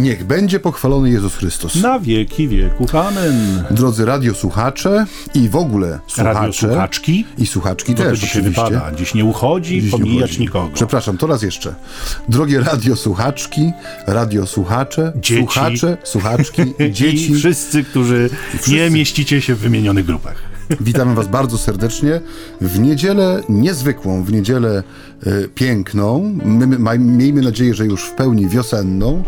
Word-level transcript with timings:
Niech 0.00 0.24
będzie 0.24 0.60
pochwalony 0.60 1.10
Jezus 1.10 1.34
Chrystus. 1.36 1.74
Na 1.74 1.98
wieki 1.98 2.48
wieków. 2.48 2.94
Amen. 2.94 3.64
Drodzy 3.70 4.04
radiosłuchacze 4.04 5.06
i 5.34 5.48
w 5.48 5.56
ogóle 5.56 5.98
słuchacze. 6.06 6.34
Radiosłuchaczki. 6.34 7.24
I 7.38 7.46
słuchaczki 7.46 7.94
to 7.94 8.02
też 8.02 8.18
dzisiaj 8.18 8.42
oczywiście. 8.42 8.64
wypada. 8.64 8.92
Dziś 8.96 9.14
nie 9.14 9.24
uchodzi 9.24 9.80
Dziś 9.80 9.92
nie 9.92 9.98
pomijać 9.98 10.30
chodzi. 10.30 10.40
nikogo. 10.40 10.70
Przepraszam, 10.74 11.16
to 11.18 11.26
raz 11.26 11.42
jeszcze. 11.42 11.74
Drogie 12.28 12.60
radiosłuchaczki, 12.60 13.72
radiosłuchacze, 14.06 15.12
Dzieci. 15.16 15.36
słuchacze, 15.42 15.96
słuchaczki, 16.04 16.62
I 16.78 16.92
dzieci. 16.92 17.34
wszyscy, 17.34 17.84
którzy 17.84 18.30
wszyscy. 18.48 18.70
nie 18.70 18.90
mieścicie 18.90 19.40
się 19.42 19.54
w 19.54 19.58
wymienionych 19.58 20.06
grupach. 20.06 20.49
Witamy 20.80 21.14
Was 21.14 21.28
bardzo 21.28 21.58
serdecznie 21.58 22.20
w 22.60 22.78
niedzielę 22.78 23.42
niezwykłą, 23.48 24.24
w 24.24 24.32
niedzielę 24.32 24.82
e, 25.26 25.48
piękną. 25.48 26.34
My, 26.44 26.66
my, 26.66 26.98
miejmy 26.98 27.42
nadzieję, 27.42 27.74
że 27.74 27.86
już 27.86 28.04
w 28.04 28.12
pełni 28.12 28.48
wiosenną, 28.48 29.22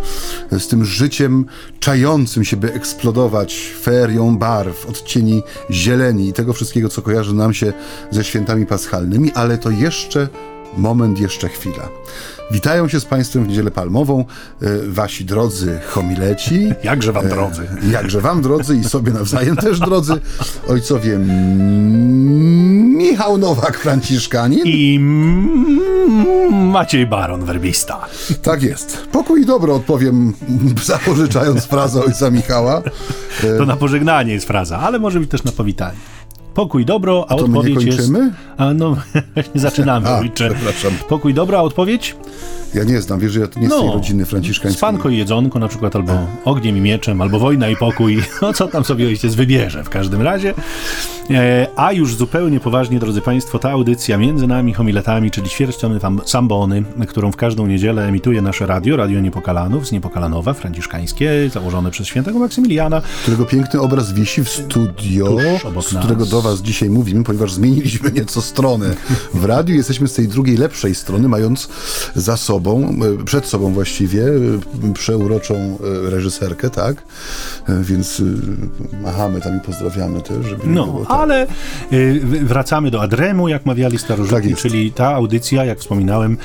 z 0.50 0.68
tym 0.68 0.84
życiem 0.84 1.44
czającym 1.80 2.44
się, 2.44 2.56
by 2.56 2.72
eksplodować 2.72 3.72
ferią 3.82 4.38
barw, 4.38 4.86
odcieni 4.86 5.42
zieleni 5.70 6.28
i 6.28 6.32
tego 6.32 6.52
wszystkiego, 6.52 6.88
co 6.88 7.02
kojarzy 7.02 7.34
nam 7.34 7.54
się 7.54 7.72
ze 8.10 8.24
świętami 8.24 8.66
paschalnymi, 8.66 9.32
ale 9.32 9.58
to 9.58 9.70
jeszcze 9.70 10.28
moment, 10.76 11.20
jeszcze 11.20 11.48
chwila. 11.48 11.88
Witają 12.50 12.88
się 12.88 13.00
z 13.00 13.04
Państwem 13.04 13.44
w 13.44 13.48
niedzielę 13.48 13.70
palmową 13.70 14.24
e, 14.62 14.66
Wasi 14.88 15.24
drodzy 15.24 15.80
homileci. 15.86 16.72
Jakże 16.84 17.12
wam 17.12 17.28
drodzy. 17.28 17.68
Jakże 17.92 18.20
wam, 18.20 18.42
drodzy, 18.42 18.76
i 18.76 18.84
sobie 18.84 19.12
nawzajem 19.12 19.56
też, 19.56 19.80
drodzy, 19.80 20.12
ojcowie 20.68 21.18
Michał 22.96 23.38
Nowak, 23.38 23.78
Franciszkanin. 23.78 24.62
I 24.64 24.98
Maciej 26.50 27.06
Baron, 27.06 27.44
werbista. 27.44 28.06
Tak 28.42 28.62
jest. 28.62 29.08
Pokój 29.12 29.42
i 29.42 29.46
dobro, 29.46 29.74
odpowiem, 29.74 30.34
zapożyczając 30.84 31.64
frazę 31.64 32.04
ojca 32.04 32.30
Michała. 32.30 32.82
To 33.58 33.66
na 33.66 33.76
pożegnanie 33.76 34.32
jest 34.32 34.46
fraza, 34.46 34.78
ale 34.78 34.98
może 34.98 35.20
być 35.20 35.30
też 35.30 35.44
na 35.44 35.52
powitanie. 35.52 35.98
Pokój 36.54 36.84
dobro, 36.84 37.26
a 37.28 37.36
To 37.36 37.46
my 37.46 37.52
nie 37.52 37.58
odpowiedź 37.58 37.84
jest... 37.84 38.12
A 38.62 38.74
no, 38.74 38.96
właśnie 39.34 39.60
zaczynamy, 39.60 40.08
A, 40.08 40.18
ojcze. 40.18 40.50
przepraszam. 40.50 40.92
Pokój 41.08 41.34
dobro, 41.34 41.58
a 41.58 41.62
odpowiedź? 41.62 42.16
Ja 42.74 42.84
nie 42.84 43.00
znam, 43.00 43.20
wiesz, 43.20 43.32
że 43.32 43.40
ja 43.40 43.46
nie 43.46 43.66
z 43.68 43.70
tej 43.70 43.86
No, 43.86 43.92
rodziny 43.94 44.26
franciszkańskiej. 44.26 44.78
Spanko 44.78 45.08
i 45.08 45.16
jedzonko 45.16 45.58
na 45.58 45.68
przykład, 45.68 45.96
albo 45.96 46.12
ogniem 46.44 46.76
i 46.76 46.80
mieczem, 46.80 47.20
albo 47.20 47.38
wojna 47.38 47.68
i 47.68 47.76
pokój. 47.76 48.22
No 48.42 48.52
co 48.52 48.68
tam 48.68 48.84
sobie 48.84 49.06
ojciec 49.06 49.34
wybierze 49.34 49.84
w 49.84 49.88
każdym 49.90 50.22
razie. 50.22 50.54
E, 51.30 51.66
a 51.76 51.92
już 51.92 52.14
zupełnie 52.16 52.60
poważnie, 52.60 52.98
drodzy 52.98 53.20
Państwo, 53.20 53.58
ta 53.58 53.70
audycja 53.70 54.18
między 54.18 54.46
nami 54.46 54.74
homiletami, 54.74 55.30
czyli 55.30 55.48
tam 56.00 56.20
sambony, 56.24 56.82
którą 57.08 57.32
w 57.32 57.36
każdą 57.36 57.66
niedzielę 57.66 58.08
emituje 58.08 58.42
nasze 58.42 58.66
radio, 58.66 58.96
Radio 58.96 59.20
Niepokalanów 59.20 59.86
z 59.86 59.92
Niepokalanowa, 59.92 60.52
franciszkańskie, 60.54 61.30
założone 61.52 61.90
przez 61.90 62.06
świętego 62.06 62.38
Maksymiliana. 62.38 63.02
którego 63.22 63.44
piękny 63.44 63.80
obraz 63.80 64.12
wisi 64.12 64.44
w 64.44 64.48
studio, 64.48 65.36
z 65.82 65.92
nas. 65.92 66.04
którego 66.04 66.26
do 66.26 66.42
was 66.42 66.60
dzisiaj 66.62 66.90
mówimy, 66.90 67.24
ponieważ 67.24 67.52
zmieniliśmy 67.52 68.12
nieco 68.12 68.42
stronę 68.52 68.94
w 69.34 69.44
radiu. 69.44 69.74
Jesteśmy 69.74 70.08
z 70.08 70.14
tej 70.14 70.28
drugiej, 70.28 70.56
lepszej 70.56 70.94
strony, 70.94 71.28
mając 71.28 71.68
za 72.14 72.36
sobą, 72.36 72.96
e, 73.20 73.24
przed 73.24 73.46
sobą 73.46 73.72
właściwie, 73.72 74.22
e, 74.24 74.92
przeuroczą 74.94 75.54
e, 75.54 76.10
reżyserkę, 76.10 76.70
tak? 76.70 77.02
Więc 77.82 78.22
machamy 79.02 79.40
tam 79.40 79.56
i 79.56 79.60
pozdrawiamy 79.60 80.20
też, 80.20 80.46
żeby 80.46 80.62
No, 80.66 80.86
było 80.86 81.00
tak. 81.04 81.10
ale 81.10 81.46
wracamy 82.42 82.90
do 82.90 83.02
Adremu, 83.02 83.48
jak 83.48 83.66
mawiali 83.66 83.96
Tak 83.96 84.04
starożytni, 84.04 84.50
jest. 84.50 84.62
czyli 84.62 84.92
ta 84.92 85.14
audycja, 85.14 85.64
jak 85.64 85.78
wspominałem, 85.78 86.36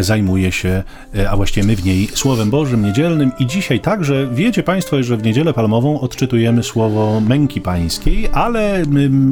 zajmuje 0.00 0.52
się, 0.52 0.82
a 1.30 1.36
właściwie 1.36 1.66
my 1.66 1.76
w 1.76 1.84
niej, 1.84 2.08
Słowem 2.14 2.50
Bożym 2.50 2.84
niedzielnym 2.84 3.32
i 3.38 3.46
dzisiaj 3.46 3.80
także, 3.80 4.28
wiecie 4.34 4.62
Państwo, 4.62 5.02
że 5.02 5.16
w 5.16 5.22
Niedzielę 5.22 5.52
Palmową 5.52 6.00
odczytujemy 6.00 6.62
słowo 6.62 7.20
męki 7.20 7.60
pańskiej, 7.60 8.28
ale 8.32 8.82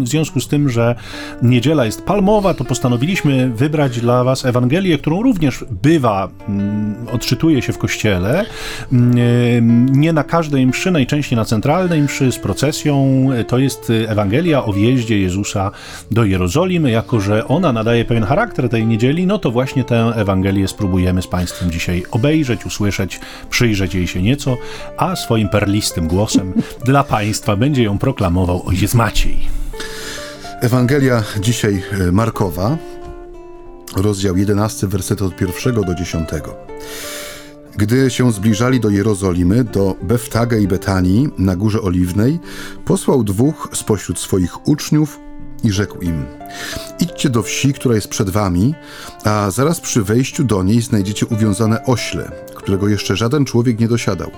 w 0.02 0.08
związku 0.08 0.40
z 0.40 0.48
tym, 0.48 0.68
że 0.70 0.94
niedziela 1.42 1.84
jest 1.84 2.02
palmowa, 2.08 2.54
to 2.54 2.64
postanowiliśmy 2.64 3.48
wybrać 3.48 4.00
dla 4.00 4.24
Was 4.24 4.44
Ewangelię, 4.44 4.98
którą 4.98 5.22
również 5.22 5.64
bywa, 5.70 6.28
m, 6.48 6.94
odczytuje 7.12 7.62
się 7.62 7.72
w 7.72 7.78
kościele, 7.78 8.44
m, 8.92 9.86
nie 9.92 10.12
na 10.12 10.24
każdej 10.24 10.66
mszy, 10.66 10.90
najczęściej 10.90 11.36
na 11.36 11.44
centralnej 11.44 12.02
mszy 12.02 12.32
z 12.32 12.38
procesją, 12.38 13.26
to 13.48 13.58
jest 13.58 13.92
Ewangelia 14.08 14.64
o 14.64 14.72
wjeździe 14.72 15.20
Jezusa 15.20 15.70
do 16.10 16.24
Jerozolimy, 16.24 16.90
jako 16.90 17.20
że 17.20 17.48
ona 17.48 17.72
nadaje 17.72 18.04
pewien 18.04 18.24
charakter 18.24 18.68
tej 18.68 18.86
niedzieli, 18.86 19.26
no 19.26 19.38
to 19.38 19.50
właśnie 19.50 19.84
tę 19.84 20.12
Ewangelię 20.16 20.68
spróbujemy 20.68 21.22
z 21.22 21.26
Państwem 21.26 21.70
dzisiaj 21.70 22.02
obejrzeć, 22.10 22.66
usłyszeć, 22.66 23.20
przyjrzeć 23.50 23.94
jej 23.94 24.06
się 24.06 24.22
nieco, 24.22 24.56
a 24.96 25.16
swoim 25.16 25.48
perlistym 25.48 26.08
głosem 26.08 26.52
dla 26.84 27.04
Państwa 27.04 27.56
będzie 27.56 27.82
ją 27.82 27.98
proklamował 27.98 28.62
ojciec 28.66 28.94
Maciej. 28.94 29.57
Ewangelia 30.60 31.22
dzisiaj 31.40 31.82
e, 31.92 32.12
Markowa, 32.12 32.78
rozdział 33.96 34.36
11, 34.36 34.86
wersety 34.86 35.24
od 35.24 35.40
1 35.40 35.74
do 35.74 35.94
10. 35.94 36.28
Gdy 37.76 38.10
się 38.10 38.32
zbliżali 38.32 38.80
do 38.80 38.90
Jerozolimy, 38.90 39.64
do 39.64 39.96
Beftage 40.02 40.60
i 40.60 40.68
Betanii 40.68 41.28
na 41.38 41.56
Górze 41.56 41.82
Oliwnej, 41.82 42.38
posłał 42.84 43.24
dwóch 43.24 43.68
spośród 43.72 44.18
swoich 44.18 44.68
uczniów 44.68 45.18
i 45.64 45.72
rzekł 45.72 46.00
im: 46.00 46.24
Idźcie 47.00 47.30
do 47.30 47.42
wsi, 47.42 47.72
która 47.72 47.94
jest 47.94 48.08
przed 48.08 48.30
wami, 48.30 48.74
a 49.24 49.50
zaraz 49.50 49.80
przy 49.80 50.02
wejściu 50.02 50.44
do 50.44 50.62
niej 50.62 50.82
znajdziecie 50.82 51.26
uwiązane 51.26 51.84
ośle, 51.84 52.32
którego 52.54 52.88
jeszcze 52.88 53.16
żaden 53.16 53.44
człowiek 53.44 53.80
nie 53.80 53.88
dosiadał. 53.88 54.30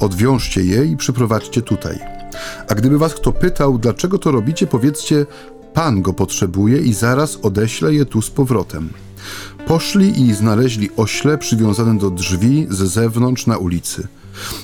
Odwiążcie 0.00 0.64
je 0.64 0.84
i 0.84 0.96
przyprowadźcie 0.96 1.62
tutaj. 1.62 1.98
A 2.68 2.74
gdyby 2.74 2.98
was 2.98 3.14
kto 3.14 3.32
pytał, 3.32 3.78
dlaczego 3.78 4.18
to 4.18 4.30
robicie, 4.30 4.66
powiedzcie: 4.66 5.26
Pan 5.74 6.02
go 6.02 6.12
potrzebuje 6.12 6.78
i 6.78 6.92
zaraz 6.92 7.38
odeślę 7.42 7.94
je 7.94 8.04
tu 8.04 8.22
z 8.22 8.30
powrotem. 8.30 8.88
Poszli 9.66 10.22
i 10.22 10.34
znaleźli 10.34 10.90
ośle 10.96 11.38
przywiązane 11.38 11.98
do 11.98 12.10
drzwi 12.10 12.66
z 12.70 12.76
zewnątrz 12.76 13.46
na 13.46 13.58
ulicy. 13.58 14.08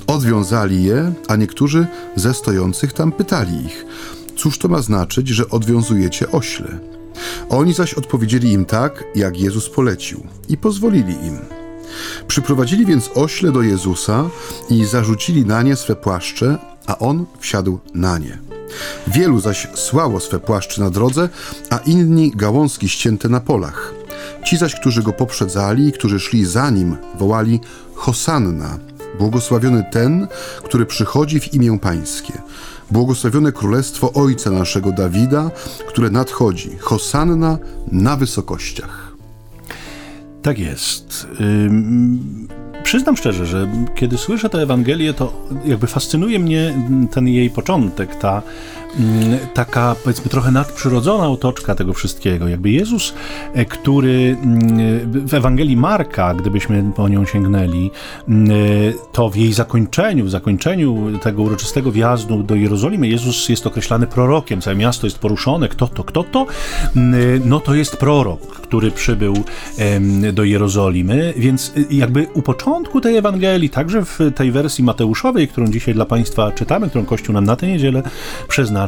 Odwiązali 0.06 0.84
je, 0.84 1.12
a 1.28 1.37
niektórzy 1.37 1.87
ze 2.16 2.34
stojących 2.34 2.93
tam 2.93 3.12
pytali 3.12 3.65
ich: 3.65 3.84
Cóż 4.37 4.59
to 4.59 4.69
ma 4.69 4.82
znaczyć, 4.82 5.28
że 5.28 5.50
odwiązujecie 5.50 6.32
ośle? 6.32 6.78
Oni 7.48 7.75
zaś 7.75 7.94
odpowiedzieli 7.94 8.53
im 8.53 8.65
tak, 8.65 9.04
jak 9.15 9.41
Jezus 9.41 9.69
polecił, 9.69 10.27
i 10.48 10.56
pozwolili 10.56 11.12
im. 11.12 11.38
Przyprowadzili 12.27 12.87
więc 12.87 13.10
ośle 13.15 13.53
do 13.53 13.62
Jezusa 13.62 14.31
i 14.71 14.84
zarzucili 14.84 15.47
na 15.47 15.62
nie 15.62 15.77
swe 15.77 15.97
płaszcze, 15.97 16.59
a 16.86 16.98
on 16.98 17.26
wsiadł 17.38 17.78
na 17.94 18.18
nie. 18.18 18.38
Wielu 19.06 19.41
zaś 19.41 19.68
słało 19.74 20.20
swe 20.20 20.38
płaszcze 20.38 20.82
na 20.82 20.91
drodze, 20.91 21.28
a 21.70 21.76
inni 21.76 22.32
gałązki 22.36 22.88
ścięte 22.88 23.28
na 23.28 23.41
polach. 23.41 23.94
Ci 24.44 24.56
zaś, 24.56 24.74
którzy 24.74 25.02
go 25.02 25.12
poprzedzali 25.12 25.88
i 25.88 25.92
którzy 25.92 26.20
szli 26.20 26.44
za 26.44 26.70
nim, 26.70 26.96
wołali 27.18 27.60
Hosanna, 27.94 28.78
błogosławiony 29.18 29.84
ten, 29.92 30.28
który 30.64 30.86
przychodzi 30.86 31.41
w 31.41 31.54
imię 31.54 31.78
Pańskie. 31.78 32.32
Błogosławione 32.91 33.52
królestwo 33.52 34.12
Ojca 34.12 34.50
naszego 34.50 34.92
Dawida, 34.92 35.50
które 35.88 36.10
nadchodzi. 36.10 36.76
Hosanna 36.80 37.58
na 37.92 38.16
wysokościach. 38.16 39.12
Tak 40.42 40.58
jest. 40.58 41.26
Przyznam 42.90 43.16
szczerze, 43.16 43.46
że 43.46 43.68
kiedy 43.94 44.18
słyszę 44.18 44.50
tę 44.50 44.58
Ewangelię, 44.58 45.14
to 45.14 45.32
jakby 45.64 45.86
fascynuje 45.86 46.38
mnie 46.38 46.74
ten 47.10 47.28
jej 47.28 47.50
początek, 47.50 48.16
ta 48.16 48.42
taka 49.54 49.97
powiedzmy 50.04 50.31
trochę 50.31 50.51
nadprzyrodzona 50.51 51.28
otoczka 51.28 51.75
tego 51.75 51.92
wszystkiego. 51.92 52.48
Jakby 52.48 52.71
Jezus, 52.71 53.15
e, 53.54 53.65
który 53.65 54.37
mm, 54.42 55.27
w 55.27 55.34
Ewangelii 55.34 55.77
Marka, 55.77 56.34
gdybyśmy 56.34 56.92
po 56.97 57.09
nią 57.09 57.25
sięgnęli, 57.25 57.91
mm, 58.28 58.51
to 59.13 59.31
w 59.31 59.37
jej 59.37 59.53
zakończeniu, 59.53 60.25
w 60.25 60.31
zakończeniu 60.31 61.19
tego 61.22 61.42
uroczystego 61.42 61.92
wjazdu 61.92 62.42
do 62.42 62.54
Jerozolimy, 62.54 63.09
Jezus 63.09 63.48
jest 63.48 63.66
określany 63.66 64.07
prorokiem, 64.07 64.60
całe 64.60 64.77
miasto 64.77 65.07
jest 65.07 65.19
poruszone, 65.19 65.69
kto 65.69 65.87
to, 65.89 66.04
kto 66.04 66.25
to, 66.25 66.47
Mm, 66.97 67.42
no 67.45 67.60
to 67.60 67.75
jest 67.75 67.97
prorok, 67.97 68.41
który 68.41 68.91
przybył 68.91 69.34
do 70.33 70.45
Jerozolimy, 70.45 71.34
więc 71.37 71.72
y, 71.77 71.87
jakby 71.91 72.27
u 72.34 72.42
początku 72.42 73.01
tej 73.01 73.16
Ewangelii, 73.16 73.71
także 73.71 74.04
w 74.04 74.19
tej 74.34 74.53
wersji 74.53 74.84
mateuszowej, 74.84 75.48
którą 75.48 75.66
dzisiaj 75.66 75.95
dla 75.95 76.04
Państwa 76.04 76.53
czytamy, 76.53 76.89
którą 76.89 77.04
Kościół 77.04 77.34
nam 77.34 77.45
na 77.45 77.57
tę 77.57 77.66
niedzielę 77.66 78.03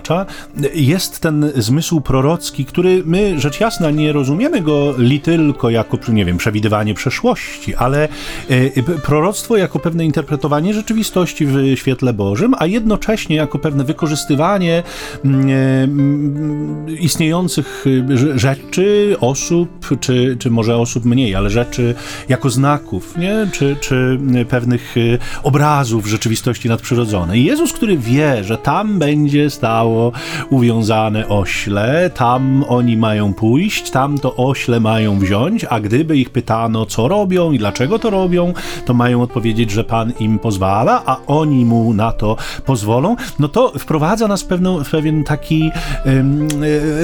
przeznacza, 0.00 0.26
jest 0.74 1.20
ten 1.20 1.52
zmysł 1.56 2.00
prorocki, 2.00 2.64
który 2.64 3.02
my, 3.04 3.40
rzecz 3.40 3.60
jasna, 3.60 3.90
nie 3.90 4.12
rozumiemy 4.12 4.60
go 4.60 4.94
li 4.98 5.20
tylko 5.20 5.70
jako, 5.70 5.98
nie 6.08 6.24
wiem, 6.24 6.36
przewidywanie 6.36 6.94
przeszłości, 6.94 7.74
ale 7.74 8.08
e, 8.50 8.82
proroctwo 8.82 9.56
jako 9.56 9.78
pewne 9.78 10.04
interpretowanie 10.04 10.74
rzeczywistości 10.74 11.46
w 11.46 11.54
świetle 11.74 12.12
Bożym, 12.12 12.54
a 12.58 12.66
jednocześnie 12.66 13.36
jako 13.36 13.58
pewne 13.58 13.84
wykorzystywanie 13.84 14.82
mm, 15.24 15.50
e, 15.50 15.82
mm, 15.82 16.98
istniejących 16.98 17.84
rze- 18.08 18.38
rzeczy, 18.38 19.16
osób, 19.20 19.98
czy, 20.00 20.36
czy 20.38 20.50
może 20.50 20.76
osób 20.76 21.04
mniej, 21.04 21.34
ale 21.34 21.50
rzeczy 21.50 21.94
jako 22.28 22.50
znaków, 22.50 23.18
nie? 23.18 23.46
Czy, 23.52 23.76
czy 23.80 24.18
pewnych 24.48 24.94
obrazów 25.42 26.06
rzeczywistości 26.06 26.68
nadprzyrodzonej. 26.68 27.44
Jezus, 27.44 27.72
który 27.72 27.98
wie, 27.98 28.44
że 28.44 28.58
tam 28.58 28.98
będzie 28.98 29.50
stało 29.82 30.12
uwiązane 30.50 31.28
ośle, 31.28 32.10
tam 32.14 32.64
oni 32.68 32.96
mają 32.96 33.34
pójść, 33.34 33.90
tam 33.90 34.18
to 34.18 34.36
ośle 34.36 34.80
mają 34.80 35.18
wziąć, 35.18 35.64
a 35.64 35.80
gdyby 35.80 36.18
ich 36.18 36.30
pytano, 36.30 36.86
co 36.86 37.08
robią 37.08 37.52
i 37.52 37.58
dlaczego 37.58 37.98
to 37.98 38.10
robią, 38.10 38.52
to 38.86 38.94
mają 38.94 39.22
odpowiedzieć, 39.22 39.70
że 39.70 39.84
Pan 39.84 40.12
im 40.20 40.38
pozwala, 40.38 41.02
a 41.06 41.16
oni 41.26 41.64
mu 41.64 41.94
na 41.94 42.12
to 42.12 42.36
pozwolą, 42.66 43.16
no 43.38 43.48
to 43.48 43.72
wprowadza 43.78 44.28
nas 44.28 44.42
w, 44.42 44.46
pewną, 44.46 44.84
w 44.84 44.90
pewien 44.90 45.24
taki 45.24 45.70
um, 46.06 46.48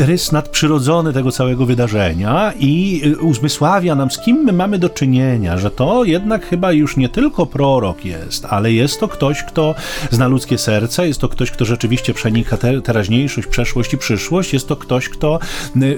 rys 0.06 0.32
nadprzyrodzony 0.32 1.12
tego 1.12 1.32
całego 1.32 1.66
wydarzenia 1.66 2.52
i 2.58 3.02
e, 3.04 3.18
uzmysławia 3.18 3.94
nam, 3.94 4.10
z 4.10 4.18
kim 4.18 4.36
my 4.36 4.52
mamy 4.52 4.78
do 4.78 4.88
czynienia, 4.88 5.58
że 5.58 5.70
to 5.70 6.04
jednak 6.04 6.46
chyba 6.46 6.72
już 6.72 6.96
nie 6.96 7.08
tylko 7.08 7.46
prorok 7.46 8.04
jest, 8.04 8.44
ale 8.44 8.72
jest 8.72 9.00
to 9.00 9.08
ktoś, 9.08 9.42
kto 9.42 9.74
zna 10.10 10.28
ludzkie 10.28 10.58
serce, 10.58 11.08
jest 11.08 11.20
to 11.20 11.28
ktoś, 11.28 11.50
kto 11.50 11.64
rzeczywiście 11.64 12.14
przenika 12.14 12.56
te, 12.56 12.67
teraźniejszość, 12.84 13.48
przeszłość 13.48 13.94
i 13.94 13.98
przyszłość, 13.98 14.52
jest 14.52 14.68
to 14.68 14.76
ktoś, 14.76 15.08
kto 15.08 15.38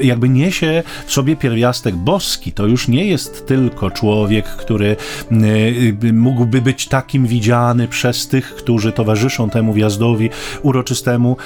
jakby 0.01 0.29
niesie 0.29 0.83
w 1.07 1.13
sobie 1.13 1.37
pierwiastek 1.37 1.97
boski. 1.97 2.53
To 2.53 2.67
już 2.67 2.89
nie 2.89 3.05
jest 3.05 3.47
tylko 3.47 3.91
człowiek, 3.91 4.47
który 4.47 4.97
mógłby 6.13 6.63
być 6.63 6.89
takim 6.89 7.27
widziany 7.27 7.89
przez 7.89 8.29
tych, 8.29 8.55
którzy 8.55 8.93
towarzyszą 8.93 9.51
temu 9.51 9.73
wjazdowi 9.73 10.31
uroczystemu 10.63 11.37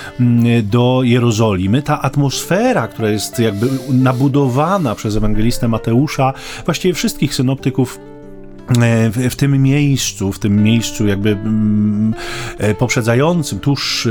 do 0.63 1.01
Jerozolimy. 1.05 1.83
Ta 1.83 2.03
atmosfera, 2.03 2.89
która 2.89 3.09
jest 3.11 3.39
jakby 3.39 3.69
nabudowana 3.89 4.95
przez 4.95 5.17
ewangelistę 5.17 5.69
Mateusza, 5.69 6.33
właściwie 6.65 6.95
wszystkich 6.95 7.35
synoptyków 7.35 7.99
w, 9.11 9.29
w, 9.31 9.37
tym 9.37 9.63
miejscu, 9.63 10.33
w 10.33 10.39
tym 10.39 10.63
miejscu 10.63 11.07
jakby 11.07 11.31
mm, 11.31 12.15
e, 12.59 12.75
poprzedzającym, 12.75 13.61
tuż 13.61 14.09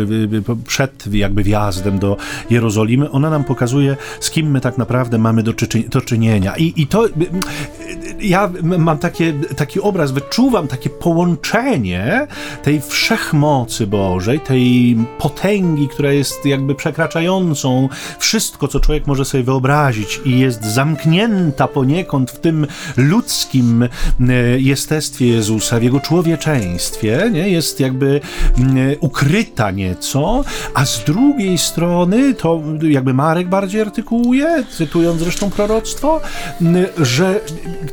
przed 0.67 1.13
jakby 1.13 1.43
wjazdem 1.43 1.99
do 1.99 2.17
Jerozolimy, 2.49 3.11
ona 3.11 3.29
nam 3.29 3.43
pokazuje, 3.43 3.97
z 4.19 4.29
kim 4.29 4.51
my 4.51 4.61
tak 4.61 4.77
naprawdę 4.77 5.17
mamy 5.17 5.43
do, 5.43 5.53
do 5.89 6.01
czynienia. 6.01 6.57
I, 6.57 6.73
i 6.75 6.87
to 6.87 7.07
ja 8.19 8.51
mam 8.63 8.97
takie, 8.97 9.33
taki 9.57 9.81
obraz, 9.81 10.11
wyczuwam 10.11 10.67
takie 10.67 10.89
połączenie 10.89 12.27
tej 12.63 12.81
wszechmocy 12.81 13.87
Bożej, 13.87 14.39
tej 14.39 14.97
potęgi, 15.19 15.87
która 15.87 16.11
jest 16.11 16.45
jakby 16.45 16.75
przekraczającą 16.75 17.89
wszystko, 18.19 18.67
co 18.67 18.79
człowiek 18.79 19.07
może 19.07 19.25
sobie 19.25 19.43
wyobrazić 19.43 20.21
i 20.25 20.39
jest 20.39 20.65
zamknięta 20.65 21.67
poniekąd 21.67 22.31
w 22.31 22.39
tym 22.39 22.67
ludzkim 22.97 23.83
e, 23.83 23.89
jestestwie 24.57 25.27
Jezusa, 25.27 25.79
w 25.79 25.83
jego 25.83 25.99
człowieczeństwie, 25.99 27.29
nie? 27.33 27.49
jest 27.49 27.79
jakby 27.79 28.21
mm, 28.57 28.95
ukryta 28.99 29.71
nieco, 29.71 30.43
a 30.73 30.85
z 30.85 31.03
drugiej 31.03 31.57
strony, 31.57 32.33
to 32.33 32.61
jakby 32.81 33.13
Marek 33.13 33.49
bardziej 33.49 33.81
artykułuje, 33.81 34.63
cytując 34.77 35.19
zresztą 35.19 35.49
proroctwo, 35.49 36.21
że 36.97 37.39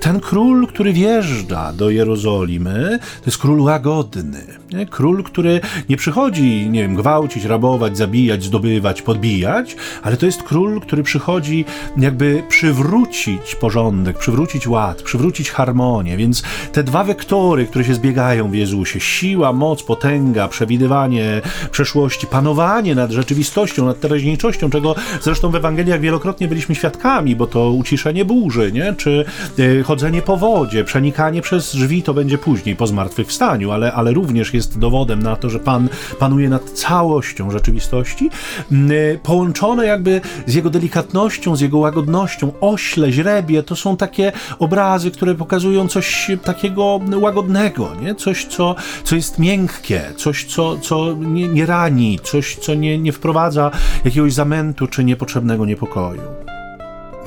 ten 0.01 0.21
król, 0.21 0.67
który 0.67 0.93
wjeżdża 0.93 1.73
do 1.73 1.91
Jerozolimy, 1.91 2.99
to 3.21 3.27
jest 3.27 3.39
król 3.39 3.61
łagodny. 3.61 4.60
Nie? 4.73 4.87
Król, 4.87 5.23
który 5.23 5.61
nie 5.89 5.97
przychodzi, 5.97 6.71
nie 6.71 6.83
wiem, 6.83 6.95
gwałcić, 6.95 7.45
rabować, 7.45 7.97
zabijać, 7.97 8.45
zdobywać, 8.45 9.03
podbijać, 9.03 9.77
ale 10.03 10.17
to 10.17 10.27
jest 10.27 10.43
król, 10.43 10.81
który 10.81 11.03
przychodzi 11.03 11.65
jakby 11.97 12.43
przywrócić 12.49 13.55
porządek, 13.61 14.19
przywrócić 14.19 14.69
ład, 14.69 15.03
przywrócić 15.03 15.51
harmonię, 15.51 16.17
więc 16.17 16.43
te 16.73 16.83
dwa 16.83 17.05
wektory, 17.05 17.67
które 17.67 17.85
się 17.85 17.95
zbiegają 17.95 18.51
w 18.51 18.55
Jezusie, 18.55 19.01
siła, 19.01 19.53
moc, 19.53 19.83
potęga, 19.83 20.49
przewidywanie 20.49 21.41
przeszłości, 21.71 22.27
panowanie 22.27 22.95
nad 22.95 23.11
rzeczywistością, 23.11 23.87
nad 23.87 24.01
teraźniejszością, 24.01 24.71
czego 24.71 24.95
zresztą 25.23 25.51
w 25.51 25.55
Ewangeliach 25.55 26.01
wielokrotnie 26.01 26.49
byliśmy 26.49 26.75
świadkami, 26.75 27.37
bo 27.37 27.47
to 27.47 27.71
uciszenie 27.71 28.25
burzy, 28.25 28.73
nie? 28.73 28.95
czy 28.99 29.25
y, 29.59 29.83
chodzenie 29.83 30.23
po 30.23 30.37
wodzie, 30.37 30.85
przenikanie 30.85 31.43
przez 31.43 31.73
drzwi, 31.77 32.03
to 32.03 32.15
będzie 32.15 32.39
później 32.39 32.77
po 32.77 32.87
zmartwychwstaniu, 32.87 33.71
ale, 33.71 33.93
ale 33.93 34.13
również 34.13 34.55
jest 34.55 34.60
dowodem 34.69 35.23
na 35.23 35.37
to, 35.37 35.51
że 35.51 35.61
Pan 35.61 35.89
panuje 36.19 36.49
nad 36.49 36.71
całością 36.71 37.51
rzeczywistości, 37.51 38.31
y, 38.73 39.19
połączone 39.23 39.87
jakby 39.87 40.21
z 40.47 40.55
Jego 40.55 40.71
delikatnością, 40.71 41.57
z 41.57 41.61
Jego 41.61 41.79
łagodnością, 41.79 42.53
ośle, 42.61 43.13
źrebie, 43.13 43.63
to 43.63 43.77
są 43.77 43.97
takie 43.97 44.33
obrazy, 44.59 45.11
które 45.11 45.35
pokazują 45.35 45.89
coś 45.89 46.31
takiego 46.45 47.01
łagodnego, 47.21 47.89
nie? 48.03 48.15
coś, 48.15 48.47
co, 48.47 48.75
co 49.05 49.17
jest 49.17 49.39
miękkie, 49.39 50.03
coś, 50.17 50.45
co, 50.45 50.79
co 50.79 51.15
nie, 51.15 51.49
nie 51.49 51.67
rani, 51.67 52.19
coś, 52.23 52.57
co 52.57 52.75
nie, 52.75 52.99
nie 52.99 53.13
wprowadza 53.13 53.71
jakiegoś 54.05 54.33
zamętu 54.33 54.87
czy 54.87 55.05
niepotrzebnego 55.05 55.67
niepokoju. 55.67 56.21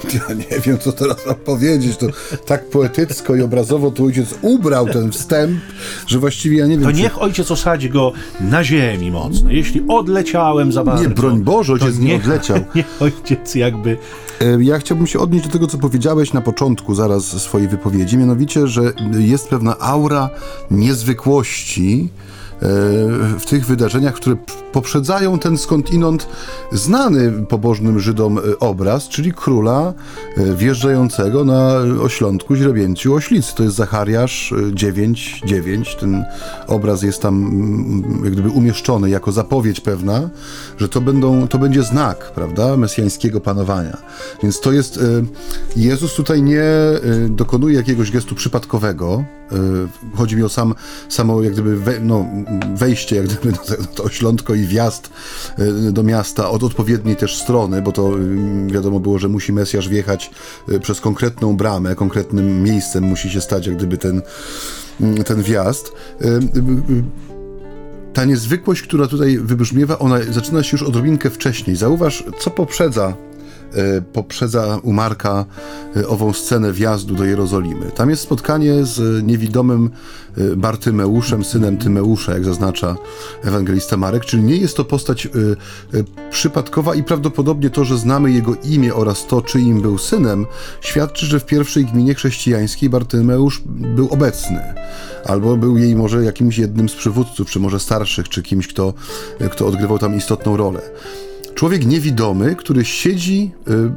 Ja 0.30 0.36
nie 0.36 0.60
wiem, 0.60 0.78
co 0.80 0.92
teraz 0.92 1.26
mam 1.26 1.36
powiedzieć. 1.36 1.98
To 1.98 2.08
tak 2.46 2.70
poetycko 2.70 3.36
i 3.36 3.42
obrazowo 3.42 3.92
tu 3.92 4.06
ojciec 4.06 4.36
ubrał 4.42 4.88
ten 4.88 5.12
wstęp, 5.12 5.60
że 6.08 6.20
właściwie 6.20 6.58
ja 6.58 6.68
nie 6.68 6.78
wiem. 6.78 6.84
To 6.84 6.92
niech 6.92 7.22
ojciec 7.22 7.52
osadzi 7.52 7.90
go 7.90 8.14
na 8.42 8.64
ziemi 8.64 9.12
mocno. 9.12 9.52
Jeśli 9.52 9.84
odleciałem 9.88 10.72
za 10.72 10.84
bardzo. 10.84 11.04
Nie, 11.04 11.10
broń 11.10 11.44
Boże, 11.44 11.74
ojciec 11.74 12.00
nie 12.00 12.16
odleciał. 12.16 12.58
Niech 12.76 12.86
ojciec 13.00 13.56
jakby. 13.56 13.98
E, 14.42 14.64
ja 14.64 14.80
chciałbym 14.80 15.08
się 15.08 15.20
odnieść 15.20 15.46
do 15.46 15.52
tego, 15.52 15.68
co 15.68 15.78
powiedziałeś 15.78 16.34
na 16.34 16.42
początku 16.42 16.96
zaraz 16.96 17.42
swojej 17.42 17.68
wypowiedzi, 17.68 18.18
mianowicie, 18.18 18.68
że 18.68 18.82
jest 19.20 19.48
pewna 19.48 19.80
aura 19.80 20.30
niezwykłości 20.72 22.10
w 23.40 23.46
tych 23.46 23.66
wydarzeniach, 23.66 24.14
które 24.14 24.36
poprzedzają 24.72 25.40
ten 25.40 25.58
skądinąd 25.58 26.28
znany 26.72 27.32
pobożnym 27.32 28.00
Żydom 28.00 28.38
e, 28.38 28.42
obraz, 28.60 29.08
czyli 29.08 29.34
króla 29.34 29.94
e, 30.38 30.56
wjeżdżającego 30.56 31.46
na 31.46 31.78
oślątku 32.02 32.56
źrebięciu 32.56 33.14
oślicy. 33.14 33.56
To 33.56 33.64
jest 33.64 33.76
Zachariasz 33.76 34.54
9:9. 34.74 36.00
Ten 36.00 36.26
obraz 36.68 37.02
jest 37.02 37.22
tam 37.22 37.44
jak 38.24 38.34
gdyby 38.34 38.50
umieszczony 38.50 39.10
jako 39.10 39.32
zapowiedź 39.32 39.82
pewna, 39.82 40.30
że 40.78 40.90
to, 40.90 41.02
będą, 41.02 41.48
to 41.48 41.58
będzie 41.60 41.84
znak, 41.84 42.32
prawda, 42.36 42.78
mesjańskiego 42.78 43.42
panowania. 43.42 43.98
Więc 44.44 44.60
to 44.60 44.72
jest, 44.72 45.00
Jezus 45.76 46.16
tutaj 46.16 46.42
nie 46.42 46.64
dokonuje 47.30 47.76
jakiegoś 47.76 48.12
gestu 48.12 48.36
przypadkowego, 48.36 49.24
chodzi 50.16 50.36
mi 50.36 50.44
o 50.44 50.50
sam, 50.50 50.76
samo 51.10 51.42
jak 51.42 51.54
gdyby, 51.54 51.78
we, 51.78 52.00
no, 52.00 52.26
wejście 52.76 53.16
jak 53.16 53.26
gdyby 53.26 53.58
to 53.96 54.04
oślątko 54.04 54.56
i 54.56 54.66
wjazd 54.66 55.10
e, 55.58 55.92
do 55.92 56.04
miasta 56.04 56.50
od 56.50 56.64
odpowiedniej 56.64 57.16
też 57.16 57.42
strony, 57.42 57.82
bo 57.82 57.92
to 57.92 58.08
mm, 58.08 58.70
wiadomo 58.70 59.00
było, 59.00 59.20
że 59.20 59.28
musi 59.28 59.54
Mesjasz 59.54 59.90
wjechać 59.90 60.32
przez 60.82 61.02
konkretną 61.02 61.58
bramę, 61.58 61.96
konkretnym 61.96 62.64
miejscem 62.64 63.04
musi 63.04 63.30
się 63.30 63.42
stać 63.42 63.68
jak 63.68 63.78
gdyby 63.78 63.98
ten, 63.98 64.22
mm, 65.02 65.24
ten 65.24 65.44
wjazd 65.44 65.92
ta 68.14 68.26
niezwykłość, 68.26 68.82
która 68.82 69.08
tutaj 69.08 69.38
wybrzmiewa, 69.38 70.00
ona 70.00 70.20
zaczyna 70.30 70.64
się 70.64 70.78
już 70.78 70.84
odrobinkę 70.84 71.30
wcześniej. 71.30 71.76
Zauważ, 71.76 72.24
co 72.40 72.52
poprzedza 72.52 73.14
poprzedza 74.14 74.80
u 74.84 74.94
Marka 74.94 75.46
e, 75.96 76.08
ową 76.08 76.34
scenę 76.34 76.72
wjazdu 76.72 77.16
do 77.16 77.26
Jerozolimy. 77.26 77.92
Tam 77.92 78.10
jest 78.10 78.22
spotkanie 78.22 78.86
z 78.86 79.24
niewidomym 79.24 79.90
e, 80.38 80.56
Bartymeuszem, 80.56 81.44
synem 81.44 81.78
Tymeusza, 81.78 82.34
jak 82.34 82.46
zaznacza 82.46 82.96
ewangelista 83.44 83.98
Marek, 83.98 84.26
czyli 84.26 84.44
nie 84.44 84.58
jest 84.58 84.78
to 84.78 84.86
postać 84.86 85.28
przypadkowa 86.32 86.96
i 86.96 87.04
prawdopodobnie 87.04 87.70
to, 87.70 87.86
że 87.86 87.98
znamy 87.98 88.32
jego 88.32 88.56
imię 88.64 88.94
oraz 88.94 89.28
to, 89.28 89.42
czyim 89.42 89.82
był 89.82 89.98
synem, 89.98 90.46
świadczy, 90.82 91.26
że 91.26 91.40
w 91.40 91.46
pierwszej 91.46 91.86
gminie 91.86 92.16
chrześcijańskiej 92.16 92.90
Bartymeusz 92.90 93.62
był 93.66 94.08
obecny. 94.12 94.74
Albo 95.26 95.58
był 95.58 95.78
jej 95.78 95.96
może 95.96 96.24
jakimś 96.24 96.58
jednym 96.58 96.90
z 96.90 96.96
przywódców, 96.96 97.50
czy 97.50 97.60
może 97.60 97.80
starszych, 97.80 98.30
czy 98.30 98.44
kimś, 98.44 98.68
kto, 98.68 98.94
kto 99.52 99.68
odgrywał 99.68 100.00
tam 100.00 100.18
istotną 100.18 100.58
rolę. 100.58 100.82
Człowiek 101.56 101.86
niewidomy, 101.86 102.56
który 102.56 102.86
siedzi 102.86 103.52
y, 103.68 103.92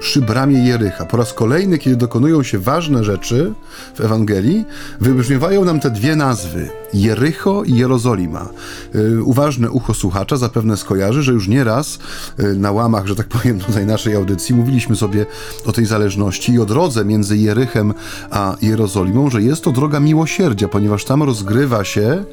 przy 0.00 0.20
bramie 0.20 0.64
Jericha. 0.66 1.06
Po 1.06 1.16
raz 1.16 1.32
kolejny, 1.32 1.78
kiedy 1.78 1.96
dokonują 1.96 2.42
się 2.42 2.58
ważne 2.58 3.04
rzeczy 3.04 3.52
w 3.94 4.00
Ewangelii, 4.00 4.64
wybrzmiewają 5.00 5.64
nam 5.64 5.80
te 5.80 5.90
dwie 5.90 6.16
nazwy: 6.16 6.70
Jericho 6.94 7.64
i 7.64 7.74
Jerozolima. 7.74 8.48
Y, 8.94 9.22
uważne 9.22 9.70
ucho 9.70 9.94
słuchacza 9.94 10.36
zapewne 10.36 10.76
skojarzy, 10.76 11.22
że 11.22 11.32
już 11.32 11.48
nieraz 11.48 11.98
y, 12.40 12.54
na 12.54 12.72
łamach, 12.72 13.06
że 13.06 13.16
tak 13.16 13.28
powiem, 13.28 13.60
tutaj 13.66 13.86
naszej 13.86 14.14
audycji 14.16 14.54
mówiliśmy 14.54 14.96
sobie 14.96 15.26
o 15.66 15.72
tej 15.72 15.86
zależności 15.86 16.52
i 16.52 16.58
o 16.58 16.66
drodze 16.66 17.04
między 17.04 17.36
Jerychem 17.36 17.94
a 18.30 18.56
Jerozolimą, 18.62 19.30
że 19.30 19.42
jest 19.42 19.62
to 19.62 19.72
droga 19.72 20.00
miłosierdzia, 20.00 20.68
ponieważ 20.68 21.04
tam 21.04 21.22
rozgrywa 21.22 21.84
się 21.84 22.24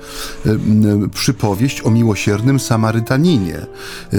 przypowieść 1.13 1.81
o 1.85 1.89
miłosiernym 1.89 2.59
Samarytaninie, 2.59 3.65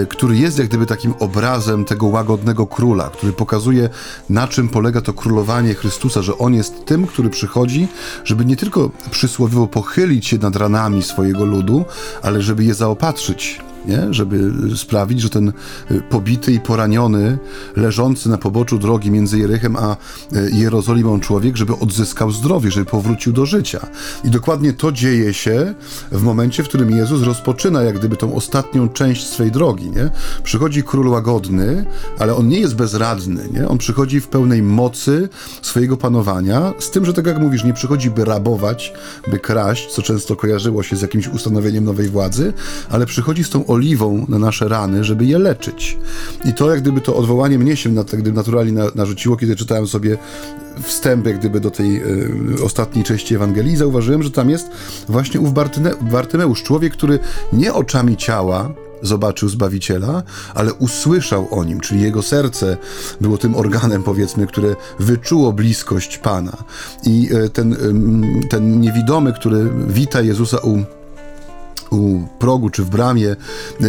który 0.08 0.36
jest 0.36 0.47
jest 0.48 0.58
jak 0.58 0.68
gdyby 0.68 0.86
takim 0.86 1.14
obrazem 1.18 1.84
tego 1.84 2.06
łagodnego 2.06 2.66
króla, 2.66 3.10
który 3.10 3.32
pokazuje, 3.32 3.88
na 4.30 4.48
czym 4.48 4.68
polega 4.68 5.00
to 5.00 5.12
królowanie 5.12 5.74
Chrystusa, 5.74 6.22
że 6.22 6.38
On 6.38 6.54
jest 6.54 6.84
tym, 6.84 7.06
który 7.06 7.30
przychodzi, 7.30 7.88
żeby 8.24 8.44
nie 8.44 8.56
tylko 8.56 8.90
przysłowiowo 9.10 9.66
pochylić 9.66 10.26
się 10.26 10.38
nad 10.38 10.56
ranami 10.56 11.02
swojego 11.02 11.44
ludu, 11.44 11.84
ale 12.22 12.42
żeby 12.42 12.64
je 12.64 12.74
zaopatrzyć 12.74 13.60
nie? 13.88 14.14
żeby 14.14 14.52
sprawić, 14.76 15.20
że 15.20 15.30
ten 15.30 15.52
y, 15.90 16.00
pobity 16.10 16.52
i 16.52 16.60
poraniony, 16.60 17.38
leżący 17.76 18.28
na 18.28 18.38
poboczu 18.38 18.78
drogi 18.78 19.10
między 19.10 19.38
Jerychem 19.38 19.76
a 19.76 19.96
y, 20.32 20.50
Jerozolimą 20.52 21.20
człowiek, 21.20 21.56
żeby 21.56 21.78
odzyskał 21.78 22.30
zdrowie, 22.30 22.70
żeby 22.70 22.86
powrócił 22.86 23.32
do 23.32 23.46
życia. 23.46 23.86
I 24.24 24.30
dokładnie 24.30 24.72
to 24.72 24.92
dzieje 24.92 25.34
się 25.34 25.74
w 26.12 26.22
momencie, 26.22 26.62
w 26.62 26.68
którym 26.68 26.90
Jezus 26.90 27.22
rozpoczyna 27.22 27.82
jak 27.82 27.98
gdyby 27.98 28.16
tą 28.16 28.34
ostatnią 28.34 28.88
część 28.88 29.26
swej 29.26 29.50
drogi. 29.50 29.90
Nie? 29.90 30.10
Przychodzi 30.42 30.82
król 30.82 31.08
łagodny, 31.08 31.84
ale 32.18 32.34
on 32.34 32.48
nie 32.48 32.60
jest 32.60 32.76
bezradny. 32.76 33.48
Nie? 33.52 33.68
On 33.68 33.78
przychodzi 33.78 34.20
w 34.20 34.28
pełnej 34.28 34.62
mocy 34.62 35.28
swojego 35.62 35.96
panowania, 35.96 36.72
z 36.78 36.90
tym, 36.90 37.04
że 37.04 37.12
tak 37.12 37.26
jak 37.26 37.38
mówisz, 37.38 37.64
nie 37.64 37.72
przychodzi, 37.72 38.10
by 38.10 38.24
rabować, 38.24 38.92
by 39.30 39.38
kraść, 39.38 39.90
co 39.90 40.02
często 40.02 40.36
kojarzyło 40.36 40.82
się 40.82 40.96
z 40.96 41.02
jakimś 41.02 41.28
ustanowieniem 41.28 41.84
nowej 41.84 42.08
władzy, 42.08 42.52
ale 42.90 43.06
przychodzi 43.06 43.44
z 43.44 43.50
tą 43.50 43.66
oliwą 43.78 44.26
na 44.28 44.38
nasze 44.38 44.68
rany, 44.68 45.04
żeby 45.04 45.24
je 45.24 45.38
leczyć. 45.38 45.98
I 46.44 46.54
to 46.54 46.70
jak 46.70 46.80
gdyby 46.80 47.00
to 47.00 47.16
odwołanie 47.16 47.58
mnie 47.58 47.76
się 47.76 48.04
tak 48.04 48.20
gdyby 48.20 48.36
naturalnie 48.36 48.72
na, 48.72 48.84
narzuciło, 48.94 49.36
kiedy 49.36 49.56
czytałem 49.56 49.86
sobie 49.86 50.18
wstęp 50.82 51.26
jak 51.26 51.38
gdyby 51.38 51.60
do 51.60 51.70
tej 51.70 52.02
y, 52.02 52.64
ostatniej 52.64 53.04
części 53.04 53.34
Ewangelii 53.34 53.76
zauważyłem, 53.76 54.22
że 54.22 54.30
tam 54.30 54.50
jest 54.50 54.66
właśnie 55.08 55.40
ów 55.40 55.54
Bartyne, 55.54 55.94
Bartymeusz, 56.00 56.62
człowiek, 56.62 56.92
który 56.92 57.18
nie 57.52 57.74
oczami 57.74 58.16
ciała 58.16 58.70
zobaczył 59.02 59.48
Zbawiciela, 59.48 60.22
ale 60.54 60.74
usłyszał 60.74 61.48
o 61.50 61.64
nim, 61.64 61.80
czyli 61.80 62.02
jego 62.02 62.22
serce 62.22 62.76
było 63.20 63.38
tym 63.38 63.56
organem, 63.56 64.02
powiedzmy, 64.02 64.46
które 64.46 64.76
wyczuło 64.98 65.52
bliskość 65.52 66.18
Pana. 66.18 66.56
I 67.06 67.28
y, 67.32 67.50
ten, 67.50 67.76
ten 68.50 68.80
niewidomy, 68.80 69.32
który 69.32 69.70
wita 69.88 70.20
Jezusa 70.20 70.58
u 70.58 70.97
u 71.90 72.20
progu 72.38 72.70
czy 72.70 72.84
w 72.84 72.90
bramie 72.90 73.36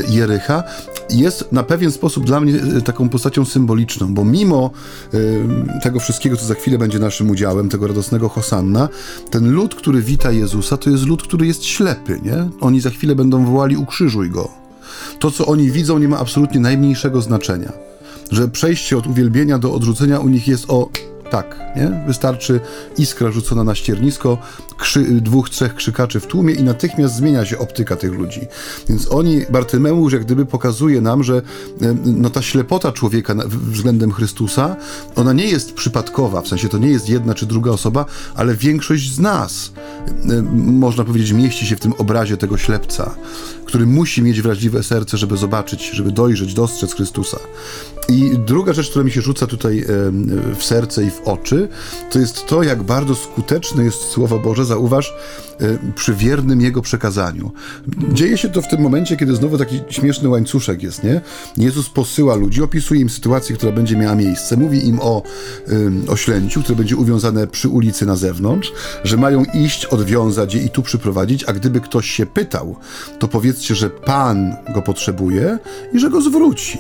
Jericha, 0.10 0.64
jest 1.10 1.52
na 1.52 1.64
pewien 1.64 1.92
sposób 1.92 2.26
dla 2.26 2.40
mnie 2.40 2.54
e, 2.78 2.82
taką 2.82 3.10
postacią 3.10 3.46
symboliczną, 3.46 4.14
bo 4.14 4.26
mimo 4.26 4.72
y, 5.14 5.46
tego 5.84 6.00
wszystkiego, 6.00 6.38
co 6.38 6.46
za 6.46 6.54
chwilę 6.54 6.78
będzie 6.78 7.00
naszym 7.00 7.30
udziałem, 7.30 7.70
tego 7.70 7.88
radosnego 7.88 8.30
Hosanna, 8.30 8.90
ten 9.30 9.52
lud, 9.52 9.76
który 9.76 10.02
wita 10.02 10.32
Jezusa, 10.32 10.78
to 10.78 10.90
jest 10.90 11.06
lud, 11.06 11.24
który 11.24 11.48
jest 11.48 11.66
ślepy, 11.66 12.20
nie? 12.24 12.50
Oni 12.62 12.82
za 12.82 12.90
chwilę 12.90 13.16
będą 13.16 13.46
wołali 13.46 13.78
ukrzyżuj 13.78 14.30
go. 14.30 14.50
To, 15.20 15.32
co 15.32 15.46
oni 15.46 15.72
widzą, 15.72 16.00
nie 16.00 16.08
ma 16.08 16.20
absolutnie 16.20 16.60
najmniejszego 16.60 17.22
znaczenia. 17.22 17.72
Że 18.32 18.48
przejście 18.48 18.98
od 18.98 19.08
uwielbienia 19.08 19.60
do 19.60 19.74
odrzucenia 19.74 20.20
u 20.20 20.28
nich 20.28 20.48
jest 20.48 20.66
o 20.68 20.90
tak, 21.30 21.60
nie? 21.76 22.04
Wystarczy 22.08 22.60
iskra 22.98 23.32
rzucona 23.32 23.64
na 23.64 23.76
ściernisko, 23.76 24.38
krzy, 24.78 25.04
dwóch, 25.04 25.50
trzech 25.50 25.76
krzykaczy 25.76 26.20
w 26.20 26.28
tłumie 26.28 26.54
i 26.54 26.64
natychmiast 26.64 27.16
zmienia 27.16 27.46
się 27.46 27.58
optyka 27.58 27.96
tych 27.96 28.14
ludzi. 28.14 28.42
Więc 28.90 29.12
oni, 29.12 29.42
Bartymeusz 29.50 30.14
jak 30.14 30.26
gdyby 30.26 30.46
pokazuje 30.46 31.02
nam, 31.02 31.24
że 31.24 31.42
no, 32.06 32.30
ta 32.30 32.42
ślepota 32.42 32.92
człowieka 32.92 33.36
względem 33.48 34.12
Chrystusa, 34.12 34.76
ona 35.16 35.34
nie 35.34 35.46
jest 35.46 35.74
przypadkowa, 35.74 36.42
w 36.42 36.48
sensie 36.48 36.70
to 36.70 36.78
nie 36.78 36.90
jest 36.90 37.10
jedna 37.10 37.34
czy 37.36 37.46
druga 37.46 37.72
osoba, 37.72 38.06
ale 38.36 38.56
większość 38.56 39.14
z 39.14 39.20
nas, 39.20 39.72
można 40.54 41.04
powiedzieć, 41.04 41.32
mieści 41.32 41.66
się 41.68 41.76
w 41.76 41.80
tym 41.80 41.94
obrazie 41.98 42.38
tego 42.38 42.58
ślepca, 42.58 43.16
który 43.70 43.86
musi 43.86 44.22
mieć 44.22 44.42
wrażliwe 44.42 44.84
serce, 44.84 45.18
żeby 45.18 45.38
zobaczyć, 45.38 45.92
żeby 45.94 46.12
dojrzeć, 46.12 46.54
dostrzec 46.54 46.96
Chrystusa. 46.96 47.40
I 48.10 48.32
druga 48.46 48.74
rzecz, 48.74 48.90
która 48.90 49.06
mi 49.06 49.12
się 49.12 49.22
rzuca 49.22 49.48
tutaj 49.48 49.86
w 50.58 50.64
serce 50.64 51.04
i 51.04 51.12
w 51.12 51.22
oczy, 51.26 51.68
to 52.12 52.20
jest 52.20 52.46
to, 52.46 52.64
jak 52.64 52.84
bardzo 52.84 53.16
skuteczne 53.16 53.84
jest 53.84 54.02
Słowo 54.02 54.40
Boże, 54.40 54.66
zauważ, 54.66 55.14
przy 55.96 56.14
wiernym 56.14 56.62
Jego 56.62 56.82
przekazaniu. 56.82 57.52
Dzieje 58.14 58.38
się 58.38 58.50
to 58.50 58.62
w 58.62 58.68
tym 58.68 58.82
momencie, 58.82 59.18
kiedy 59.18 59.36
znowu 59.36 59.58
taki 59.58 59.80
śmieszny 59.90 60.30
łańcuszek 60.30 60.84
jest, 60.84 61.04
nie? 61.04 61.22
Jezus 61.58 61.90
posyła 61.90 62.36
ludzi, 62.36 62.62
opisuje 62.62 63.02
im 63.02 63.10
sytuację, 63.10 63.56
która 63.56 63.72
będzie 63.72 63.98
miała 63.98 64.16
miejsce, 64.16 64.58
mówi 64.58 64.88
im 64.88 65.00
o 65.02 65.24
oślęciu, 66.08 66.64
które 66.64 66.76
będzie 66.76 66.96
uwiązane 66.96 67.48
przy 67.48 67.70
ulicy 67.70 68.06
na 68.06 68.16
zewnątrz, 68.16 68.72
że 69.04 69.18
mają 69.18 69.44
iść, 69.54 69.86
odwiązać 69.86 70.56
je 70.56 70.64
i 70.64 70.70
tu 70.70 70.84
przyprowadzić, 70.84 71.44
a 71.44 71.54
gdyby 71.54 71.82
ktoś 71.82 72.10
się 72.10 72.26
pytał, 72.26 72.76
to 73.20 73.28
powiedzcie, 73.60 73.76
że 73.76 73.90
Pan 73.90 74.56
go 74.74 74.82
potrzebuje 74.82 75.60
i 75.94 76.00
że 76.00 76.10
go 76.10 76.22
zwróci. 76.22 76.80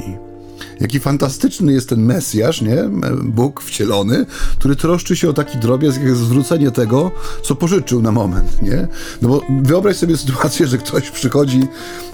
Jaki 0.79 0.99
fantastyczny 0.99 1.73
jest 1.73 1.89
ten 1.89 2.01
Mesjasz, 2.01 2.61
nie? 2.61 2.89
Bóg 3.23 3.61
wcielony, 3.61 4.25
który 4.59 4.75
troszczy 4.75 5.15
się 5.15 5.29
o 5.29 5.33
taki 5.33 5.57
drobiazg, 5.57 6.01
jak 6.01 6.15
zwrócenie 6.15 6.71
tego, 6.71 7.11
co 7.43 7.55
pożyczył 7.55 8.01
na 8.01 8.11
moment, 8.11 8.61
nie? 8.61 8.87
No 9.21 9.29
bo 9.29 9.41
wyobraź 9.61 9.95
sobie 9.95 10.17
sytuację, 10.17 10.67
że 10.67 10.77
ktoś 10.77 11.11
przychodzi, 11.11 11.67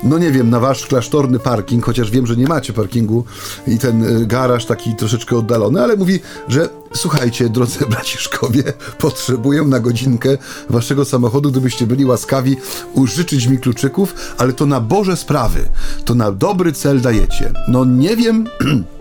no 0.03 0.17
nie 0.17 0.31
wiem, 0.31 0.49
na 0.49 0.59
wasz 0.59 0.87
klasztorny 0.87 1.39
parking, 1.39 1.85
chociaż 1.85 2.11
wiem, 2.11 2.27
że 2.27 2.35
nie 2.35 2.47
macie 2.47 2.73
parkingu 2.73 3.23
i 3.67 3.77
ten 3.77 4.03
y, 4.03 4.25
garaż 4.25 4.65
taki 4.65 4.95
troszeczkę 4.95 5.37
oddalony, 5.37 5.83
ale 5.83 5.95
mówi, 5.95 6.19
że 6.47 6.69
Słuchajcie, 6.95 7.49
drodzy 7.49 7.85
braciszkowie, 7.89 8.63
potrzebuję 8.97 9.61
na 9.61 9.79
godzinkę 9.79 10.37
waszego 10.69 11.05
samochodu, 11.05 11.51
gdybyście 11.51 11.87
byli 11.87 12.05
łaskawi 12.05 12.57
użyczyć 12.93 13.47
mi 13.47 13.57
kluczyków, 13.57 14.15
ale 14.37 14.53
to 14.53 14.65
na 14.65 14.79
Boże 14.79 15.17
sprawy, 15.17 15.69
to 16.05 16.15
na 16.15 16.31
dobry 16.31 16.73
cel 16.73 17.01
dajecie. 17.01 17.53
No 17.67 17.85
nie 17.85 18.15
wiem. 18.15 18.47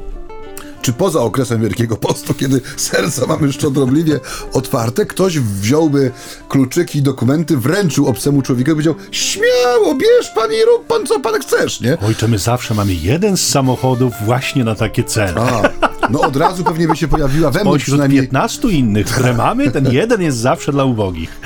czy 0.84 0.92
poza 0.92 1.20
okresem 1.20 1.62
Wielkiego 1.62 1.96
Postu, 1.96 2.34
kiedy 2.34 2.60
serca 2.76 3.26
mamy 3.26 3.52
szczodrobliwie 3.52 4.20
otwarte, 4.52 5.06
ktoś 5.06 5.38
wziąłby 5.38 6.10
kluczyki 6.48 6.98
i 6.98 7.02
dokumenty, 7.02 7.56
wręczył 7.56 8.06
obcemu 8.06 8.42
człowiekowi 8.42 8.72
i 8.80 8.84
powiedział, 8.84 8.94
śmiało, 9.10 9.94
bierz 9.94 10.30
pan 10.34 10.52
i 10.52 10.64
rób 10.64 10.86
pan, 10.86 11.06
co 11.06 11.20
pan 11.20 11.40
chcesz, 11.40 11.80
nie? 11.80 11.98
Ojcze, 12.00 12.28
my 12.28 12.38
zawsze 12.38 12.74
mamy 12.74 12.94
jeden 12.94 13.36
z 13.36 13.48
samochodów 13.48 14.12
właśnie 14.24 14.64
na 14.64 14.74
takie 14.74 15.04
cele. 15.04 15.40
A, 15.40 15.62
no 16.10 16.20
od 16.20 16.36
razu 16.36 16.64
pewnie 16.64 16.88
by 16.88 16.96
się 16.96 17.08
pojawiła 17.08 17.50
we 17.50 17.64
mnie 17.64 17.78
przynajmniej... 17.78 18.20
15 18.20 18.68
innych, 18.68 19.06
które 19.06 19.34
mamy, 19.34 19.70
ten 19.70 19.92
jeden 19.92 20.22
jest 20.22 20.38
zawsze 20.38 20.72
dla 20.72 20.84
ubogich. 20.84 21.40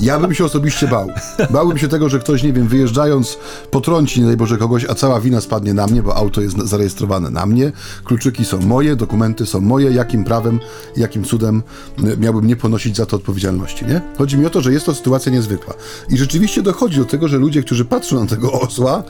Ja 0.00 0.18
bym 0.18 0.34
się 0.34 0.44
osobiście 0.44 0.88
bał. 0.88 1.08
Bałbym 1.50 1.78
się 1.78 1.88
tego, 1.88 2.08
że 2.08 2.18
ktoś, 2.18 2.42
nie 2.42 2.52
wiem, 2.52 2.68
wyjeżdżając 2.68 3.38
potrąci, 3.70 4.20
nie 4.20 4.26
daj 4.26 4.36
Boże, 4.36 4.56
kogoś, 4.56 4.84
a 4.84 4.94
cała 4.94 5.20
wina 5.20 5.40
spadnie 5.40 5.74
na 5.74 5.86
mnie, 5.86 6.02
bo 6.02 6.16
auto 6.16 6.40
jest 6.40 6.58
zarejestrowane 6.58 7.30
na 7.30 7.46
mnie, 7.46 7.72
kluczyki 8.04 8.44
są 8.44 8.60
moje, 8.60 8.96
dokumenty 8.96 9.46
są 9.46 9.60
moje, 9.60 9.90
jakim 9.90 10.24
prawem, 10.24 10.60
jakim 10.96 11.24
cudem 11.24 11.62
y, 12.04 12.16
miałbym 12.16 12.46
nie 12.46 12.56
ponosić 12.56 12.96
za 12.96 13.06
to 13.06 13.16
odpowiedzialności, 13.16 13.86
nie? 13.86 14.00
Chodzi 14.18 14.38
mi 14.38 14.46
o 14.46 14.50
to, 14.50 14.60
że 14.60 14.72
jest 14.72 14.86
to 14.86 14.94
sytuacja 14.94 15.32
niezwykła. 15.32 15.74
I 16.08 16.16
rzeczywiście 16.16 16.62
dochodzi 16.62 16.98
do 16.98 17.04
tego, 17.04 17.28
że 17.28 17.38
ludzie, 17.38 17.62
którzy 17.62 17.84
patrzą 17.84 18.20
na 18.20 18.26
tego 18.26 18.52
osła, 18.52 19.02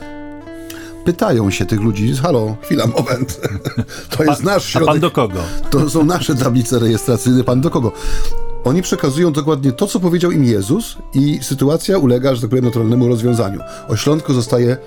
pytają 1.05 1.51
się 1.51 1.65
tych 1.65 1.81
ludzi, 1.81 2.15
halo, 2.15 2.55
chwila, 2.61 2.87
moment, 2.87 3.41
to 4.17 4.23
jest 4.23 4.43
nasz 4.43 4.65
środek. 4.65 4.89
A 4.89 4.91
pan 4.91 5.01
do 5.01 5.11
kogo? 5.11 5.39
To 5.69 5.89
są 5.89 6.05
nasze 6.05 6.35
tablice 6.35 6.79
rejestracyjne, 6.79 7.43
pan 7.43 7.61
do 7.61 7.69
kogo? 7.69 7.91
Oni 8.63 8.81
przekazują 8.81 9.31
dokładnie 9.31 9.71
to, 9.71 9.87
co 9.87 9.99
powiedział 9.99 10.31
im 10.31 10.43
Jezus 10.43 10.97
i 11.13 11.39
sytuacja 11.41 11.97
ulega, 11.97 12.35
że 12.35 12.41
tak 12.41 12.49
powiem, 12.49 12.65
naturalnemu 12.65 13.07
rozwiązaniu. 13.07 13.59
Oślątko 13.87 14.33
zostaje 14.33 14.77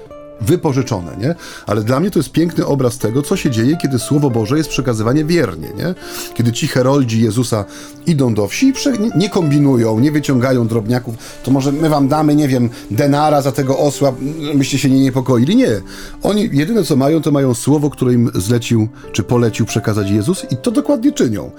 wypożyczone, 0.40 1.16
nie? 1.21 1.35
Ale 1.66 1.83
dla 1.83 2.00
mnie 2.00 2.11
to 2.11 2.18
jest 2.18 2.33
piękny 2.33 2.66
obraz 2.66 2.99
tego, 2.99 3.23
co 3.23 3.37
się 3.37 3.50
dzieje, 3.50 3.76
kiedy 3.83 3.99
Słowo 3.99 4.30
Boże 4.30 4.59
jest 4.59 4.71
przekazywane 4.71 5.25
wiernie, 5.25 5.68
nie? 5.76 5.95
Kiedy 6.35 6.52
ci 6.52 6.68
heroldzi 6.68 7.23
Jezusa 7.23 7.64
idą 8.07 8.35
do 8.35 8.49
wsi 8.49 8.68
i 8.68 9.18
nie 9.18 9.30
kombinują, 9.30 10.00
nie 10.00 10.12
wyciągają 10.12 10.66
drobniaków, 10.66 11.14
to 11.45 11.50
może 11.50 11.73
my 11.73 11.88
wam 11.88 12.09
damy, 12.09 12.35
nie 12.35 12.49
wiem, 12.49 12.71
denara 12.90 13.42
za 13.42 13.52
tego 13.52 13.78
osła, 13.78 14.12
byście 14.54 14.78
się 14.78 14.90
nie 14.90 15.00
niepokoili. 15.00 15.57
Nie. 15.57 15.80
Oni 16.23 16.50
jedyne, 16.52 16.85
co 16.85 16.97
mają, 16.97 17.23
to 17.23 17.30
mają 17.30 17.54
Słowo, 17.54 17.90
które 17.90 18.12
im 18.12 18.30
zlecił, 18.35 18.88
czy 19.12 19.23
polecił 19.23 19.66
przekazać 19.66 20.11
Jezus 20.11 20.47
i 20.50 20.57
to 20.57 20.71
dokładnie 20.71 21.12
czynią. 21.12 21.50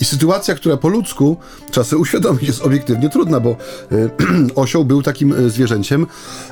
I 0.00 0.04
sytuacja, 0.04 0.54
która 0.54 0.76
po 0.76 0.88
ludzku, 0.88 1.36
trzeba 1.70 1.84
sobie 1.84 2.02
uświadomić, 2.02 2.42
jest 2.42 2.62
obiektywnie 2.62 3.08
trudna, 3.10 3.40
bo 3.40 3.56
y, 3.92 4.10
osioł 4.54 4.84
był 4.84 5.02
takim 5.02 5.32
y, 5.32 5.50
zwierzęciem, 5.50 6.06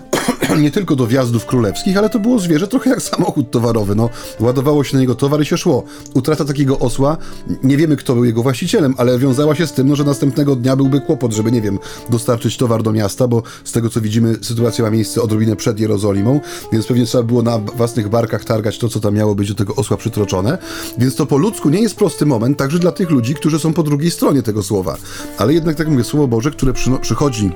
nie 0.62 0.70
tylko 0.70 0.96
do 0.96 1.06
wjazdów 1.06 1.46
królewskich, 1.46 1.75
ale 1.98 2.10
to 2.10 2.18
było 2.18 2.38
zwierzę 2.38 2.68
trochę 2.68 2.90
jak 2.90 3.02
samochód 3.02 3.50
towarowy. 3.50 3.94
No, 3.94 4.10
ładowało 4.40 4.84
się 4.84 4.94
na 4.96 5.00
niego 5.00 5.14
towar 5.14 5.42
i 5.42 5.44
się 5.44 5.56
szło. 5.56 5.84
Utrata 6.14 6.44
takiego 6.44 6.78
osła, 6.78 7.16
nie 7.62 7.76
wiemy 7.76 7.96
kto 7.96 8.14
był 8.14 8.24
jego 8.24 8.42
właścicielem, 8.42 8.94
ale 8.98 9.18
wiązała 9.18 9.54
się 9.54 9.66
z 9.66 9.72
tym, 9.72 9.88
no, 9.88 9.96
że 9.96 10.04
następnego 10.04 10.56
dnia 10.56 10.76
byłby 10.76 11.00
kłopot, 11.00 11.32
żeby, 11.32 11.52
nie 11.52 11.62
wiem, 11.62 11.78
dostarczyć 12.10 12.56
towar 12.56 12.82
do 12.82 12.92
miasta, 12.92 13.28
bo 13.28 13.42
z 13.64 13.72
tego 13.72 13.90
co 13.90 14.00
widzimy, 14.00 14.36
sytuacja 14.42 14.84
ma 14.84 14.90
miejsce 14.90 15.22
odrobinę 15.22 15.56
przed 15.56 15.80
Jerozolimą, 15.80 16.40
więc 16.72 16.86
pewnie 16.86 17.06
trzeba 17.06 17.24
było 17.24 17.42
na 17.42 17.58
własnych 17.58 18.08
barkach 18.08 18.44
targać 18.44 18.78
to, 18.78 18.88
co 18.88 19.00
tam 19.00 19.14
miało 19.14 19.34
być 19.34 19.48
do 19.48 19.54
tego 19.54 19.74
osła 19.74 19.96
przytroczone. 19.96 20.58
Więc 20.98 21.14
to 21.14 21.26
po 21.26 21.36
ludzku 21.36 21.70
nie 21.70 21.80
jest 21.80 21.96
prosty 21.96 22.26
moment, 22.26 22.58
także 22.58 22.78
dla 22.78 22.92
tych 22.92 23.10
ludzi, 23.10 23.34
którzy 23.34 23.58
są 23.58 23.72
po 23.72 23.82
drugiej 23.82 24.10
stronie 24.10 24.42
tego 24.42 24.62
słowa. 24.62 24.96
Ale 25.38 25.54
jednak, 25.54 25.76
tak 25.76 25.88
mówię, 25.88 26.04
Słowo 26.04 26.28
Boże, 26.28 26.50
które 26.50 26.72
przychodzi 27.00 27.50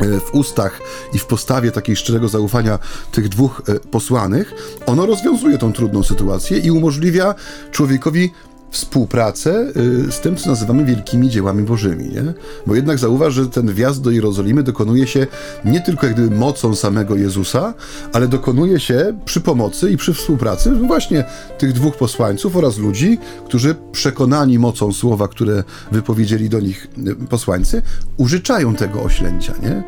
w 0.00 0.34
ustach 0.34 0.80
i 1.12 1.18
w 1.18 1.26
postawie 1.26 1.72
takiej 1.72 1.96
szczerego 1.96 2.28
zaufania 2.28 2.78
tych 3.12 3.28
dwóch 3.28 3.62
e, 3.68 3.80
posłanych, 3.80 4.54
ono 4.86 5.06
rozwiązuje 5.06 5.58
tą 5.58 5.72
trudną 5.72 6.02
sytuację 6.02 6.58
i 6.58 6.70
umożliwia 6.70 7.34
człowiekowi 7.70 8.32
współpracę 8.72 9.72
y, 10.08 10.12
z 10.12 10.20
tym, 10.20 10.36
co 10.36 10.50
nazywamy 10.50 10.84
wielkimi 10.84 11.30
dziełami 11.30 11.62
bożymi. 11.62 12.04
Nie? 12.04 12.34
Bo 12.66 12.74
jednak 12.74 12.98
zauważ, 12.98 13.34
że 13.34 13.46
ten 13.46 13.74
wjazd 13.74 14.02
do 14.02 14.10
Jerozolimy 14.10 14.62
dokonuje 14.62 15.06
się 15.06 15.26
nie 15.64 15.80
tylko 15.80 16.06
jak 16.06 16.14
gdyby 16.14 16.36
mocą 16.36 16.74
samego 16.74 17.16
Jezusa, 17.16 17.74
ale 18.12 18.28
dokonuje 18.28 18.80
się 18.80 19.18
przy 19.24 19.40
pomocy 19.40 19.90
i 19.90 19.96
przy 19.96 20.14
współpracy 20.14 20.70
właśnie 20.70 21.24
tych 21.58 21.72
dwóch 21.72 21.96
posłańców 21.96 22.56
oraz 22.56 22.78
ludzi, 22.78 23.18
którzy 23.46 23.74
przekonani 23.92 24.58
mocą 24.58 24.92
słowa, 24.92 25.28
które 25.28 25.64
wypowiedzieli 25.92 26.48
do 26.48 26.60
nich 26.60 26.88
y, 27.06 27.14
posłańcy, 27.14 27.82
użyczają 28.16 28.74
tego 28.74 29.02
oślęcia. 29.02 29.54
Nie? 29.62 29.82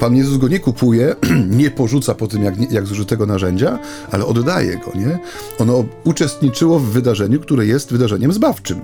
Pan 0.00 0.16
Jezus 0.16 0.36
go 0.36 0.48
nie 0.48 0.60
kupuje, 0.60 1.16
nie 1.60 1.70
porzuca 1.70 2.14
po 2.14 2.28
tym, 2.28 2.44
jak, 2.44 2.72
jak 2.72 2.86
zużytego 2.86 3.26
narzędzia, 3.26 3.78
ale 4.10 4.26
oddaje 4.26 4.76
go. 4.76 4.92
Nie? 4.94 5.18
Ono 5.58 5.84
uczestniczyło 6.04 6.78
w 6.78 6.84
wydarzeniu, 6.84 7.40
które 7.40 7.66
jest 7.66 7.92
wydarzeniem 7.92 8.27
zbawczym. 8.32 8.80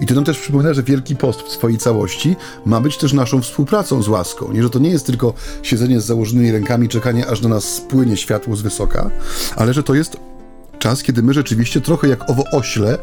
I 0.00 0.06
to 0.06 0.14
nam 0.14 0.24
też 0.24 0.38
przypomina, 0.38 0.74
że 0.74 0.82
Wielki 0.82 1.16
Post 1.16 1.42
w 1.42 1.50
swojej 1.50 1.78
całości 1.78 2.36
ma 2.66 2.80
być 2.80 2.96
też 2.96 3.12
naszą 3.12 3.42
współpracą 3.42 4.02
z 4.02 4.08
łaską. 4.08 4.52
Nie, 4.52 4.62
że 4.62 4.70
to 4.70 4.78
nie 4.78 4.90
jest 4.90 5.06
tylko 5.06 5.34
siedzenie 5.62 6.00
z 6.00 6.04
założonymi 6.04 6.52
rękami, 6.52 6.88
czekanie 6.88 7.26
aż 7.26 7.40
do 7.40 7.48
nas 7.48 7.64
spłynie 7.64 8.16
światło 8.16 8.56
z 8.56 8.62
wysoka, 8.62 9.10
ale 9.56 9.74
że 9.74 9.82
to 9.82 9.94
jest 9.94 10.29
czas, 10.80 11.02
kiedy 11.02 11.22
my 11.22 11.34
rzeczywiście 11.34 11.80
trochę 11.80 12.08
jak 12.08 12.30
owo 12.30 12.44
ośle 12.52 12.98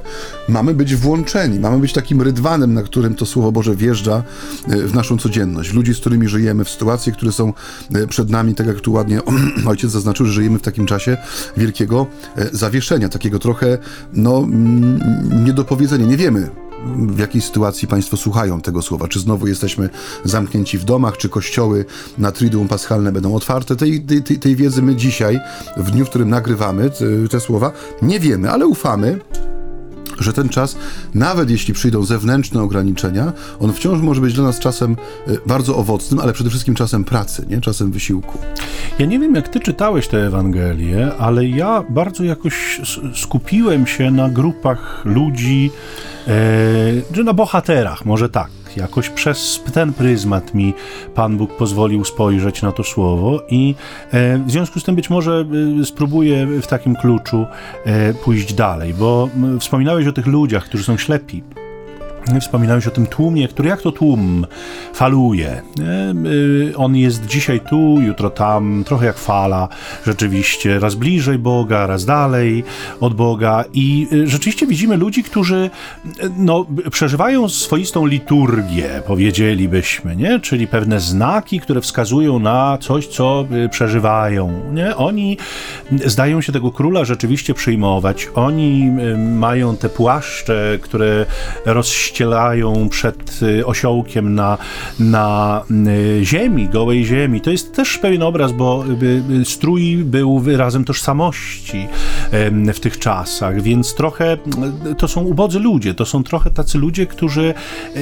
mamy 0.50 0.74
być 0.74 0.96
włączeni, 0.96 1.60
mamy 1.60 1.80
być 1.80 1.94
takim 1.94 2.22
rydwanem, 2.22 2.74
na 2.74 2.84
którym 2.84 3.16
to 3.16 3.26
Słowo 3.26 3.52
Boże 3.52 3.76
wjeżdża 3.76 4.24
e, 4.68 4.78
w 4.78 4.94
naszą 4.94 5.18
codzienność, 5.18 5.70
w 5.70 5.74
ludzi, 5.74 5.94
z 5.94 6.00
którymi 6.00 6.28
żyjemy, 6.28 6.66
w 6.66 6.70
sytuacje, 6.70 7.14
które 7.14 7.32
są 7.32 7.54
e, 7.94 8.08
przed 8.08 8.30
nami, 8.30 8.56
tak 8.56 8.68
jak 8.68 8.82
tu 8.82 8.92
ładnie 8.92 9.22
ojciec 9.68 9.92
zaznaczył, 9.92 10.26
że 10.26 10.32
żyjemy 10.32 10.60
w 10.60 10.62
takim 10.62 10.86
czasie 10.86 11.18
wielkiego 11.58 12.08
e, 12.36 12.50
zawieszenia, 12.52 13.10
takiego 13.10 13.40
trochę, 13.40 13.78
no, 14.14 14.38
mm, 14.38 15.46
niedopowiedzenia. 15.46 16.06
Nie 16.06 16.18
wiemy, 16.18 16.50
w 16.96 17.20
jakiej 17.20 17.42
sytuacji 17.42 17.88
Państwo 17.88 18.18
słuchają 18.18 18.62
tego 18.62 18.82
słowa. 18.82 19.08
Czy 19.08 19.20
znowu 19.20 19.48
jesteśmy 19.48 19.90
zamknięci 20.24 20.78
w 20.78 20.84
domach, 20.84 21.18
czy 21.18 21.30
kościoły 21.30 21.86
na 22.18 22.32
Triduum 22.32 22.68
Paschalne 22.68 23.12
będą 23.12 23.36
otwarte? 23.36 23.76
Tej, 23.76 24.02
tej, 24.02 24.40
tej 24.40 24.56
wiedzy 24.56 24.82
my 24.82 24.96
dzisiaj, 24.96 25.40
w 25.78 25.92
dniu, 25.92 26.06
w 26.06 26.10
którym 26.10 26.30
nagrywamy 26.30 26.90
te, 26.90 27.28
te 27.30 27.40
słowa, 27.40 27.72
nie 28.02 28.20
wiemy, 28.20 28.52
ale 28.52 28.68
ufamy, 28.68 29.20
że 30.20 30.34
ten 30.34 30.50
czas, 30.50 30.78
nawet 31.14 31.50
jeśli 31.50 31.74
przyjdą 31.74 32.04
zewnętrzne 32.04 32.62
ograniczenia, 32.62 33.34
on 33.60 33.74
wciąż 33.74 34.02
może 34.02 34.22
być 34.22 34.34
dla 34.34 34.44
nas 34.44 34.60
czasem 34.60 34.96
y, 35.28 35.38
bardzo 35.46 35.78
owocnym, 35.78 36.20
ale 36.20 36.34
przede 36.34 36.50
wszystkim 36.50 36.76
czasem 36.76 37.04
pracy, 37.04 37.46
nie? 37.50 37.62
czasem 37.62 37.92
wysiłku. 37.92 38.38
Ja 39.00 39.06
nie 39.06 39.20
wiem, 39.20 39.36
jak 39.36 39.50
ty 39.50 39.60
czytałeś 39.60 40.08
tę 40.08 40.28
Ewangelię, 40.28 41.12
ale 41.20 41.48
ja 41.48 41.84
bardzo 41.90 42.24
jakoś 42.24 42.82
skupiłem 43.16 43.88
się 43.88 44.12
na 44.12 44.30
grupach 44.30 45.02
ludzi, 45.06 45.72
e, 47.18 47.24
na 47.24 47.34
bohaterach, 47.34 48.06
może 48.06 48.30
tak 48.30 48.50
jakoś 48.78 49.10
przez 49.10 49.64
ten 49.74 49.94
pryzmat 49.94 50.54
mi 50.54 50.74
Pan 51.16 51.38
Bóg 51.38 51.58
pozwolił 51.58 52.06
spojrzeć 52.06 52.62
na 52.62 52.72
to 52.72 52.84
słowo 52.84 53.42
i 53.50 53.76
e, 54.12 54.38
w 54.38 54.52
związku 54.52 54.80
z 54.80 54.84
tym 54.84 54.96
być 54.96 55.10
może 55.10 55.46
e, 55.82 55.86
spróbuję 55.86 56.48
w 56.62 56.68
takim 56.68 56.96
kluczu 56.96 57.46
e, 57.86 58.14
pójść 58.14 58.54
dalej, 58.54 58.94
bo 58.94 59.30
wspominałeś 59.60 60.08
o 60.08 60.14
tych 60.14 60.28
ludziach, 60.28 60.66
którzy 60.66 60.84
są 60.84 60.98
ślepi. 60.98 61.44
Wspominałeś 62.42 62.88
o 62.88 62.92
tym 62.92 63.08
tłumie, 63.08 63.48
który 63.48 63.70
jak 63.70 63.82
to 63.82 63.92
tłum 63.92 64.46
faluje. 64.94 65.62
Y, 66.26 66.78
on 66.78 66.96
jest 66.96 67.26
dzisiaj 67.26 67.62
tu, 67.70 68.02
jutro 68.02 68.30
tam, 68.30 68.84
trochę 68.88 69.06
jak 69.06 69.18
fala, 69.18 69.70
rzeczywiście, 70.06 70.80
raz 70.80 70.96
bliżej 70.96 71.38
Boga, 71.40 71.88
raz 71.88 72.06
dalej 72.06 72.64
od 73.00 73.14
Boga. 73.14 73.64
I 73.74 74.08
y, 74.14 74.28
rzeczywiście 74.28 74.68
widzimy 74.68 74.98
ludzi, 74.98 75.24
którzy 75.24 75.70
y, 76.06 76.10
no, 76.38 76.66
przeżywają 76.92 77.50
swoistą 77.50 78.06
liturgię, 78.06 79.02
powiedzielibyśmy, 79.08 80.16
nie? 80.16 80.40
czyli 80.40 80.68
pewne 80.68 81.00
znaki, 81.00 81.60
które 81.60 81.82
wskazują 81.82 82.40
na 82.40 82.78
coś, 82.82 83.08
co 83.08 83.46
przeżywają. 83.72 84.62
Nie? 84.74 84.96
Oni 84.96 85.38
zdają 86.06 86.42
się 86.42 86.52
tego 86.52 86.72
króla 86.72 87.06
rzeczywiście 87.06 87.54
przyjmować. 87.54 88.28
Oni 88.36 88.92
mają 89.18 89.78
te 89.78 89.90
płaszcze, 89.90 90.80
które 90.82 91.26
rozścierają 91.66 92.17
ścielają 92.18 92.90
przed 92.90 93.40
y, 93.42 93.66
osiołkiem 93.66 94.36
na, 94.36 94.58
na 95.00 95.64
y, 96.20 96.26
ziemi, 96.26 96.70
gołej 96.70 97.06
ziemi. 97.06 97.42
To 97.42 97.52
jest 97.52 97.76
też 97.76 97.98
pewien 97.98 98.24
obraz, 98.24 98.52
bo 98.52 98.84
y, 99.42 99.46
strój 99.46 99.98
był 99.98 100.40
wyrazem 100.40 100.86
tożsamości 100.86 101.88
w 102.74 102.80
tych 102.80 103.00
czasach, 103.00 103.62
więc 103.62 103.96
trochę 103.96 104.38
to 104.98 105.08
są 105.08 105.22
ubodzy 105.22 105.60
ludzie, 105.60 105.94
to 105.94 106.06
są 106.06 106.24
trochę 106.24 106.50
tacy 106.52 106.78
ludzie, 106.78 107.06
którzy 107.06 107.54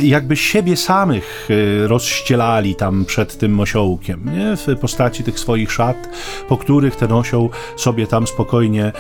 jakby 0.02 0.36
siebie 0.36 0.78
samych 0.78 1.50
rozścielali 1.88 2.76
tam 2.76 3.06
przed 3.06 3.38
tym 3.38 3.60
osiołkiem, 3.60 4.26
nie? 4.36 4.56
w 4.56 4.80
postaci 4.80 5.24
tych 5.24 5.40
swoich 5.40 5.72
szat, 5.72 6.10
po 6.50 6.58
których 6.58 6.96
ten 6.96 7.12
osioł 7.12 7.50
sobie 7.78 8.08
tam 8.08 8.28
spokojnie 8.28 8.92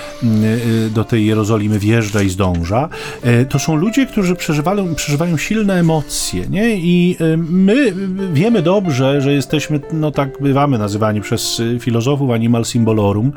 do 0.91 1.03
tej 1.03 1.25
Jerozolimy 1.25 1.79
wjeżdża 1.79 2.21
i 2.21 2.29
zdąża. 2.29 2.89
E, 3.23 3.45
to 3.45 3.59
są 3.59 3.75
ludzie, 3.75 4.05
którzy 4.05 4.35
przeżywają, 4.35 4.95
przeżywają 5.05 5.37
silne 5.37 5.79
emocje, 5.79 6.47
nie? 6.49 6.75
I 6.75 7.17
y, 7.21 7.37
my 7.37 7.93
wiemy 8.33 8.61
dobrze, 8.61 9.21
że 9.21 9.33
jesteśmy, 9.33 9.79
no 9.93 10.11
tak 10.11 10.41
bywamy 10.41 10.77
nazywani 10.77 11.21
przez 11.21 11.59
y, 11.59 11.79
filozofów 11.79 12.31
animal 12.31 12.65
symbolorum, 12.65 13.31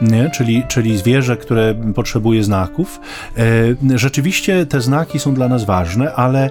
nie? 0.00 0.30
Czyli, 0.30 0.62
czyli 0.68 0.98
zwierzę, 0.98 1.36
które 1.36 1.74
potrzebuje 1.94 2.44
znaków. 2.44 3.00
E, 3.38 3.98
rzeczywiście 3.98 4.66
te 4.66 4.80
znaki 4.80 5.18
są 5.18 5.34
dla 5.34 5.48
nas 5.48 5.64
ważne, 5.64 6.14
ale 6.14 6.44
e, 6.44 6.50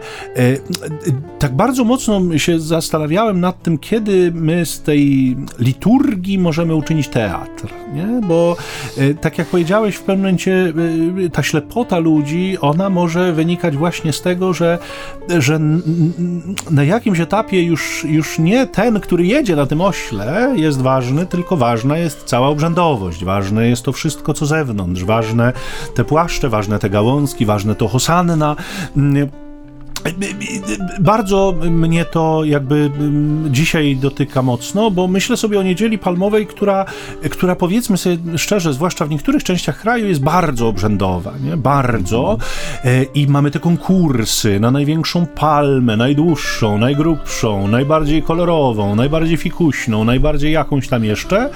tak 1.39 1.55
bardzo 1.55 1.83
mocno 1.83 2.37
się 2.37 2.59
zastanawiałem 2.59 3.39
nad 3.39 3.63
tym, 3.63 3.77
kiedy 3.77 4.31
my 4.35 4.65
z 4.65 4.81
tej 4.81 5.35
liturgii 5.59 6.39
możemy 6.39 6.75
uczynić 6.75 7.07
teatr, 7.07 7.67
nie? 7.93 8.27
Bo 8.27 8.57
tak 9.21 9.37
jak 9.37 9.47
powiedziałeś, 9.47 9.95
w 9.95 9.99
pewnym 9.99 10.17
momencie 10.17 10.73
ta 11.33 11.43
ślepota 11.43 11.99
ludzi, 11.99 12.57
ona 12.61 12.89
może 12.89 13.33
wynikać 13.33 13.77
właśnie 13.77 14.13
z 14.13 14.21
tego, 14.21 14.53
że, 14.53 14.60
że 15.39 15.59
na 16.71 16.83
jakimś 16.83 17.19
etapie 17.19 17.63
już, 17.63 18.03
już 18.03 18.39
nie 18.39 18.67
ten, 18.67 18.99
który 18.99 19.25
jedzie 19.25 19.55
na 19.55 19.65
tym 19.65 19.81
ośle 19.81 20.53
jest 20.55 20.81
ważny, 20.81 21.25
tylko 21.25 21.57
ważna 21.57 21.97
jest 21.97 22.23
cała 22.23 22.47
obrzędowość, 22.47 23.23
ważne 23.23 23.67
jest 23.67 23.83
to 23.83 23.91
wszystko, 23.91 24.33
co 24.33 24.45
zewnątrz, 24.45 25.03
ważne 25.03 25.53
te 25.95 26.03
płaszcze, 26.03 26.49
ważne 26.49 26.79
te 26.79 26.89
gałązki, 26.89 27.45
ważne 27.45 27.75
to 27.75 27.87
hosanna, 27.87 28.55
bardzo 30.99 31.55
mnie 31.69 32.05
to 32.05 32.43
jakby 32.45 32.75
mm, 32.75 33.53
dzisiaj 33.53 33.95
dotyka 33.95 34.41
mocno, 34.41 34.91
bo 34.91 35.07
myślę 35.07 35.37
sobie 35.37 35.59
o 35.59 35.63
niedzieli 35.63 35.97
palmowej, 35.97 36.47
która, 36.47 36.85
która 37.29 37.55
powiedzmy 37.55 37.97
sobie 37.97 38.37
szczerze, 38.37 38.73
zwłaszcza 38.73 39.05
w 39.05 39.09
niektórych 39.09 39.43
częściach 39.43 39.81
kraju 39.81 40.07
jest 40.07 40.21
bardzo 40.21 40.67
obrzędowa, 40.67 41.33
nie? 41.43 41.57
Bardzo. 41.57 42.37
E, 42.83 43.03
I 43.03 43.27
mamy 43.27 43.51
te 43.51 43.59
konkursy 43.59 44.59
na 44.59 44.71
największą 44.71 45.25
palmę, 45.25 45.97
najdłuższą, 45.97 46.77
najgrubszą, 46.77 47.67
najbardziej 47.67 48.23
kolorową, 48.23 48.95
najbardziej 48.95 49.37
fikuśną, 49.37 50.03
najbardziej 50.03 50.51
jakąś 50.51 50.87
tam 50.87 51.03
jeszcze. 51.03 51.49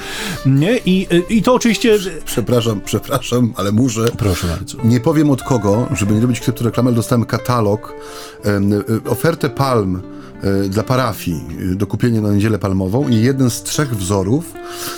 Nie? 0.45 0.77
I, 0.85 1.07
i 1.29 1.41
to 1.41 1.53
oczywiście... 1.53 1.97
Przepraszam, 2.25 2.81
przepraszam, 2.85 3.53
ale 3.55 3.71
muszę. 3.71 4.05
Proszę 4.17 4.47
bardzo. 4.47 4.77
Nie 4.83 4.99
powiem 4.99 5.29
od 5.29 5.43
kogo, 5.43 5.87
żeby 5.95 6.13
nie 6.13 6.21
robić 6.21 6.39
kryptoreklamy, 6.39 6.89
ale 6.89 6.95
dostałem 6.95 7.25
katalog 7.25 7.93
ofertę 9.09 9.49
palm 9.49 10.01
dla 10.69 10.83
parafii 10.83 11.45
e, 11.71 11.75
do 11.75 11.87
kupienia 11.87 12.21
na 12.21 12.33
niedzielę 12.33 12.59
palmową 12.59 13.07
i 13.07 13.21
jeden 13.21 13.49
z 13.49 13.63
trzech 13.63 13.97
wzorów 13.97 14.53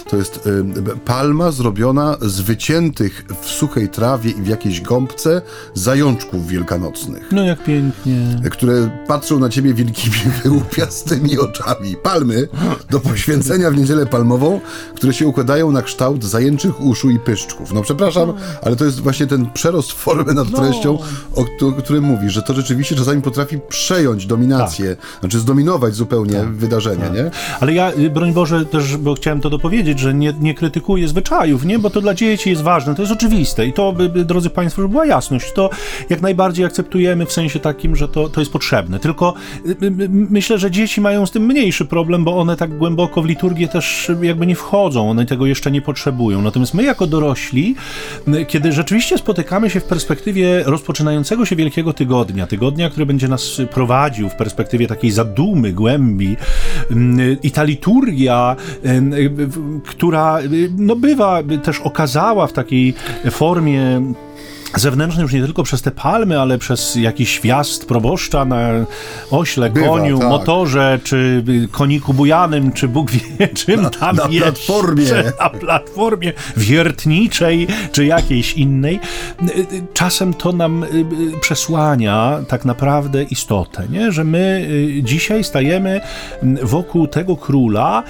to 0.09 0.17
jest 0.17 0.47
e, 0.47 0.95
palma 1.05 1.51
zrobiona 1.51 2.17
z 2.21 2.41
wyciętych 2.41 3.25
w 3.41 3.45
suchej 3.49 3.89
trawie 3.89 4.31
i 4.31 4.41
w 4.41 4.47
jakiejś 4.47 4.81
gąbce 4.81 5.41
zajączków 5.73 6.47
wielkanocnych. 6.47 7.31
No 7.31 7.43
jak 7.43 7.63
pięknie. 7.63 8.41
Które 8.51 8.89
patrzą 9.07 9.39
na 9.39 9.49
ciebie 9.49 9.73
wielkimi 9.73 10.15
wyłupiastymi 10.43 11.37
oczami. 11.37 11.95
Palmy 12.03 12.47
do 12.89 12.99
poświęcenia 12.99 13.71
w 13.71 13.77
niedzielę 13.77 14.05
palmową, 14.05 14.61
które 14.95 15.13
się 15.13 15.27
układają 15.27 15.71
na 15.71 15.81
kształt 15.81 16.23
zajęczych 16.23 16.81
uszu 16.81 17.09
i 17.09 17.19
pyszczków. 17.19 17.73
No 17.73 17.81
przepraszam, 17.81 18.33
ale 18.63 18.75
to 18.75 18.85
jest 18.85 18.99
właśnie 18.99 19.27
ten 19.27 19.51
przerost 19.53 19.91
formy 19.91 20.33
nad 20.33 20.51
no. 20.51 20.59
treścią, 20.59 20.97
o, 21.35 21.45
którym 21.83 22.03
mówisz, 22.03 22.33
że 22.33 22.41
to 22.41 22.53
rzeczywiście 22.53 22.95
czasami 22.95 23.21
potrafi 23.21 23.59
przejąć 23.69 24.25
dominację. 24.25 24.95
Tak. 24.95 25.19
Znaczy 25.19 25.36
czy 25.37 25.41
zdominować 25.41 25.95
zupełnie 25.95 26.33
tak, 26.33 26.53
wydarzenia, 26.53 27.05
tak. 27.05 27.13
nie? 27.13 27.31
Ale 27.59 27.73
ja, 27.73 27.91
y, 27.91 28.09
broń 28.09 28.33
Boże, 28.33 28.65
też, 28.65 28.97
bo 28.97 29.13
chciałem 29.13 29.41
to 29.41 29.49
dopowiedzieć, 29.49 29.99
że 29.99 30.13
nie, 30.13 30.33
nie 30.39 30.53
krytykuję 30.53 31.07
zwyczajów, 31.07 31.65
nie? 31.65 31.79
Bo 31.79 31.89
to 31.89 32.01
dla 32.01 32.13
dzieci 32.13 32.49
jest 32.49 32.61
ważne, 32.61 32.95
to 32.95 33.01
jest 33.01 33.13
oczywiste 33.13 33.67
i 33.67 33.73
to, 33.73 33.93
drodzy 34.25 34.49
Państwo, 34.49 34.81
żeby 34.81 34.91
była 34.91 35.05
jasność, 35.05 35.51
to 35.51 35.69
jak 36.09 36.21
najbardziej 36.21 36.65
akceptujemy 36.65 37.25
w 37.25 37.31
sensie 37.31 37.59
takim, 37.59 37.95
że 37.95 38.07
to, 38.07 38.29
to 38.29 38.41
jest 38.41 38.51
potrzebne. 38.51 38.99
Tylko 38.99 39.33
y, 39.65 39.75
myślę, 40.09 40.57
że 40.57 40.71
dzieci 40.71 41.01
mają 41.01 41.25
z 41.25 41.31
tym 41.31 41.45
mniejszy 41.45 41.85
problem, 41.85 42.23
bo 42.23 42.37
one 42.37 42.57
tak 42.57 42.77
głęboko 42.77 43.21
w 43.21 43.25
liturgię 43.25 43.67
też 43.67 44.11
jakby 44.21 44.47
nie 44.47 44.55
wchodzą, 44.55 45.09
one 45.09 45.25
tego 45.25 45.45
jeszcze 45.45 45.71
nie 45.71 45.81
potrzebują. 45.81 46.41
Natomiast 46.41 46.73
my 46.73 46.83
jako 46.83 47.07
dorośli, 47.07 47.75
kiedy 48.47 48.71
rzeczywiście 48.71 49.17
spotykamy 49.17 49.69
się 49.69 49.79
w 49.79 49.83
perspektywie 49.83 50.63
rozpoczynającego 50.65 51.45
się 51.45 51.55
Wielkiego 51.55 51.93
Tygodnia, 51.93 52.47
tygodnia, 52.47 52.89
który 52.89 53.05
będzie 53.05 53.27
nas 53.27 53.61
prowadził 53.71 54.29
w 54.29 54.35
perspektywie 54.35 54.87
takiej 54.87 55.11
zadumy, 55.27 55.73
głębi 55.73 56.37
i 57.43 57.51
ta 57.51 57.63
liturgia, 57.63 58.55
która 59.85 60.39
no 60.77 60.95
bywa 60.95 61.43
też 61.63 61.79
okazała 61.79 62.47
w 62.47 62.53
takiej 62.53 62.93
formie 63.31 64.01
zewnętrzny 64.75 65.21
już 65.21 65.33
nie 65.33 65.43
tylko 65.43 65.63
przez 65.63 65.81
te 65.81 65.91
palmy, 65.91 66.41
ale 66.41 66.57
przez 66.57 66.95
jakiś 66.95 67.41
wjazd 67.41 67.85
proboszcza 67.85 68.45
na 68.45 68.69
ośle, 69.31 69.69
Bywa, 69.69 69.87
koniu, 69.87 70.19
tak. 70.19 70.29
motorze, 70.29 70.99
czy 71.03 71.43
koniku 71.71 72.13
bujanym, 72.13 72.71
czy 72.71 72.87
Bóg 72.87 73.11
wie 73.11 73.47
czym 73.65 73.81
na, 73.81 73.89
tam 73.89 74.15
na 74.15 74.27
jest. 74.29 74.43
platformie. 74.43 75.03
Na 75.43 75.49
platformie 75.49 76.33
wiertniczej, 76.57 77.67
czy 77.91 78.05
jakiejś 78.05 78.53
innej. 78.53 78.99
Czasem 79.93 80.33
to 80.33 80.51
nam 80.51 80.83
y, 80.83 80.87
y, 80.87 81.05
przesłania 81.41 82.39
tak 82.47 82.65
naprawdę 82.65 83.23
istotę, 83.23 83.83
nie? 83.89 84.11
że 84.11 84.23
my 84.23 84.67
y, 84.99 85.03
dzisiaj 85.03 85.43
stajemy 85.43 86.01
wokół 86.63 87.07
tego 87.07 87.35
króla, 87.35 88.03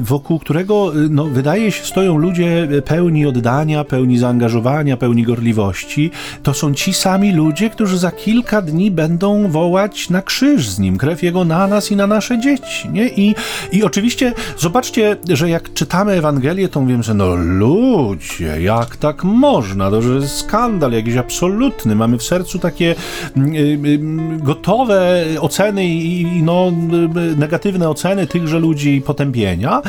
wokół 0.00 0.38
którego 0.38 0.92
no, 1.10 1.24
wydaje 1.24 1.72
się 1.72 1.84
stoją 1.84 2.16
ludzie 2.16 2.68
pełni 2.84 3.26
oddania, 3.26 3.84
pełni 3.84 4.18
zaangażowania, 4.18 4.96
pełni 4.96 5.22
gorliwości 5.22 5.51
Sprawiedliwości, 5.52 6.10
to 6.42 6.54
są 6.54 6.74
ci 6.74 6.94
sami 6.94 7.32
ludzie, 7.32 7.70
którzy 7.70 7.98
za 7.98 8.10
kilka 8.10 8.62
dni 8.62 8.90
będą 8.90 9.48
wołać 9.48 10.10
na 10.10 10.22
krzyż 10.22 10.68
z 10.68 10.78
nim, 10.78 10.98
krew 10.98 11.22
jego 11.22 11.44
na 11.44 11.66
nas 11.66 11.90
i 11.90 11.96
na 11.96 12.06
nasze 12.06 12.38
dzieci. 12.38 12.88
Nie? 12.88 13.08
I, 13.08 13.34
I 13.72 13.84
oczywiście 13.84 14.32
zobaczcie, 14.58 15.16
że 15.28 15.50
jak 15.50 15.72
czytamy 15.72 16.12
Ewangelię, 16.12 16.68
to 16.68 16.80
mówimy, 16.80 17.02
że 17.02 17.14
no 17.14 17.34
ludzie, 17.34 18.62
jak 18.62 18.96
tak 18.96 19.24
można? 19.24 19.90
To 19.90 20.02
że 20.02 20.28
skandal 20.28 20.92
jakiś 20.92 21.16
absolutny. 21.16 21.94
Mamy 21.96 22.18
w 22.18 22.22
sercu 22.22 22.58
takie 22.58 22.94
y, 23.36 23.40
y, 23.86 23.98
gotowe 24.38 25.24
oceny 25.40 25.86
i 25.86 26.42
no, 26.42 26.72
y, 27.32 27.36
negatywne 27.36 27.88
oceny 27.88 28.26
tychże 28.26 28.58
ludzi 28.58 29.02
potępienia 29.06 29.82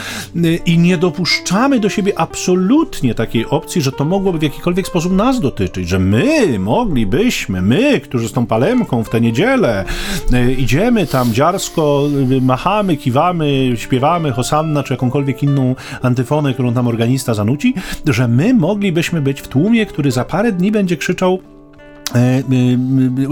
i 0.66 0.78
nie 0.78 0.98
dopuszczamy 0.98 1.80
do 1.80 1.90
siebie 1.90 2.20
absolutnie 2.20 3.16
takiej 3.16 3.46
opcji, 3.46 3.82
że 3.82 3.92
to 3.92 4.06
mogłoby 4.06 4.40
w 4.40 4.44
jakikolwiek 4.44 4.88
sposób 4.88 5.14
nas 5.14 5.40
dotyczyć 5.40 5.53
dotyczyć, 5.54 5.90
że 5.90 6.00
my 6.00 6.60
moglibyśmy, 6.60 7.62
my, 7.62 8.00
którzy 8.00 8.30
z 8.30 8.32
tą 8.32 8.46
palemką 8.46 9.04
w 9.04 9.10
tę 9.10 9.22
niedzielę 9.22 9.86
y, 10.34 10.54
idziemy 10.54 11.08
tam 11.08 11.34
dziarsko, 11.34 12.08
y, 12.32 12.42
machamy, 12.42 12.98
kiwamy, 12.98 13.72
śpiewamy 13.76 14.32
Hosanna 14.32 14.84
czy 14.84 14.94
jakąkolwiek 14.94 15.44
inną 15.44 15.76
antyfonę, 16.02 16.54
którą 16.54 16.74
tam 16.74 16.88
organista 16.88 17.34
zanuci, 17.34 17.74
że 18.06 18.28
my 18.28 18.54
moglibyśmy 18.54 19.22
być 19.22 19.42
w 19.42 19.48
tłumie, 19.48 19.86
który 19.86 20.12
za 20.12 20.26
parę 20.26 20.52
dni 20.52 20.72
będzie 20.72 20.98
krzyczał 20.98 21.40
E, 21.40 21.50
e, 21.50 21.53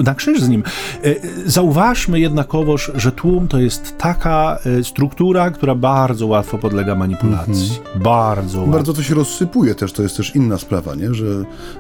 na 0.04 0.16
krzyż 0.16 0.42
z 0.42 0.50
nim. 0.50 0.64
E, 1.04 1.16
zauważmy 1.46 2.20
jednakowoż, 2.20 2.92
że 2.96 3.12
tłum 3.12 3.48
to 3.48 3.60
jest 3.60 3.98
taka 3.98 4.60
struktura, 4.84 5.52
która 5.52 5.76
bardzo 5.76 6.28
łatwo 6.28 6.58
podlega 6.58 6.96
manipulacji. 6.96 7.78
Mhm. 7.78 8.04
Bardzo 8.04 8.60
łatwo. 8.60 8.74
Bardzo 8.74 8.94
to 8.94 9.04
się 9.04 9.16
rozsypuje 9.16 9.76
też, 9.76 9.94
to 9.94 10.04
jest 10.04 10.18
też 10.18 10.36
inna 10.36 10.58
sprawa, 10.58 10.96
nie? 10.96 11.14
że 11.14 11.26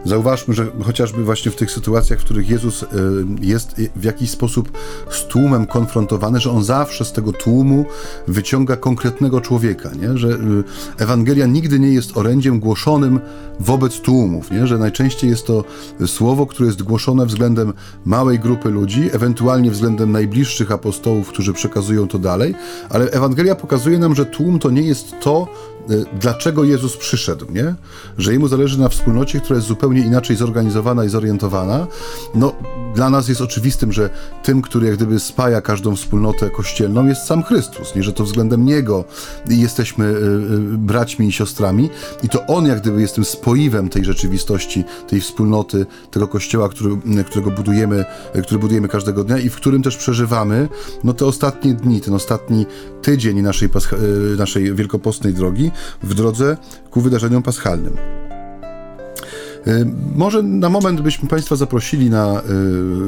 zauważmy, 0.05 0.53
że 0.53 0.67
chociażby 0.83 1.23
właśnie 1.23 1.51
w 1.51 1.55
tych 1.55 1.71
sytuacjach, 1.71 2.19
w 2.19 2.23
których 2.23 2.49
Jezus 2.49 2.85
jest 3.41 3.81
w 3.95 4.03
jakiś 4.03 4.29
sposób 4.29 4.77
z 5.09 5.27
tłumem 5.27 5.65
konfrontowany, 5.65 6.39
że 6.39 6.51
on 6.51 6.63
zawsze 6.63 7.05
z 7.05 7.11
tego 7.11 7.33
tłumu 7.33 7.85
wyciąga 8.27 8.75
konkretnego 8.75 9.41
człowieka, 9.41 9.89
nie? 10.01 10.17
że 10.17 10.37
Ewangelia 10.97 11.45
nigdy 11.45 11.79
nie 11.79 11.89
jest 11.89 12.17
orędziem 12.17 12.59
głoszonym 12.59 13.19
wobec 13.59 14.01
tłumów, 14.01 14.51
nie? 14.51 14.67
że 14.67 14.77
najczęściej 14.77 15.29
jest 15.29 15.47
to 15.47 15.63
słowo, 16.05 16.45
które 16.45 16.67
jest 16.67 16.83
głoszone 16.91 17.25
względem 17.25 17.73
małej 18.05 18.39
grupy 18.39 18.69
ludzi, 18.69 19.09
ewentualnie 19.13 19.71
względem 19.71 20.11
najbliższych 20.11 20.71
apostołów, 20.71 21.29
którzy 21.29 21.53
przekazują 21.53 22.07
to 22.07 22.19
dalej, 22.19 22.55
ale 22.89 23.11
Ewangelia 23.11 23.55
pokazuje 23.55 23.99
nam, 23.99 24.15
że 24.15 24.25
tłum 24.25 24.59
to 24.59 24.69
nie 24.69 24.81
jest 24.81 25.15
to, 25.21 25.47
Y, 25.89 26.05
dlaczego 26.19 26.63
Jezus 26.63 26.97
przyszedł, 26.97 27.45
nie? 27.51 27.75
Że 28.17 28.33
jemu 28.33 28.47
zależy 28.47 28.79
na 28.79 28.89
wspólnocie, 28.89 29.39
która 29.39 29.55
jest 29.55 29.67
zupełnie 29.67 30.01
inaczej 30.01 30.35
zorganizowana 30.35 31.05
i 31.05 31.09
zorientowana. 31.09 31.87
No, 32.35 32.53
dla 32.95 33.09
nas 33.09 33.27
jest 33.27 33.41
oczywistym, 33.41 33.91
że 33.91 34.09
tym, 34.43 34.61
który 34.61 34.87
jak 34.87 34.95
gdyby 34.95 35.19
spaja 35.19 35.61
każdą 35.61 35.95
wspólnotę 35.95 36.49
kościelną, 36.49 37.07
jest 37.07 37.25
sam 37.25 37.43
Chrystus, 37.43 37.95
nie? 37.95 38.03
Że 38.03 38.13
to 38.13 38.23
względem 38.23 38.65
Niego 38.65 39.05
jesteśmy 39.49 40.05
y, 40.05 40.09
y, 40.09 40.77
braćmi 40.77 41.27
i 41.27 41.31
siostrami 41.31 41.89
i 42.23 42.29
to 42.29 42.45
On 42.47 42.65
jak 42.65 42.81
gdyby 42.81 43.01
jest 43.01 43.15
tym 43.15 43.25
spoiwem 43.25 43.89
tej 43.89 44.05
rzeczywistości, 44.05 44.83
tej 45.07 45.21
wspólnoty, 45.21 45.85
tego 46.11 46.27
kościoła, 46.27 46.69
który, 46.69 46.97
którego 47.25 47.51
budujemy, 47.51 48.05
który 48.43 48.59
budujemy 48.59 48.87
każdego 48.87 49.23
dnia 49.23 49.37
i 49.37 49.49
w 49.49 49.55
którym 49.55 49.83
też 49.83 49.97
przeżywamy 49.97 50.69
no 51.03 51.13
te 51.13 51.25
ostatnie 51.25 51.73
dni, 51.73 52.01
ten 52.01 52.13
ostatni 52.13 52.65
tydzień 53.01 53.41
naszej, 53.41 53.69
naszej 54.37 54.75
wielkopostnej 54.75 55.33
drogi, 55.33 55.71
w 56.03 56.13
drodze 56.13 56.57
ku 56.91 57.01
wydarzeniom 57.01 57.43
paschalnym. 57.43 58.30
Y, 59.67 59.85
może 60.15 60.43
na 60.43 60.69
moment 60.69 61.01
byśmy 61.01 61.29
Państwa 61.29 61.55
zaprosili 61.55 62.09
na 62.09 62.41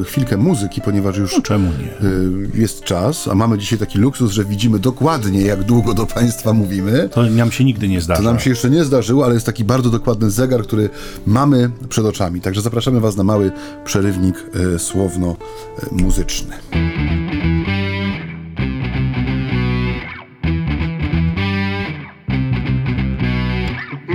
y, 0.02 0.04
chwilkę 0.04 0.38
muzyki, 0.38 0.82
ponieważ 0.82 1.18
już 1.18 1.36
no, 1.36 1.42
czemu 1.42 1.68
nie? 1.68 2.08
Y, 2.10 2.50
jest 2.54 2.84
czas, 2.84 3.28
a 3.28 3.36
mamy 3.36 3.58
dzisiaj 3.58 3.80
taki 3.80 4.00
luksus, 4.00 4.32
że 4.32 4.46
widzimy 4.46 4.80
dokładnie, 4.80 5.42
jak 5.42 5.64
długo 5.64 5.94
do 5.94 6.06
Państwa 6.06 6.54
mówimy. 6.54 7.10
To 7.12 7.24
nam 7.24 7.52
się 7.52 7.64
nigdy 7.64 7.88
nie 7.88 8.02
zdarzyło. 8.02 8.26
To 8.26 8.32
nam 8.32 8.40
się 8.40 8.50
jeszcze 8.50 8.70
nie 8.70 8.84
zdarzyło, 8.84 9.26
ale 9.26 9.34
jest 9.34 9.46
taki 9.46 9.64
bardzo 9.64 9.90
dokładny 9.90 10.32
zegar, 10.32 10.64
który 10.64 10.90
mamy 11.26 11.72
przed 11.90 12.06
oczami. 12.06 12.42
Także 12.42 12.62
zapraszamy 12.62 13.00
Was 13.00 13.16
na 13.16 13.24
mały 13.24 13.52
przerywnik 13.86 14.36
słowno-muzyczny. 14.78 16.56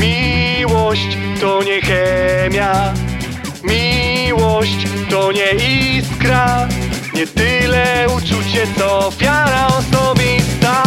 Miłość 0.01 1.28
to 1.41 1.63
nie 1.63 1.81
chemia. 1.81 2.95
Miłość 3.65 4.87
to 5.11 5.33
nie 5.33 5.53
iskra. 5.53 6.69
Nie 7.15 7.27
tyle 7.27 8.07
uczucie, 8.17 8.67
co 8.79 9.07
ofiara 9.07 9.67
osobista. 9.67 10.83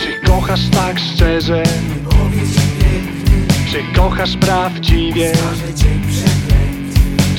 Czy 0.00 0.26
kochasz 0.26 0.68
tak 0.70 0.98
szczerze? 0.98 1.62
Czy 3.72 3.82
kochasz 3.96 4.36
prawdziwie? 4.36 5.32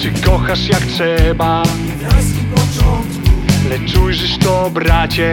Czy 0.02 0.12
kochasz 0.22 0.68
jak 0.68 0.82
trzeba? 0.82 1.64
Lecz 3.70 3.98
ujrzysz 3.98 4.38
to, 4.38 4.70
bracie. 4.70 5.32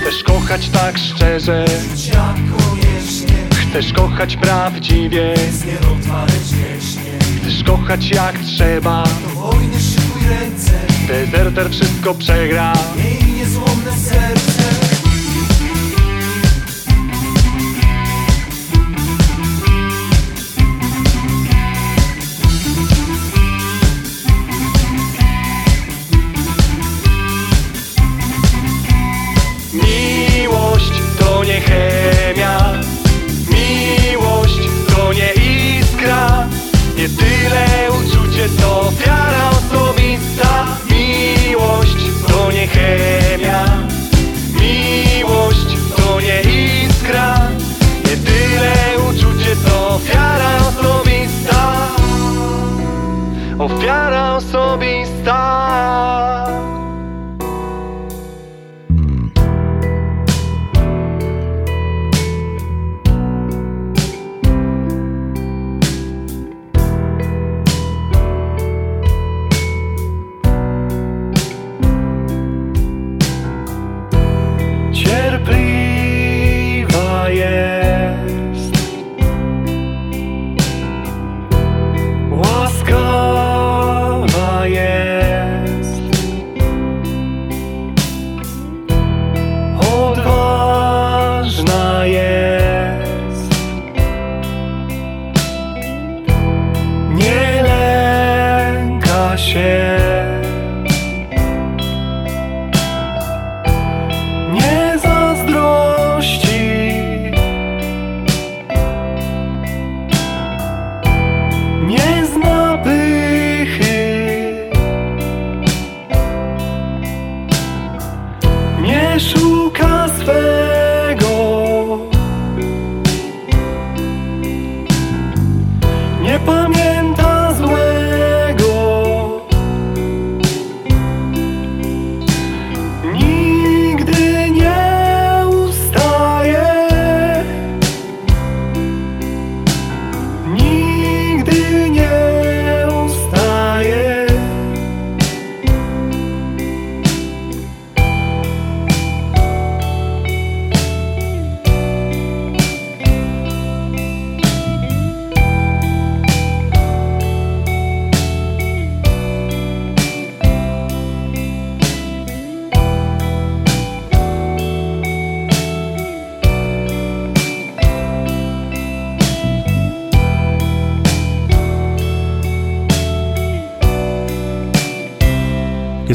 Chcesz 0.00 0.22
kochać 0.22 0.68
tak 0.68 0.98
szczerze 0.98 1.64
Chcesz 3.70 3.92
kochać 3.92 4.36
prawdziwie. 4.36 5.34
Chcesz 7.42 7.64
kochać 7.64 8.10
jak 8.10 8.38
trzeba. 8.38 9.04
Do 9.04 9.40
wojny 9.40 9.80
szykuj 9.80 10.22
ręce. 10.28 10.72
Dezerter 11.08 11.70
wszystko 11.70 12.14
przegra. 12.14 12.72
Miej 12.96 13.32
niezłomne 13.34 13.92
serce 13.92 14.49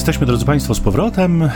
So. 0.06 0.15
Jesteśmy, 0.26 0.38
drodzy 0.38 0.46
Państwo, 0.46 0.76
z 0.76 0.80
powrotem. 0.80 1.42
E, 1.42 1.50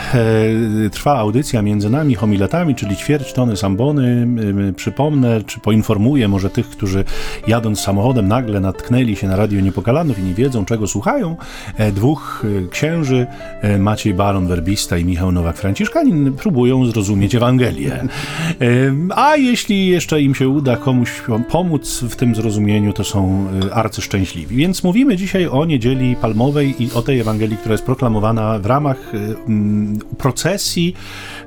Trwa 0.91 1.17
audycja 1.17 1.61
między 1.61 1.89
nami, 1.89 2.15
homiletami, 2.15 2.75
czyli 2.75 2.95
ćwierć 2.95 3.33
tony 3.33 3.57
sambony. 3.57 4.27
Przypomnę, 4.75 5.43
czy 5.43 5.59
poinformuję 5.59 6.27
może 6.27 6.49
tych, 6.49 6.69
którzy 6.69 7.03
jadąc 7.47 7.79
samochodem 7.79 8.27
nagle 8.27 8.59
natknęli 8.59 9.15
się 9.15 9.27
na 9.27 9.35
Radio 9.35 9.61
Niepokalanów 9.61 10.19
i 10.19 10.23
nie 10.23 10.33
wiedzą, 10.33 10.65
czego 10.65 10.87
słuchają. 10.87 11.35
E, 11.77 11.91
Dwóch 11.91 12.45
e, 12.65 12.67
księży, 12.67 13.27
Maciej 13.79 14.13
Baron, 14.13 14.47
werbista 14.47 14.97
i 14.97 15.05
Michał 15.05 15.31
Nowak-Franciszkanin, 15.31 16.31
próbują 16.31 16.85
zrozumieć 16.85 17.35
Ewangelię. 17.35 18.07
A 19.15 19.35
jeśli 19.35 19.87
jeszcze 19.87 20.21
im 20.21 20.35
się 20.35 20.49
uda 20.49 20.77
komuś 20.77 21.21
pomóc 21.49 21.99
w 22.09 22.15
tym 22.15 22.35
zrozumieniu, 22.35 22.93
to 22.93 23.03
są 23.03 23.47
arcyszczęśliwi. 23.73 24.55
Więc 24.55 24.83
mówimy 24.83 25.17
dzisiaj 25.17 25.47
o 25.47 25.65
Niedzieli 25.65 26.15
Palmowej 26.15 26.83
i 26.83 26.91
o 26.93 27.01
tej 27.01 27.19
Ewangelii, 27.19 27.57
która 27.57 27.73
jest 27.73 27.85
proklamowana 27.85 28.58
w 28.59 28.65
ramach 28.65 29.15
y, 29.15 29.17
mm, 29.47 29.99
procesji, 30.17 30.93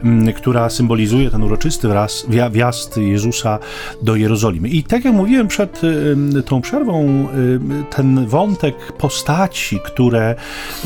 mm, 0.02 0.32
która 0.32 0.70
symbolizuje 0.70 1.30
ten 1.30 1.42
uroczysty 1.42 1.88
wraz, 1.88 2.26
wjazd 2.50 2.96
Jezusa 2.96 3.58
do 4.02 4.16
Jerozolimy. 4.16 4.68
I 4.68 4.82
tak 4.82 5.04
jak 5.04 5.14
mówiłem 5.14 5.48
przed 5.48 5.84
y, 5.84 6.42
tą 6.42 6.60
przerwą, 6.60 7.28
y, 7.34 7.94
ten 7.96 8.26
wątek 8.26 8.92
postaci, 8.92 9.80
które 9.84 10.34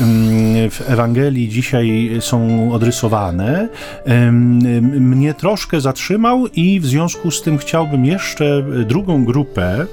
mm, 0.01 0.69
w 0.69 0.89
Ewangelii 0.89 1.49
dzisiaj 1.49 2.09
są 2.19 2.69
odrysowane, 2.73 3.69
mnie 4.81 5.33
troszkę 5.33 5.81
zatrzymał 5.81 6.47
i 6.47 6.79
w 6.79 6.85
związku 6.85 7.31
z 7.31 7.41
tym 7.41 7.57
chciałbym 7.57 8.05
jeszcze 8.05 8.63
drugą 8.85 9.25
grupę, 9.25 9.85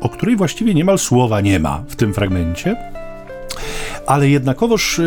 o 0.00 0.08
której 0.08 0.36
właściwie 0.36 0.74
niemal 0.74 0.98
słowa 0.98 1.40
nie 1.40 1.58
ma 1.58 1.82
w 1.88 1.96
tym 1.96 2.14
fragmencie, 2.14 2.76
ale 4.08 4.28
jednakowoż 4.28 5.00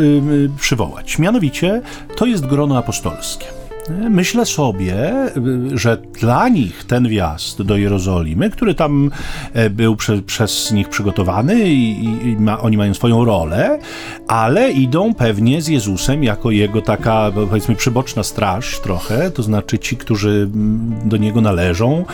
przywołać. 0.59 1.19
Mianowicie 1.19 1.81
to 2.15 2.25
jest 2.25 2.45
grono 2.45 2.77
apostolskie. 2.77 3.60
Myślę 4.09 4.45
sobie, 4.45 5.11
że 5.73 5.97
dla 6.19 6.49
nich 6.49 6.83
ten 6.83 7.07
wjazd 7.09 7.61
do 7.61 7.77
Jerozolimy, 7.77 8.49
który 8.49 8.75
tam 8.75 9.11
e, 9.53 9.69
był 9.69 9.95
prze, 9.95 10.21
przez 10.21 10.71
nich 10.71 10.89
przygotowany 10.89 11.69
i, 11.69 12.03
i- 12.05 12.35
ma, 12.39 12.59
oni 12.61 12.77
mają 12.77 12.93
swoją 12.93 13.25
rolę, 13.25 13.79
ale 14.27 14.71
idą 14.71 15.13
pewnie 15.13 15.61
z 15.61 15.67
Jezusem 15.67 16.23
jako 16.23 16.51
jego 16.51 16.81
taka, 16.81 17.31
powiedzmy, 17.35 17.75
przyboczna 17.75 18.23
straż 18.23 18.79
trochę, 18.79 19.31
to 19.31 19.43
znaczy 19.43 19.79
ci, 19.79 19.97
którzy 19.97 20.49
mm, 20.53 21.09
do 21.09 21.17
niego 21.17 21.41
należą, 21.41 22.05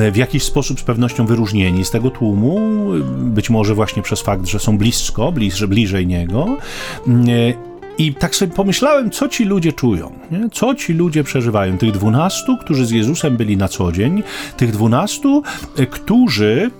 e, 0.00 0.10
w 0.10 0.16
jakiś 0.16 0.42
sposób 0.42 0.80
z 0.80 0.82
pewnością 0.82 1.26
wyróżnieni 1.26 1.84
z 1.84 1.90
tego 1.90 2.10
tłumu, 2.10 2.58
y, 2.94 3.00
być 3.24 3.50
może 3.50 3.74
właśnie 3.74 4.02
przez 4.02 4.20
fakt, 4.20 4.46
że 4.46 4.58
są 4.58 4.78
blisko, 4.78 5.32
bliżej, 5.32 5.68
bliżej 5.68 6.06
niego. 6.06 6.56
I 7.98 8.14
tak 8.14 8.36
sobie 8.36 8.52
pomyślałem, 8.52 9.10
co 9.10 9.28
ci 9.28 9.44
ludzie 9.44 9.72
czują, 9.72 10.12
nie? 10.30 10.48
co 10.52 10.74
ci 10.74 10.92
ludzie 10.92 11.24
przeżywają. 11.24 11.78
Tych 11.78 11.92
dwunastu, 11.92 12.58
którzy 12.58 12.86
z 12.86 12.90
Jezusem 12.90 13.36
byli 13.36 13.56
na 13.56 13.68
co 13.68 13.92
dzień, 13.92 14.22
tych 14.56 14.72
dwunastu, 14.72 15.42
e, 15.76 15.86
którzy 15.86 16.70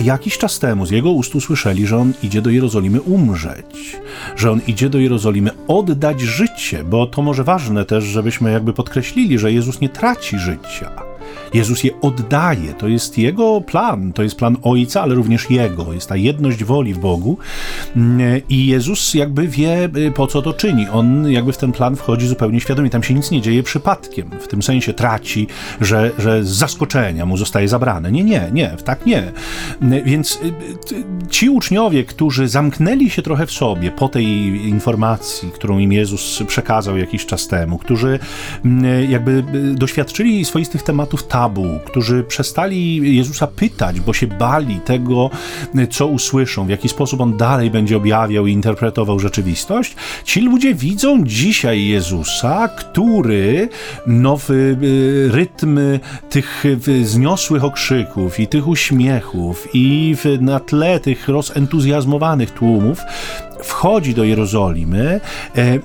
jakiś 0.00 0.38
czas 0.38 0.58
temu 0.58 0.86
z 0.86 0.90
jego 0.90 1.10
ust 1.10 1.34
usłyszeli, 1.34 1.86
że 1.86 1.96
on 1.96 2.12
idzie 2.22 2.42
do 2.42 2.50
Jerozolimy 2.50 3.00
umrzeć, 3.00 3.96
że 4.36 4.50
on 4.50 4.60
idzie 4.66 4.88
do 4.88 4.98
Jerozolimy 4.98 5.50
oddać 5.68 6.20
życie, 6.20 6.84
bo 6.84 7.06
to 7.06 7.22
może 7.22 7.44
ważne 7.44 7.84
też, 7.84 8.04
żebyśmy 8.04 8.52
jakby 8.52 8.72
podkreślili, 8.72 9.38
że 9.38 9.52
Jezus 9.52 9.80
nie 9.80 9.88
traci 9.88 10.38
życia. 10.38 11.07
Jezus 11.54 11.84
je 11.84 12.00
oddaje, 12.00 12.74
to 12.74 12.88
jest 12.88 13.18
Jego 13.18 13.60
plan, 13.60 14.12
to 14.12 14.22
jest 14.22 14.36
plan 14.36 14.56
Ojca, 14.62 15.02
ale 15.02 15.14
również 15.14 15.50
Jego, 15.50 15.92
jest 15.92 16.08
ta 16.08 16.16
jedność 16.16 16.64
woli 16.64 16.94
w 16.94 16.98
Bogu 16.98 17.38
Mm, 17.96 18.40
i 18.48 18.66
Jezus 18.66 19.14
jakby 19.14 19.48
wie, 19.48 19.88
y, 19.96 20.10
po 20.10 20.26
co 20.26 20.42
to 20.42 20.52
czyni. 20.52 20.86
On 20.92 21.30
jakby 21.30 21.52
w 21.52 21.56
ten 21.56 21.72
plan 21.72 21.96
wchodzi 21.96 22.28
zupełnie 22.28 22.60
świadomie, 22.60 22.90
tam 22.90 23.02
się 23.02 23.14
nic 23.14 23.30
nie 23.30 23.40
dzieje 23.40 23.62
przypadkiem, 23.62 24.30
w 24.40 24.48
tym 24.48 24.62
sensie 24.62 24.92
traci, 24.94 25.46
że, 25.80 26.10
że 26.18 26.44
z 26.44 26.48
zaskoczenia 26.48 27.26
mu 27.26 27.36
zostaje 27.36 27.68
zabrane. 27.68 28.12
Nie, 28.12 28.24
nie, 28.24 28.50
nie, 28.52 28.76
tak 28.84 29.06
nie. 29.06 29.32
Mm, 29.82 30.04
Więc 30.04 30.38
y, 30.42 30.52
ci 31.30 31.50
uczniowie, 31.50 32.04
którzy 32.04 32.48
zamknęli 32.48 33.10
się 33.10 33.22
trochę 33.22 33.46
w 33.46 33.52
sobie 33.52 33.90
po 33.90 34.08
tej 34.08 34.26
informacji, 34.68 35.50
którą 35.50 35.78
im 35.78 35.92
Jezus 35.92 36.42
przekazał 36.46 36.96
jakiś 36.96 37.26
czas 37.26 37.48
temu, 37.48 37.78
którzy 37.78 38.18
mm, 38.64 39.10
jakby 39.10 39.44
y, 39.54 39.74
doświadczyli 39.74 40.44
swoistych 40.44 40.82
tematów 40.82 41.26
tabu, 41.38 41.78
którzy 41.86 42.24
przestali 42.24 43.16
Jezusa 43.16 43.46
pytać, 43.46 44.00
bo 44.00 44.12
się 44.12 44.26
bali 44.26 44.80
tego, 44.84 45.30
co 45.90 46.06
usłyszą, 46.06 46.66
w 46.66 46.70
jaki 46.70 46.88
sposób 46.88 47.20
on 47.20 47.36
dalej 47.36 47.70
będzie 47.70 47.96
objawiał 47.96 48.46
i 48.46 48.52
interpretował 48.52 49.18
rzeczywistość, 49.18 49.96
ci 50.24 50.40
ludzie 50.40 50.74
widzą 50.74 51.24
dzisiaj 51.24 51.84
Jezusa, 51.84 52.68
który 52.68 53.68
no, 54.06 54.36
w 54.36 54.50
y, 54.50 55.28
rytm 55.32 55.78
tych 56.30 56.64
y, 56.64 57.06
zniosłych 57.06 57.64
okrzyków 57.64 58.40
i 58.40 58.46
tych 58.46 58.68
uśmiechów 58.68 59.68
i 59.74 60.16
na 60.40 60.60
tle 60.60 61.00
tych 61.00 61.28
rozentuzjazmowanych 61.28 62.50
tłumów 62.50 62.98
wchodzi 63.62 64.14
do 64.14 64.24
Jerozolimy, 64.24 65.20
e, 65.56 65.78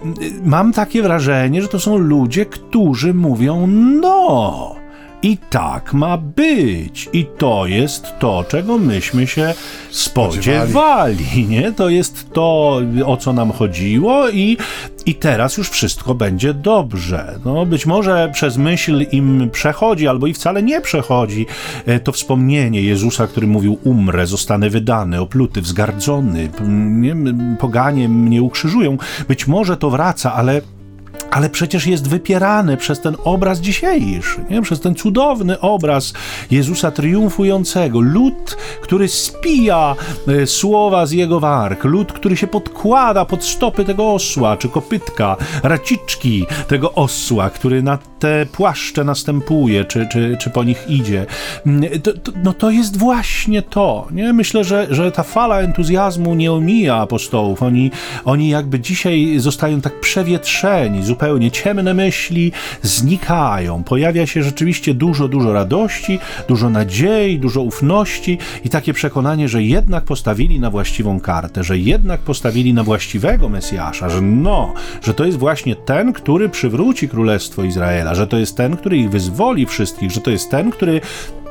mam 0.43 0.73
takie 0.73 1.01
wrażenie, 1.01 1.61
że 1.61 1.67
to 1.67 1.79
są 1.79 1.97
ludzie, 1.97 2.45
którzy 2.45 3.13
mówią 3.13 3.67
no. 4.01 4.82
I 5.23 5.37
tak 5.37 5.93
ma 5.93 6.17
być. 6.17 7.09
I 7.13 7.25
to 7.37 7.65
jest 7.65 8.13
to, 8.19 8.45
czego 8.47 8.77
myśmy 8.77 9.27
się 9.27 9.53
spodziewali, 9.91 11.47
nie? 11.49 11.71
To 11.71 11.89
jest 11.89 12.33
to, 12.33 12.79
o 13.05 13.17
co 13.17 13.33
nam 13.33 13.51
chodziło 13.51 14.29
i, 14.29 14.57
i 15.05 15.15
teraz 15.15 15.57
już 15.57 15.69
wszystko 15.69 16.15
będzie 16.15 16.53
dobrze. 16.53 17.39
No, 17.45 17.65
być 17.65 17.85
może 17.85 18.29
przez 18.33 18.57
myśl 18.57 19.05
im 19.11 19.49
przechodzi, 19.51 20.07
albo 20.07 20.27
i 20.27 20.33
wcale 20.33 20.63
nie 20.63 20.81
przechodzi 20.81 21.45
e, 21.85 21.99
to 21.99 22.11
wspomnienie 22.11 22.81
Jezusa, 22.81 23.27
który 23.27 23.47
mówił 23.47 23.77
umrę, 23.83 24.27
zostanę 24.27 24.69
wydany, 24.69 25.21
opluty, 25.21 25.61
wzgardzony, 25.61 26.49
nie, 26.67 27.15
poganie 27.59 28.09
mnie 28.09 28.41
ukrzyżują. 28.41 28.97
Być 29.27 29.47
może 29.47 29.77
to 29.77 29.89
wraca, 29.89 30.33
ale 30.33 30.61
ale 31.33 31.49
przecież 31.49 31.87
jest 31.87 32.07
wypierany 32.07 32.77
przez 32.77 33.01
ten 33.01 33.15
obraz 33.23 33.59
dzisiejszy, 33.59 34.45
nie? 34.49 34.61
przez 34.61 34.79
ten 34.79 34.95
cudowny 34.95 35.59
obraz 35.59 36.13
Jezusa 36.51 36.91
triumfującego. 36.91 37.99
Lud, 37.99 38.57
który 38.81 39.07
spija 39.07 39.95
e, 40.27 40.47
słowa 40.47 41.05
z 41.05 41.11
jego 41.11 41.39
warg, 41.39 41.83
lud, 41.83 42.13
który 42.13 42.37
się 42.37 42.47
podkłada 42.47 43.25
pod 43.25 43.43
stopy 43.43 43.85
tego 43.85 44.13
osła, 44.13 44.57
czy 44.57 44.69
kopytka, 44.69 45.37
raciczki 45.63 46.45
tego 46.67 46.93
osła, 46.93 47.49
który 47.49 47.83
na 47.83 47.97
te 48.19 48.45
płaszcze 48.45 49.03
następuje, 49.03 49.85
czy, 49.85 50.07
czy, 50.11 50.37
czy 50.39 50.49
po 50.49 50.63
nich 50.63 50.85
idzie. 50.89 51.25
Mm, 51.65 52.01
to, 52.01 52.13
to, 52.13 52.31
no 52.43 52.53
to 52.53 52.69
jest 52.69 52.97
właśnie 52.97 53.61
to. 53.61 54.07
Nie? 54.11 54.33
Myślę, 54.33 54.63
że, 54.63 54.87
że 54.89 55.11
ta 55.11 55.23
fala 55.23 55.59
entuzjazmu 55.59 56.35
nie 56.35 56.51
omija 56.51 56.95
apostołów. 56.95 57.63
Oni, 57.63 57.91
oni 58.25 58.49
jakby 58.49 58.79
dzisiaj 58.79 59.33
zostają 59.37 59.81
tak 59.81 59.99
przewietrzeni, 59.99 61.03
zupełnie 61.03 61.22
ciemne 61.51 61.93
myśli 61.93 62.51
znikają. 62.81 63.83
Pojawia 63.83 64.27
się 64.27 64.43
rzeczywiście 64.43 64.93
dużo, 64.93 65.27
dużo 65.27 65.53
radości, 65.53 66.19
dużo 66.47 66.69
nadziei, 66.69 67.39
dużo 67.39 67.61
ufności 67.61 68.37
i 68.65 68.69
takie 68.69 68.93
przekonanie, 68.93 69.49
że 69.49 69.63
jednak 69.63 70.03
postawili 70.03 70.59
na 70.59 70.69
właściwą 70.69 71.19
kartę, 71.19 71.63
że 71.63 71.77
jednak 71.77 72.19
postawili 72.19 72.73
na 72.73 72.83
właściwego 72.83 73.49
Mesjasza, 73.49 74.09
że 74.09 74.21
no, 74.21 74.73
że 75.03 75.13
to 75.13 75.25
jest 75.25 75.37
właśnie 75.37 75.75
ten, 75.75 76.13
który 76.13 76.49
przywróci 76.49 77.09
Królestwo 77.09 77.63
Izraela, 77.63 78.15
że 78.15 78.27
to 78.27 78.37
jest 78.37 78.57
ten, 78.57 78.77
który 78.77 78.97
ich 78.97 79.09
wyzwoli 79.09 79.65
wszystkich, 79.65 80.11
że 80.11 80.21
to 80.21 80.31
jest 80.31 80.51
ten, 80.51 80.71
który 80.71 81.01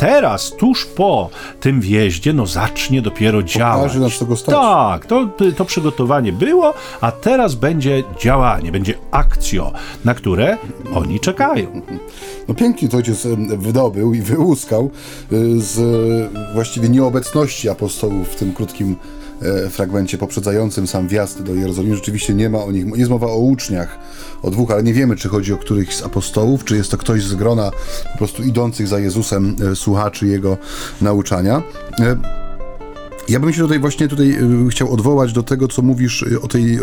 teraz, 0.03 0.51
tuż 0.51 0.87
po 0.87 1.31
tym 1.61 1.81
wjeździe, 1.81 2.33
no 2.33 2.47
zacznie 2.47 3.03
dopiero 3.03 3.43
działać. 3.43 3.95
nas 3.95 4.19
tego 4.19 4.37
stać. 4.37 4.55
Tak, 4.55 5.07
to, 5.07 5.29
to 5.57 5.65
przygotowanie 5.65 6.33
było, 6.33 6.75
a 7.01 7.13
teraz 7.13 7.55
będzie 7.55 8.05
działanie, 8.21 8.73
będzie 8.73 8.95
akcjo, 9.11 9.73
na 10.05 10.15
które 10.15 10.59
oni 10.95 11.21
czekają. 11.21 11.67
No 12.49 12.55
pięknie 12.55 12.89
to 12.89 12.97
ojciec 12.97 13.27
wydobył 13.59 14.15
i 14.15 14.21
wyłuskał 14.21 14.91
y, 15.33 15.61
z 15.61 15.81
właściwie 16.55 16.89
nieobecności 16.89 17.69
apostołów 17.69 18.29
w 18.29 18.37
tym 18.37 18.53
krótkim 18.53 18.97
fragmencie 19.71 20.19
poprzedzającym 20.19 20.87
sam 20.87 21.09
wjazd 21.09 21.43
do 21.43 21.55
Jerozolimy. 21.55 21.97
Rzeczywiście 21.97 22.35
nie 22.35 22.51
ma 22.51 22.59
o 22.59 22.73
nich, 22.73 22.87
jest 22.97 23.11
mowa 23.11 23.27
o 23.27 23.37
uczniach, 23.37 23.99
o 24.43 24.51
dwóch, 24.51 24.71
ale 24.71 24.83
nie 24.83 24.93
wiemy, 24.93 25.17
czy 25.17 25.29
chodzi 25.29 25.53
o 25.53 25.57
którychś 25.57 25.95
z 25.97 26.03
apostołów, 26.03 26.65
czy 26.65 26.77
jest 26.77 26.91
to 26.91 26.97
ktoś 26.97 27.25
z 27.25 27.35
grona 27.35 27.71
po 28.13 28.19
prostu 28.19 28.43
idących 28.43 28.89
za 28.89 28.99
Jezusem 28.99 29.57
e, 29.73 29.77
słuchaczy 29.77 30.27
Jego 30.27 30.57
nauczania. 31.01 31.63
E, 32.01 32.17
Ja 33.29 33.41
bym 33.41 33.53
się 33.53 33.63
tutaj 33.63 33.79
właśnie 33.79 34.09
tutaj 34.09 34.39
chciał 34.71 34.93
odwołać 34.93 35.33
do 35.33 35.43
tego, 35.43 35.69
co 35.69 35.83
mówisz 35.83 36.25
o 36.43 36.49
tej 36.49 36.79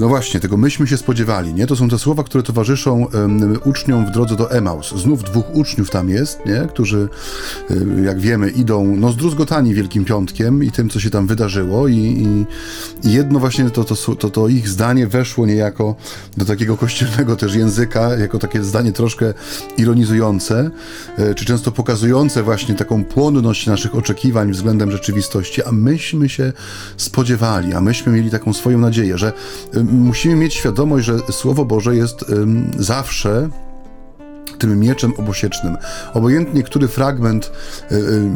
No 0.00 0.08
właśnie, 0.08 0.40
tego 0.40 0.56
myśmy 0.56 0.86
się 0.86 0.96
spodziewali, 0.96 1.54
nie? 1.54 1.66
To 1.66 1.76
są 1.76 1.88
te 1.88 1.98
słowa, 1.98 2.24
które 2.24 2.42
towarzyszą 2.42 3.10
em, 3.10 3.58
uczniom 3.64 4.06
w 4.06 4.10
drodze 4.10 4.36
do 4.36 4.50
Emaus. 4.50 4.94
Znów 4.96 5.22
dwóch 5.22 5.54
uczniów 5.54 5.90
tam 5.90 6.08
jest, 6.08 6.46
nie? 6.46 6.66
Którzy, 6.68 7.08
y, 7.70 8.02
jak 8.04 8.20
wiemy, 8.20 8.50
idą 8.50 8.96
no, 8.96 9.12
zdruzgotani 9.12 9.74
Wielkim 9.74 10.04
Piątkiem 10.04 10.64
i 10.64 10.70
tym, 10.70 10.90
co 10.90 11.00
się 11.00 11.10
tam 11.10 11.26
wydarzyło 11.26 11.88
i, 11.88 11.94
i, 11.96 12.46
i 13.08 13.12
jedno 13.12 13.38
właśnie 13.38 13.70
to, 13.70 13.84
to, 13.84 14.14
to, 14.14 14.30
to 14.30 14.48
ich 14.48 14.68
zdanie 14.68 15.06
weszło 15.06 15.46
niejako 15.46 15.96
do 16.36 16.44
takiego 16.44 16.76
kościelnego 16.86 17.36
też 17.36 17.54
języka, 17.54 18.16
jako 18.16 18.38
takie 18.38 18.62
zdanie 18.62 18.92
troszkę 18.92 19.34
ironizujące, 19.78 20.70
y, 21.18 21.34
czy 21.34 21.44
często 21.44 21.72
pokazujące 21.72 22.42
właśnie 22.42 22.74
taką 22.74 23.04
płonność 23.04 23.66
naszych 23.66 23.94
oczekiwań 23.94 24.52
względem 24.52 24.90
rzeczywistości, 24.90 25.62
a 25.62 25.72
myśmy 25.72 26.28
się 26.28 26.52
spodziewali, 26.96 27.74
a 27.74 27.80
myśmy 27.80 28.12
mieli 28.12 28.30
taką 28.30 28.52
swoją 28.52 28.78
nadzieję, 28.78 29.18
że 29.18 29.28
y, 29.28 29.55
musimy 29.92 30.36
mieć 30.36 30.54
świadomość, 30.54 31.06
że 31.06 31.18
Słowo 31.30 31.64
Boże 31.64 31.96
jest 31.96 32.24
zawsze 32.78 33.48
tym 34.58 34.80
mieczem 34.80 35.12
obosiecznym. 35.16 35.76
Obojętnie, 36.14 36.62
który 36.62 36.88
fragment 36.88 37.52
y, 37.92 37.94
y, 37.94 38.30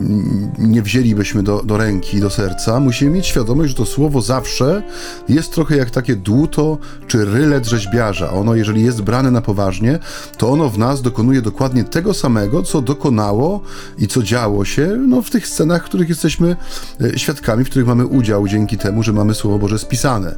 nie 0.59 0.83
wzięlibyśmy 0.83 1.43
do, 1.43 1.63
do 1.63 1.77
ręki, 1.77 2.21
do 2.21 2.31
serca, 2.31 2.81
musimy 2.81 3.11
mieć 3.11 3.27
świadomość, 3.27 3.71
że 3.71 3.77
to 3.77 3.87
słowo 3.87 4.21
zawsze 4.21 4.83
jest 5.29 5.53
trochę 5.53 5.77
jak 5.77 5.91
takie 5.91 6.17
dłuto 6.17 6.79
czy 7.07 7.25
rylet 7.25 7.67
rzeźbiarza. 7.67 8.33
Ono, 8.33 8.55
jeżeli 8.55 8.85
jest 8.85 9.03
brane 9.03 9.31
na 9.31 9.41
poważnie, 9.41 9.99
to 10.39 10.51
ono 10.51 10.69
w 10.69 10.79
nas 10.79 11.03
dokonuje 11.03 11.43
dokładnie 11.43 11.85
tego 11.85 12.15
samego, 12.15 12.63
co 12.63 12.83
dokonało 12.83 13.63
i 13.99 14.07
co 14.07 14.23
działo 14.23 14.65
się 14.65 14.87
no, 15.09 15.23
w 15.23 15.31
tych 15.31 15.47
scenach, 15.47 15.83
w 15.83 15.85
których 15.85 16.09
jesteśmy 16.09 16.57
y, 17.01 17.19
świadkami, 17.19 17.65
w 17.65 17.71
których 17.71 17.89
mamy 17.89 18.07
udział 18.07 18.49
dzięki 18.49 18.79
temu, 18.79 19.03
że 19.03 19.13
mamy 19.13 19.35
Słowo 19.35 19.59
Boże 19.59 19.79
spisane 19.79 20.37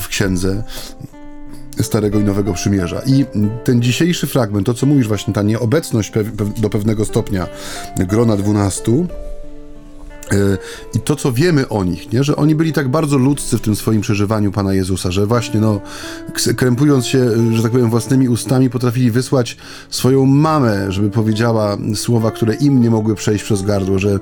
w 0.00 0.08
księdze 0.08 0.62
Starego 1.82 2.20
i 2.20 2.24
Nowego 2.24 2.52
Przymierza. 2.52 3.02
I 3.06 3.24
ten 3.64 3.82
dzisiejszy 3.82 4.26
fragment, 4.26 4.66
to 4.66 4.74
co 4.74 4.86
mówisz 4.86 5.08
właśnie, 5.08 5.34
ta 5.34 5.42
nieobecność 5.42 6.12
do 6.56 6.70
pewnego 6.70 7.04
stopnia 7.04 7.46
grona 7.98 8.36
dwunastu, 8.36 9.06
i 10.94 11.00
to, 11.00 11.16
co 11.16 11.32
wiemy 11.32 11.68
o 11.68 11.84
nich, 11.84 12.12
nie? 12.12 12.24
że 12.24 12.36
oni 12.36 12.54
byli 12.54 12.72
tak 12.72 12.88
bardzo 12.88 13.18
ludzcy 13.18 13.58
w 13.58 13.60
tym 13.60 13.76
swoim 13.76 14.00
przeżywaniu 14.00 14.52
Pana 14.52 14.74
Jezusa, 14.74 15.10
że 15.10 15.26
właśnie, 15.26 15.60
no, 15.60 15.80
krępując 16.56 17.06
się, 17.06 17.30
że 17.56 17.62
tak 17.62 17.72
powiem, 17.72 17.90
własnymi 17.90 18.28
ustami, 18.28 18.70
potrafili 18.70 19.10
wysłać 19.10 19.56
swoją 19.90 20.26
mamę, 20.26 20.92
żeby 20.92 21.10
powiedziała 21.10 21.76
słowa, 21.94 22.30
które 22.30 22.54
im 22.54 22.80
nie 22.80 22.90
mogły 22.90 23.14
przejść 23.14 23.44
przez 23.44 23.62
gardło, 23.62 23.98
że 23.98 24.18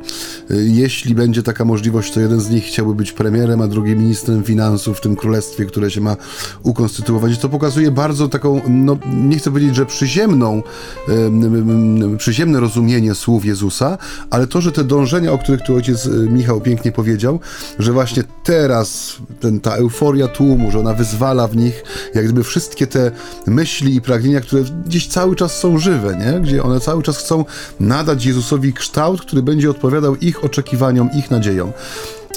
y, 0.51 0.69
jeśli 0.69 1.15
będzie 1.15 1.43
taka 1.43 1.65
możliwość, 1.65 2.13
to 2.13 2.21
jeden 2.21 2.41
z 2.41 2.51
nich 2.51 2.65
chciałby 2.65 2.95
być 2.95 3.13
premierem, 3.13 3.61
a 3.61 3.69
drugi 3.69 3.97
ministrem 3.97 4.45
finansów 4.45 4.99
w 4.99 5.01
tym 5.01 5.17
królestwie, 5.17 5.65
które 5.65 5.91
się 5.91 6.01
ma 6.01 6.17
ukonstytuować. 6.63 7.39
To 7.39 7.49
pokazuje 7.49 7.91
bardzo 7.91 8.29
taką, 8.29 8.61
no, 8.69 8.99
nie 9.15 9.39
chcę 9.39 9.51
powiedzieć, 9.51 9.77
że 9.77 9.87
przyziemną, 9.87 10.63
em, 11.09 11.45
em, 11.45 11.71
em, 12.03 12.17
przyziemne 12.17 12.61
rozumienie 12.61 13.15
słów 13.15 13.45
Jezusa, 13.45 13.99
ale 14.31 14.47
to, 14.47 14.61
że 14.61 14.73
te 14.73 14.85
dążenia, 14.85 15.33
o 15.33 15.39
których 15.39 15.63
tu 15.63 15.75
ojciec 15.75 15.92
y, 15.93 16.09
Michał 16.09 16.61
pięknie 16.61 16.93
powiedział, 16.93 17.41
że 17.79 17.93
właśnie 17.93 18.23
teraz 18.45 19.17
ten, 19.41 19.61
ta 19.61 19.77
euforia 19.77 20.29
tłumu, 20.29 20.71
że 20.71 20.79
ona 20.81 20.95
wyzwala 20.95 21.49
w 21.49 21.57
nich 21.57 21.85
jak 22.15 22.25
gdyby 22.25 22.45
wszystkie 22.45 22.87
te 22.87 23.11
myśli 23.47 23.95
i 23.95 24.01
pragnienia, 24.01 24.41
które 24.41 24.63
gdzieś 24.87 25.09
cały 25.09 25.37
czas 25.37 25.59
są 25.59 25.79
żywe, 25.79 26.17
nie? 26.17 26.41
gdzie 26.41 26.63
one 26.63 26.81
cały 26.81 27.03
czas 27.03 27.19
chcą 27.19 27.45
nadać 27.81 28.25
Jezusowi 28.25 28.73
kształt, 28.73 29.21
który 29.21 29.43
będzie 29.43 29.71
odpowiadał 29.71 30.17
ich 30.17 30.45
oczekiwaniom, 30.45 31.11
ich 31.19 31.31
nadziejom. 31.31 31.73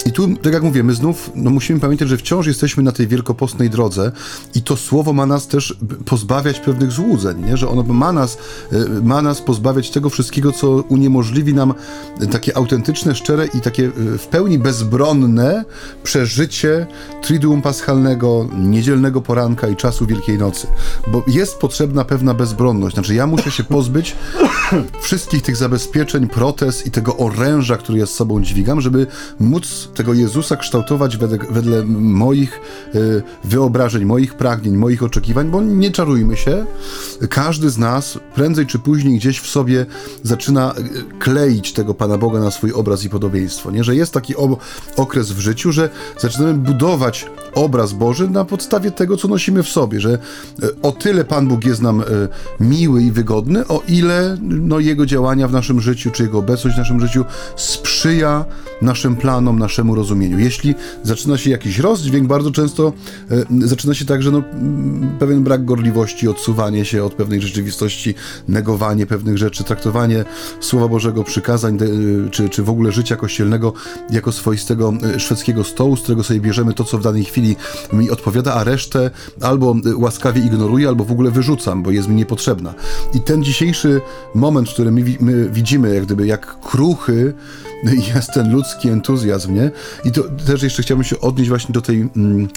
I 0.06 0.12
tu, 0.12 0.36
tak 0.38 0.54
jak 0.54 0.64
mówię, 0.64 0.84
my 0.84 0.94
znów 0.94 1.32
no 1.36 1.50
musimy 1.50 1.80
pamiętać, 1.80 2.10
że 2.10 2.18
wciąż 2.18 2.48
jesteśmy 2.48 2.84
na 2.84 2.92
tej 2.92 3.08
wielkopostnej 3.08 3.70
drodze 3.70 4.12
i 4.56 4.62
to 4.62 4.78
słowo 4.78 5.14
ma 5.14 5.26
nas 5.26 5.48
też 5.48 5.78
pozbawiać 6.06 6.60
pewnych 6.60 6.92
złudzeń, 6.92 7.46
nie? 7.46 7.58
że 7.58 7.70
ono 7.70 7.84
ma 7.84 8.12
nas, 8.12 8.38
y, 8.74 9.02
ma 9.02 9.22
nas 9.22 9.42
pozbawiać 9.42 9.90
tego 9.90 10.10
wszystkiego, 10.10 10.52
co 10.52 10.70
uniemożliwi 10.70 11.54
nam 11.54 11.74
takie 12.32 12.58
autentyczne, 12.58 13.16
szczere 13.16 13.46
i 13.46 13.62
takie 13.62 13.84
y, 13.84 14.18
w 14.18 14.28
pełni 14.28 14.60
bezbronne 14.60 15.66
przeżycie 16.04 16.88
Triduum 17.22 17.62
Paschalnego, 17.62 18.50
niedzielnego 18.58 19.22
poranka 19.22 19.68
i 19.68 19.76
czasu 19.76 20.06
Wielkiej 20.06 20.38
Nocy. 20.38 20.68
Bo 21.08 21.24
jest 21.28 21.58
potrzebna 21.58 22.06
pewna 22.06 22.34
bezbronność. 22.34 22.96
Znaczy 22.96 23.16
ja 23.16 23.28
muszę 23.28 23.52
się 23.52 23.64
pozbyć 23.64 24.16
wszystkich 25.02 25.42
tych 25.42 25.56
zabezpieczeń, 25.56 26.28
protez 26.28 26.88
i 26.88 26.92
tego 26.92 27.18
oręża, 27.18 27.78
który 27.78 28.00
ja 28.00 28.06
z 28.06 28.12
sobą 28.12 28.42
dźwigam, 28.42 28.82
żeby 28.82 29.08
móc 29.40 29.85
tego 29.94 30.14
Jezusa 30.14 30.56
kształtować 30.56 31.18
wedle, 31.18 31.38
wedle 31.50 31.84
moich 31.86 32.60
y, 32.96 33.24
wyobrażeń, 33.44 34.06
moich 34.06 34.34
pragnień, 34.34 34.76
moich 34.76 35.04
oczekiwań, 35.04 35.50
bo 35.50 35.62
nie 35.62 35.92
czarujmy 35.92 36.38
się, 36.38 36.66
każdy 37.30 37.70
z 37.70 37.78
nas 37.78 38.20
prędzej 38.36 38.66
czy 38.66 38.80
później 38.80 39.18
gdzieś 39.18 39.40
w 39.40 39.48
sobie 39.48 39.86
zaczyna 40.24 40.74
y, 40.78 41.20
kleić 41.20 41.74
tego 41.74 41.94
Pana 41.94 42.18
Boga 42.18 42.40
na 42.40 42.52
swój 42.52 42.72
obraz 42.72 43.04
i 43.04 43.10
podobieństwo, 43.10 43.72
nie? 43.72 43.84
Że 43.84 43.96
jest 43.96 44.14
taki 44.14 44.34
okres 44.96 45.32
w 45.32 45.40
życiu, 45.40 45.72
że 45.72 45.90
zaczynamy 46.18 46.54
budować 46.54 47.26
obraz 47.56 47.94
Boży 47.94 48.30
na 48.30 48.46
podstawie 48.46 48.92
tego, 48.92 49.18
co 49.18 49.28
nosimy 49.28 49.64
w 49.64 49.70
sobie, 49.70 50.02
że 50.02 50.18
y, 50.64 50.82
o 50.82 50.92
tyle 50.92 51.26
Pan 51.26 51.48
Bóg 51.48 51.66
jest 51.66 51.82
nam 51.82 52.02
y, 52.02 52.04
miły 52.60 53.04
i 53.04 53.12
wygodny, 53.12 53.68
o 53.68 53.84
ile 53.88 54.38
no, 54.42 54.80
Jego 54.80 55.06
działania 55.06 55.48
w 55.48 55.52
naszym 55.52 55.82
życiu, 55.82 56.12
czy 56.12 56.24
Jego 56.24 56.38
obecność 56.38 56.76
w 56.76 56.80
naszym 56.80 57.00
życiu 57.00 57.26
sprzyja 57.56 58.46
naszym 58.82 59.16
planom, 59.16 59.60
naszemu 59.60 59.96
rozumieniu. 59.96 60.40
Jeśli 60.40 60.76
zaczyna 61.04 61.38
się 61.38 61.50
jakiś 61.50 61.80
rozdźwięk, 61.80 62.28
bardzo 62.28 62.52
często 62.52 62.94
e, 63.32 63.68
zaczyna 63.68 63.94
się 63.94 64.06
tak, 64.06 64.24
że 64.24 64.32
no, 64.32 64.44
pewien 65.20 65.44
brak 65.44 65.66
gorliwości, 65.66 66.28
odsuwanie 66.28 66.86
się 66.86 67.04
od 67.04 67.14
pewnej 67.14 67.42
rzeczywistości, 67.42 68.16
negowanie 68.48 69.06
pewnych 69.06 69.38
rzeczy, 69.38 69.64
traktowanie 69.64 70.26
Słowa 70.60 70.88
Bożego, 70.88 71.24
przykazań, 71.24 71.78
czy, 72.32 72.50
czy 72.50 72.64
w 72.64 72.70
ogóle 72.70 72.92
życia 72.92 73.16
kościelnego 73.16 73.74
jako 74.10 74.32
swoistego 74.32 74.94
e, 75.16 75.20
szwedzkiego 75.20 75.64
stołu, 75.64 75.96
z 75.96 76.02
którego 76.02 76.24
sobie 76.24 76.40
bierzemy 76.40 76.74
to, 76.74 76.84
co 76.84 76.98
w 76.98 77.04
danej 77.04 77.24
chwili 77.24 77.45
mi 77.94 78.10
odpowiada, 78.10 78.54
a 78.54 78.64
resztę 78.64 79.12
albo 79.42 79.76
e, 79.86 79.96
łaskawie 79.96 80.42
ignoruję, 80.42 80.88
albo 80.88 81.04
w 81.04 81.12
ogóle 81.12 81.32
wyrzucam, 81.32 81.84
bo 81.84 81.92
jest 81.92 82.08
mi 82.08 82.16
niepotrzebna. 82.16 82.74
I 83.14 83.22
ten 83.22 83.44
dzisiejszy 83.44 84.02
moment, 84.36 84.70
w 84.70 84.74
którym 84.74 84.94
my, 84.94 85.04
my 85.20 85.50
widzimy, 85.50 85.96
jak 85.96 86.06
gdyby, 86.06 86.28
jak 86.28 86.60
kruchy 86.60 87.34
jest 88.16 88.34
ten 88.34 88.52
ludzki 88.52 88.90
entuzjazm, 88.90 89.54
nie? 89.54 89.72
I 90.06 90.12
to 90.12 90.24
też 90.24 90.64
jeszcze 90.64 90.84
chciałbym 90.84 91.04
się 91.04 91.20
odnieść 91.20 91.50
właśnie 91.50 91.74
do 91.74 91.82
tej 91.82 92.10
mm, 92.16 92.48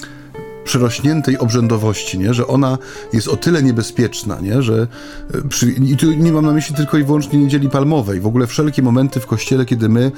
przerośniętej 0.63 1.37
obrzędowości, 1.37 2.19
nie? 2.19 2.33
Że 2.33 2.47
ona 2.47 2.77
jest 3.13 3.27
o 3.27 3.37
tyle 3.37 3.63
niebezpieczna, 3.63 4.39
nie? 4.41 4.61
Że 4.61 4.87
e, 5.33 5.47
przy, 5.47 5.71
i 5.71 5.97
tu 5.97 6.13
nie 6.13 6.31
mam 6.31 6.45
na 6.45 6.51
myśli 6.51 6.75
tylko 6.75 6.97
i 6.97 7.03
wyłącznie 7.03 7.39
niedzieli 7.39 7.69
palmowej, 7.69 8.19
w 8.19 8.27
ogóle 8.27 8.47
wszelkie 8.47 8.81
momenty 8.81 9.19
w 9.19 9.25
kościele, 9.25 9.65
kiedy 9.65 9.89
my 9.89 10.11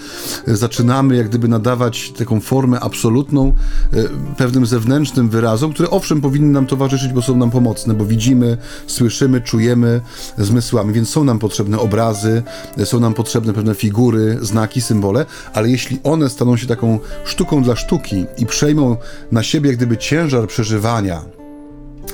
e, 0.48 0.56
zaczynamy 0.56 1.16
jak 1.16 1.30
gdyby 1.30 1.48
nadawać 1.48 2.12
taką 2.12 2.40
formę 2.40 2.80
absolutną 2.80 3.54
e, 3.94 4.04
pewnym 4.38 4.66
zewnętrznym 4.66 5.30
wyrazom, 5.30 5.74
które 5.74 5.90
owszem 5.90 6.22
powinny 6.22 6.52
nam 6.52 6.68
towarzyszyć, 6.68 7.14
bo 7.14 7.22
są 7.22 7.38
nam 7.38 7.52
pomocne, 7.52 7.94
bo 7.94 8.06
widzimy, 8.06 8.58
słyszymy, 8.88 9.42
czujemy 9.42 10.02
zmysłami, 10.38 10.94
więc 10.94 11.10
są 11.10 11.24
nam 11.24 11.40
potrzebne 11.40 11.80
obrazy, 11.80 12.44
są 12.84 13.00
nam 13.00 13.14
potrzebne 13.14 13.54
pewne 13.54 13.76
figury, 13.76 14.38
znaki, 14.42 14.82
symbole, 14.82 15.26
ale 15.54 15.70
jeśli 15.70 16.00
one 16.04 16.30
staną 16.30 16.58
się 16.58 16.68
taką 16.68 17.00
sztuką 17.26 17.64
dla 17.64 17.76
sztuki 17.76 18.26
i 18.38 18.46
przejmą 18.46 18.98
na 19.32 19.44
siebie 19.44 19.70
jak 19.70 19.78
gdyby 19.78 19.98
ciężar 19.98 20.31
przeżywania 20.48 21.22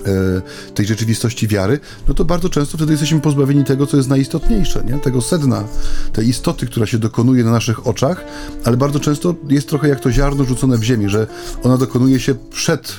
e, 0.05 0.41
tej 0.74 0.86
rzeczywistości 0.86 1.47
wiary, 1.47 1.80
no 2.07 2.13
to 2.13 2.26
bardzo 2.26 2.49
często 2.49 2.78
wtedy 2.78 2.91
jesteśmy 2.93 3.20
pozbawieni 3.20 3.63
tego, 3.63 3.88
co 3.88 3.97
jest 3.97 4.09
najistotniejsze, 4.09 4.84
nie? 4.84 4.99
tego 4.99 5.22
sedna, 5.22 5.63
tej 6.13 6.28
istoty, 6.28 6.65
która 6.65 6.86
się 6.86 6.97
dokonuje 6.97 7.43
na 7.43 7.51
naszych 7.51 7.88
oczach, 7.88 8.26
ale 8.63 8.78
bardzo 8.78 8.99
często 8.99 9.36
jest 9.49 9.70
trochę 9.70 9.88
jak 9.88 9.99
to 9.99 10.11
ziarno 10.11 10.43
rzucone 10.43 10.78
w 10.78 10.84
ziemię, 10.84 11.09
że 11.09 11.28
ona 11.63 11.78
dokonuje 11.78 12.20
się 12.20 12.36
przed 12.49 12.95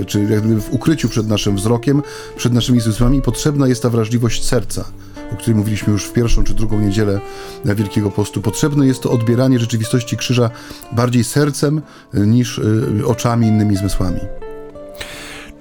e, 0.00 0.04
czy 0.04 0.20
jak 0.20 0.40
gdyby 0.40 0.60
w 0.60 0.72
ukryciu 0.72 1.08
przed 1.08 1.28
naszym 1.28 1.56
wzrokiem, 1.56 2.02
przed 2.36 2.52
naszymi 2.52 2.80
zmysłami, 2.80 3.22
potrzebna 3.22 3.68
jest 3.68 3.82
ta 3.82 3.90
wrażliwość 3.90 4.44
serca, 4.44 4.84
o 5.32 5.36
której 5.36 5.56
mówiliśmy 5.56 5.92
już 5.92 6.04
w 6.04 6.12
pierwszą 6.12 6.44
czy 6.44 6.54
drugą 6.54 6.80
niedzielę 6.80 7.20
Wielkiego 7.64 8.10
Postu. 8.10 8.42
Potrzebne 8.42 8.86
jest 8.86 9.00
to 9.00 9.10
odbieranie 9.10 9.58
rzeczywistości 9.58 10.16
krzyża 10.16 10.50
bardziej 10.92 11.24
sercem 11.24 11.82
e, 12.14 12.20
niż 12.20 12.58
e, 12.58 13.06
oczami, 13.06 13.46
innymi 13.46 13.76
zmysłami. 13.76 14.20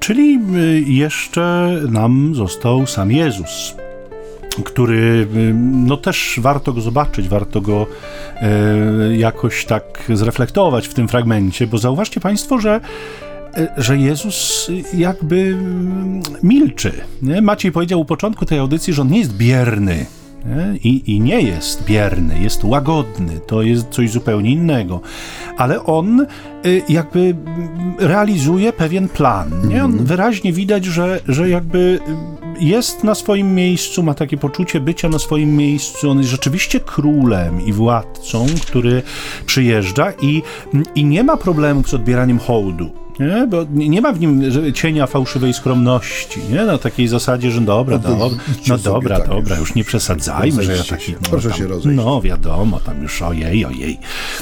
Czyli 0.05 0.39
y, 0.55 0.81
jeszcze 0.87 1.75
nam 1.89 2.35
został 2.35 2.87
sam 2.87 3.11
Jezus, 3.11 3.75
który, 4.63 5.27
y, 5.35 5.53
no 5.71 5.97
też 5.97 6.39
warto 6.41 6.73
go 6.73 6.81
zobaczyć, 6.81 7.27
warto 7.27 7.61
go 7.61 7.87
e, 8.35 9.17
jakoś 9.17 9.65
tak 9.65 9.83
zreflektować 10.13 10.87
w 10.87 10.93
tym 10.93 11.07
fragmencie, 11.07 11.67
bo 11.67 11.77
zauważcie 11.77 12.19
Państwo, 12.19 12.59
że 12.59 12.81
e, 13.57 13.73
że 13.77 13.97
Jezus 13.97 14.71
jakby 14.93 15.35
mm, 15.35 16.21
milczy. 16.43 16.91
Nie? 17.21 17.41
Maciej 17.41 17.71
powiedział 17.71 18.01
u 18.01 18.05
początku 18.05 18.45
tej 18.45 18.59
audycji, 18.59 18.93
że 18.93 19.01
on 19.01 19.07
nie 19.07 19.19
jest 19.19 19.37
bierny. 19.37 20.05
Nie? 20.45 20.77
I, 20.89 21.15
I 21.15 21.21
nie 21.21 21.41
jest 21.41 21.83
bierny, 21.83 22.39
jest 22.39 22.63
łagodny, 22.63 23.39
to 23.47 23.61
jest 23.61 23.89
coś 23.89 24.11
zupełnie 24.11 24.51
innego. 24.51 25.01
Ale 25.57 25.83
on 25.83 26.21
y, 26.65 26.81
jakby 26.89 27.35
realizuje 27.99 28.73
pewien 28.73 29.09
plan. 29.09 29.67
Nie? 29.67 29.83
On 29.85 30.05
wyraźnie 30.05 30.53
widać, 30.53 30.85
że, 30.85 31.19
że 31.27 31.49
jakby 31.49 31.99
jest 32.59 33.03
na 33.03 33.15
swoim 33.15 33.55
miejscu, 33.55 34.03
ma 34.03 34.13
takie 34.13 34.37
poczucie 34.37 34.79
bycia 34.79 35.09
na 35.09 35.19
swoim 35.19 35.55
miejscu. 35.55 36.09
On 36.09 36.17
jest 36.17 36.29
rzeczywiście 36.29 36.79
królem 36.79 37.65
i 37.65 37.73
władcą, 37.73 38.45
który 38.61 39.03
przyjeżdża 39.45 40.13
i, 40.21 40.41
i 40.95 41.05
nie 41.05 41.23
ma 41.23 41.37
problemów 41.37 41.89
z 41.89 41.93
odbieraniem 41.93 42.39
hołdu. 42.39 43.04
Nie? 43.19 43.47
Bo 43.47 43.65
nie 43.73 43.89
nie 43.89 44.01
ma 44.01 44.13
w 44.13 44.19
nim 44.19 44.43
cienia 44.73 45.07
fałszywej 45.07 45.53
skromności, 45.53 46.39
nie? 46.51 46.65
Na 46.65 46.77
takiej 46.77 47.07
zasadzie, 47.07 47.51
że 47.51 47.61
dobra, 47.61 47.99
to 47.99 48.09
dobra, 48.09 48.37
idźcie 48.51 48.71
no 48.71 48.77
dobra, 48.77 49.19
dobra, 49.19 49.57
już. 49.57 49.75
nie 49.75 49.83
przesadzajmy, 49.83 50.63
że 50.63 50.75
ja 50.75 50.83
taki... 50.83 51.05
się. 51.05 51.13
Proszę 51.29 51.49
tam, 51.49 51.57
się 51.57 51.67
rozejść. 51.67 51.97
No 51.97 52.21
wiadomo, 52.21 52.79
tam 52.79 53.01
już 53.01 53.21
ojej, 53.21 53.65
ojej. 53.65 53.99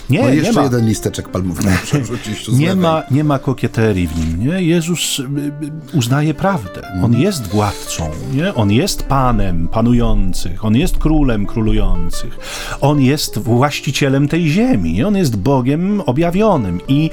Nie, 0.10 0.22
No 0.22 0.30
nie 0.30 0.36
jeszcze 0.36 0.54
ma... 0.54 0.64
jeden 0.64 0.88
listeczek 0.88 1.30
palmowy 1.30 1.64
Nie 2.54 2.76
ma, 2.76 3.04
nie 3.12 3.24
ma 3.24 3.40
kokieterii 3.40 4.08
w 4.08 4.18
nim, 4.18 4.50
nie? 4.50 4.62
Jezus 4.62 5.20
y, 5.20 5.24
y, 5.24 5.98
uznaje 5.98 6.34
prawdę. 6.34 6.82
Mhm. 6.82 7.04
On 7.06 7.14
jest 7.14 7.48
władcą, 7.48 8.10
nie? 8.34 8.54
On 8.54 8.72
jest 8.72 9.04
panem 9.04 9.68
panujących, 9.68 10.66
on 10.66 10.76
jest 10.76 10.98
królem 10.98 11.46
królujących. 11.46 12.40
On 12.82 13.02
jest 13.02 13.40
właścicielem 13.40 14.28
tej 14.28 14.48
ziemi, 14.50 14.94
nie? 14.94 15.08
On 15.08 15.16
jest 15.18 15.38
Bogiem 15.38 16.02
objawionym 16.06 16.80
i, 16.88 17.10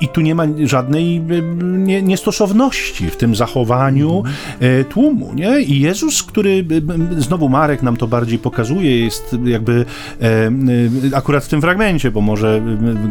i 0.00 0.08
tu 0.08 0.20
nie 0.20 0.34
ma 0.34 0.44
żadnej 0.84 1.16
y, 1.16 1.42
nie, 1.62 2.02
niestosowności 2.02 3.10
w 3.10 3.16
tym 3.16 3.34
zachowaniu 3.34 4.18
Mhm. 4.18 4.34
e, 4.80 4.84
tłumu, 4.84 5.32
nie? 5.34 5.60
I 5.60 5.80
Jezus, 5.80 6.22
który, 6.22 6.50
y, 7.18 7.22
znowu 7.22 7.48
Marek 7.48 7.82
nam 7.82 7.96
to 7.96 8.06
bardziej 8.06 8.38
pokazuje, 8.38 9.04
jest 9.04 9.36
jakby 9.44 9.84
e, 10.20 10.50
akurat 11.16 11.44
w 11.44 11.48
tym 11.48 11.60
fragmencie, 11.60 12.10
bo 12.10 12.20
może 12.20 12.62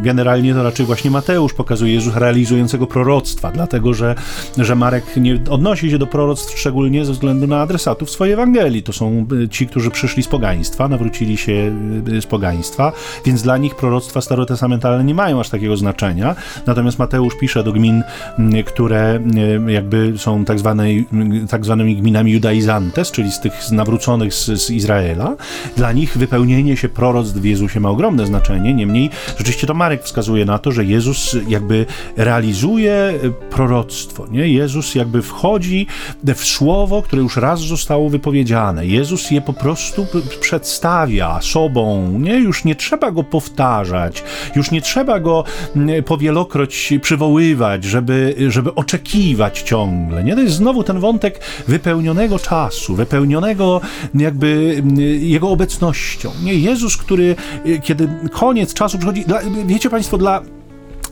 generalnie 0.04 0.54
to 0.54 0.64
raczej 0.64 0.86
właśnie 0.86 1.12
Mateusz 1.12 1.54
pokazuje 1.54 1.94
Jezus 1.94 2.16
realizującego 2.16 2.88
proroctwa, 2.88 3.52
dlatego 3.52 3.94
że, 3.94 4.16
że 4.58 4.76
Marek 4.76 5.18
nie 5.18 5.40
odnosi 5.50 5.92
się 5.92 5.98
do 5.98 6.08
proroctw 6.08 6.60
szczególnie 6.60 7.06
ze 7.06 7.12
względu 7.12 7.48
na 7.48 7.62
adresatów 7.62 8.10
swojej 8.10 8.34
Ewangelii. 8.34 8.84
To 8.84 8.94
są 8.94 9.28
ci, 9.52 9.68
którzy 9.68 9.92
przyszli 9.92 10.24
z 10.24 10.28
pogaństwa, 10.28 10.88
nawrócili 10.88 11.38
się 11.38 11.76
z 12.22 12.26
pogaństwa, 12.26 12.92
więc 13.26 13.42
dla 13.42 13.58
nich 13.58 13.76
proroctwa 13.76 14.22
starotestamentalne 14.22 15.04
nie 15.04 15.16
mają 15.16 15.40
aż 15.40 15.50
takiego 15.50 15.78
znaczenia. 15.78 16.36
Natomiast 16.66 17.00
Mateusz 17.00 17.36
pisze 17.40 17.63
do 17.64 17.72
gmin, 17.72 18.04
mm, 18.40 18.64
które 18.64 19.20
y, 19.68 19.72
jakby 19.72 20.14
są 20.18 20.46
tak, 20.46 20.60
zwanej, 20.60 21.08
tak 21.50 21.66
zwanymi 21.66 21.96
gminami 21.96 22.32
judaizantes, 22.32 23.12
czyli 23.12 23.32
z 23.32 23.40
tych 23.40 23.72
nawróconych 23.72 24.34
z, 24.34 24.46
z 24.46 24.70
Izraela. 24.70 25.36
Dla 25.78 25.92
nich 25.92 26.18
wypełnienie 26.18 26.78
się 26.78 26.90
proroctw 26.90 27.38
w 27.38 27.46
Jezusie 27.46 27.80
ma 27.80 27.90
ogromne 27.90 28.26
znaczenie. 28.26 28.74
Niemniej 28.74 29.10
rzeczywiście 29.38 29.68
to 29.68 29.74
Marek 29.74 30.04
wskazuje 30.04 30.46
na 30.46 30.60
to, 30.60 30.72
że 30.72 30.86
Jezus 30.86 31.38
jakby 31.48 31.86
realizuje 32.18 33.14
y, 33.24 33.32
proroctwo. 33.50 34.28
Nie? 34.28 34.48
Jezus 34.48 34.96
jakby 34.96 35.22
wchodzi 35.22 35.88
w 36.36 36.46
słowo, 36.46 37.02
które 37.02 37.22
już 37.22 37.38
raz 37.38 37.60
zostało 37.60 38.10
wypowiedziane. 38.10 38.86
Jezus 38.86 39.32
je 39.32 39.42
po 39.42 39.54
prostu 39.54 40.08
przedstawia 40.40 41.42
sobą. 41.42 42.12
Nie? 42.20 42.40
Już 42.40 42.64
nie 42.64 42.76
trzeba 42.76 43.12
go 43.12 43.24
powtarzać, 43.24 44.24
już 44.56 44.72
nie 44.72 44.82
trzeba 44.82 45.20
go 45.20 45.44
mm, 45.76 46.04
powielokroć 46.04 46.94
przywoływać, 47.02 47.53
żeby, 47.86 48.36
żeby 48.48 48.76
oczekiwać 48.76 49.62
ciągle. 49.62 50.24
Nie? 50.24 50.36
To 50.36 50.42
jest 50.42 50.56
znowu 50.56 50.84
ten 50.84 51.00
wątek 51.00 51.40
wypełnionego 51.68 52.40
czasu, 52.40 52.96
wypełnionego 52.96 53.82
jakby 54.16 54.84
jego 55.20 55.50
obecnością. 55.50 56.32
Nie? 56.44 56.54
Jezus, 56.54 56.98
który 56.98 57.36
kiedy 57.84 58.10
koniec 58.32 58.74
czasu 58.74 58.98
przychodzi, 58.98 59.26
dla, 59.26 59.40
wiecie 59.66 59.90
Państwo, 59.90 60.18
dla 60.18 60.42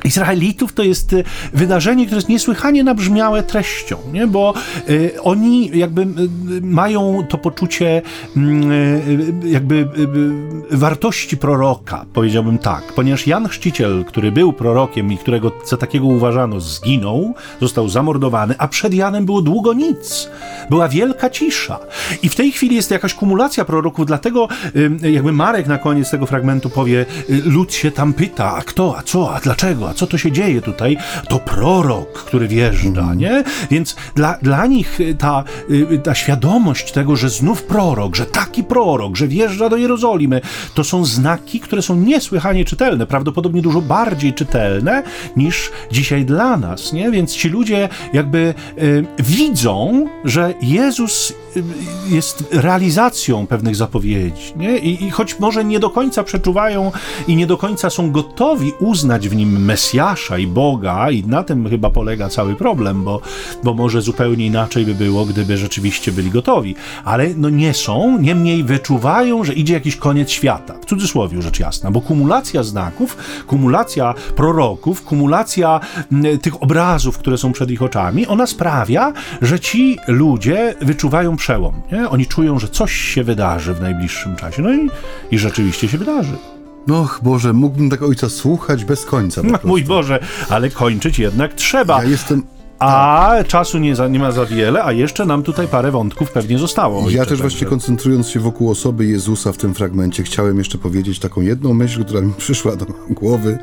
Izraelitów 0.04 0.74
to 0.74 0.84
jest 0.84 1.14
y, 1.14 1.24
wydarzenie, 1.54 2.06
które 2.06 2.18
jest 2.18 2.30
niesłychanie 2.30 2.84
nabrzmiałe 2.84 3.44
treścią, 3.44 3.98
nie? 4.14 4.28
bo 4.28 4.54
y, 4.90 5.22
oni 5.22 5.72
jakby 5.74 6.02
y, 6.02 6.08
mają 6.62 7.24
to 7.30 7.38
poczucie 7.38 8.02
mm, 8.38 8.72
y, 8.72 9.50
jakby 9.50 9.76
y, 9.76 10.74
y, 10.74 10.78
wartości 10.78 11.38
proroka, 11.38 12.06
powiedziałbym 12.14 12.58
tak, 12.58 12.84
ponieważ 12.96 13.28
Jan 13.28 13.48
Chrzciciel, 13.48 14.06
który 14.06 14.32
był 14.32 14.54
prorokiem 14.54 15.12
i 15.12 15.18
którego 15.18 15.52
za 15.66 15.78
takiego 15.78 16.06
uważano, 16.06 16.60
zginął, 16.60 17.34
został 17.62 17.90
zamordowany, 17.90 18.56
a 18.58 18.68
przed 18.68 18.94
Janem 18.94 19.26
było 19.26 19.42
długo 19.42 19.74
nic. 19.74 20.30
Była 20.70 20.90
wielka 20.90 21.30
cisza. 21.30 21.80
I 22.24 22.30
w 22.30 22.36
tej 22.36 22.52
chwili 22.52 22.76
jest 22.76 22.92
jakaś 22.92 23.14
kumulacja 23.14 23.66
proroków, 23.66 24.06
dlatego 24.06 24.48
y, 25.04 25.12
jakby 25.12 25.32
Marek 25.32 25.68
na 25.68 25.78
koniec 25.78 26.10
tego 26.12 26.26
fragmentu 26.26 26.70
powie, 26.70 27.06
y, 27.30 27.42
lud 27.46 27.74
się 27.74 27.92
tam 27.92 28.14
pyta, 28.14 28.56
a 28.56 28.62
kto, 28.62 28.98
a 28.98 29.04
co, 29.04 29.36
a 29.36 29.40
dlaczego, 29.40 29.90
a 29.92 29.94
co 29.94 30.08
to 30.08 30.18
się 30.18 30.32
dzieje 30.32 30.62
tutaj? 30.62 30.98
To 31.30 31.40
prorok, 31.40 32.14
który 32.14 32.48
wjeżdża, 32.48 33.14
nie? 33.14 33.44
Więc 33.72 33.96
dla, 34.16 34.38
dla 34.42 34.66
nich 34.66 35.00
y, 35.00 35.16
ta, 35.16 35.44
y, 35.70 36.00
ta 36.04 36.16
świadomość 36.16 36.92
tego, 36.92 37.16
że 37.16 37.30
znów 37.30 37.64
prorok, 37.64 38.16
że 38.16 38.26
taki 38.26 38.64
prorok, 38.64 39.16
że 39.16 39.28
wjeżdża 39.28 39.70
do 39.70 39.78
Jerozolimy, 39.78 40.42
to 40.74 40.84
są 40.84 41.06
znaki, 41.06 41.60
które 41.60 41.82
są 41.82 41.96
niesłychanie 41.96 42.66
czytelne, 42.66 43.08
prawdopodobnie 43.08 43.62
dużo 43.62 43.82
bardziej 43.82 44.34
czytelne 44.34 45.04
niż 45.36 45.72
dzisiaj 45.92 46.26
dla 46.26 46.58
nas, 46.58 46.94
nie? 46.94 47.12
Więc 47.12 47.36
ci 47.36 47.50
ludzie 47.50 47.90
jakby 48.14 48.54
y, 48.78 49.06
widzą, 49.20 50.08
że 50.26 50.54
Jezus 50.62 51.34
y, 51.58 51.64
jest 52.10 52.44
realizacją 52.52 53.48
pewnych 53.48 53.76
zapowiedzi, 53.76 54.54
nie? 54.56 54.78
I, 54.78 55.04
I 55.04 55.12
choć 55.12 55.40
może 55.40 55.66
nie 55.66 55.80
do 55.80 55.90
końca 55.90 56.24
przeczuwają 56.24 56.92
i 57.28 57.36
nie 57.36 57.48
do 57.48 57.58
końca 57.58 57.90
są 57.90 58.12
gotowi 58.12 58.74
uznać 58.80 59.30
w 59.30 59.36
nim 59.36 59.66
Mesjasza 59.82 60.38
i 60.38 60.48
Boga, 60.48 61.12
i 61.12 61.24
na 61.24 61.44
tym 61.44 61.70
chyba 61.70 61.90
polega 61.90 62.30
cały 62.30 62.56
problem, 62.56 63.04
bo, 63.04 63.22
bo 63.64 63.74
może 63.74 64.02
zupełnie 64.02 64.46
inaczej 64.46 64.86
by 64.86 64.96
było, 64.96 65.26
gdyby 65.26 65.58
rzeczywiście 65.58 66.12
byli 66.12 66.32
gotowi. 66.32 66.76
Ale 67.06 67.30
no 67.38 67.50
nie 67.50 67.74
są, 67.74 68.18
niemniej 68.18 68.64
wyczuwają, 68.64 69.44
że 69.44 69.54
idzie 69.54 69.74
jakiś 69.74 69.96
koniec 69.96 70.30
świata. 70.30 70.74
W 70.82 70.86
cudzysłowie 70.86 71.42
rzecz 71.42 71.60
jasna, 71.60 71.92
bo 71.92 72.02
kumulacja 72.02 72.64
znaków, 72.64 73.18
kumulacja 73.48 74.14
proroków, 74.36 75.04
kumulacja 75.04 75.80
tych 76.42 76.64
obrazów, 76.64 77.18
które 77.18 77.38
są 77.38 77.52
przed 77.52 77.72
ich 77.72 77.82
oczami, 77.82 78.28
ona 78.28 78.48
sprawia, 78.48 79.14
że 79.42 79.60
ci 79.60 79.98
ludzie 80.08 80.76
wyczuwają 80.82 81.36
przełom. 81.36 81.82
Nie? 81.92 82.10
Oni 82.10 82.26
czują, 82.26 82.60
że 82.60 82.68
coś 82.68 82.94
się 82.94 83.24
wydarzy 83.24 83.74
w 83.74 83.82
najbliższym 83.82 84.36
czasie. 84.36 84.62
No 84.62 84.74
i, 84.74 84.90
i 85.32 85.40
rzeczywiście 85.40 85.88
się 85.88 85.98
wydarzy. 85.98 86.61
Och 86.90 87.20
Boże, 87.24 87.54
mógłbym 87.54 87.90
tego 87.90 88.06
ojca 88.06 88.30
słuchać 88.30 88.86
bez 88.86 89.06
końca 89.06 89.42
No, 89.52 89.60
mój 89.64 89.84
Boże, 89.84 90.20
ale 90.50 90.70
kończyć 90.70 91.20
jednak 91.20 91.54
trzeba. 91.54 92.04
Ja 92.04 92.10
jestem... 92.10 92.44
A 92.80 93.34
czasu 93.48 93.78
nie, 93.78 93.96
za, 93.96 94.08
nie 94.08 94.20
ma 94.20 94.32
za 94.32 94.46
wiele, 94.46 94.84
a 94.84 94.92
jeszcze 94.92 95.26
nam 95.26 95.44
tutaj 95.44 95.68
parę 95.68 95.92
wątków 95.92 96.32
pewnie 96.32 96.58
zostało. 96.58 97.10
Ja 97.10 97.26
też 97.26 97.42
właśnie 97.42 97.68
koncentrując 97.68 98.30
się 98.30 98.40
wokół 98.40 98.72
osoby 98.72 99.06
Jezusa 99.06 99.52
w 99.52 99.58
tym 99.58 99.74
fragmencie, 99.74 100.24
chciałem 100.24 100.58
jeszcze 100.58 100.78
powiedzieć 100.78 101.20
taką 101.20 101.42
jedną 101.42 101.74
myśl, 101.74 102.06
która 102.06 102.22
mi 102.22 102.34
przyszła 102.44 102.76
do 102.76 102.86
głowy 103.10 103.58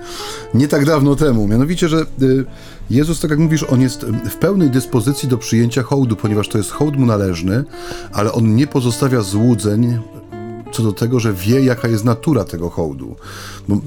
nie 0.55 0.69
tak 0.69 0.85
dawno 0.85 1.17
temu. 1.17 1.49
Mianowicie, 1.49 1.89
że 1.89 2.07
y, 2.23 2.45
Jezus, 2.91 3.21
tak 3.21 3.31
jak 3.31 3.39
mówisz, 3.39 3.63
on 3.63 3.81
jest 3.81 4.03
y, 4.03 4.31
w 4.31 4.37
pełnej 4.37 4.71
dyspozycji 4.71 5.29
do 5.29 5.39
przyjęcia 5.39 5.83
hołdu, 5.83 6.17
ponieważ 6.17 6.49
to 6.49 6.59
jest 6.59 6.71
hołd 6.71 6.97
mu 6.97 7.07
należny, 7.07 7.65
ale 8.13 8.33
on 8.33 8.57
nie 8.57 8.67
pozostawia 8.67 9.21
złudzeń 9.21 9.99
co 10.73 10.83
do 10.83 10.93
tego, 10.93 11.21
że 11.21 11.33
wie, 11.33 11.61
jaka 11.61 11.89
jest 11.89 12.05
natura 12.05 12.45
tego 12.45 12.71
hołdu. 12.71 13.17
Bo, 13.69 13.75
y, 13.75 13.81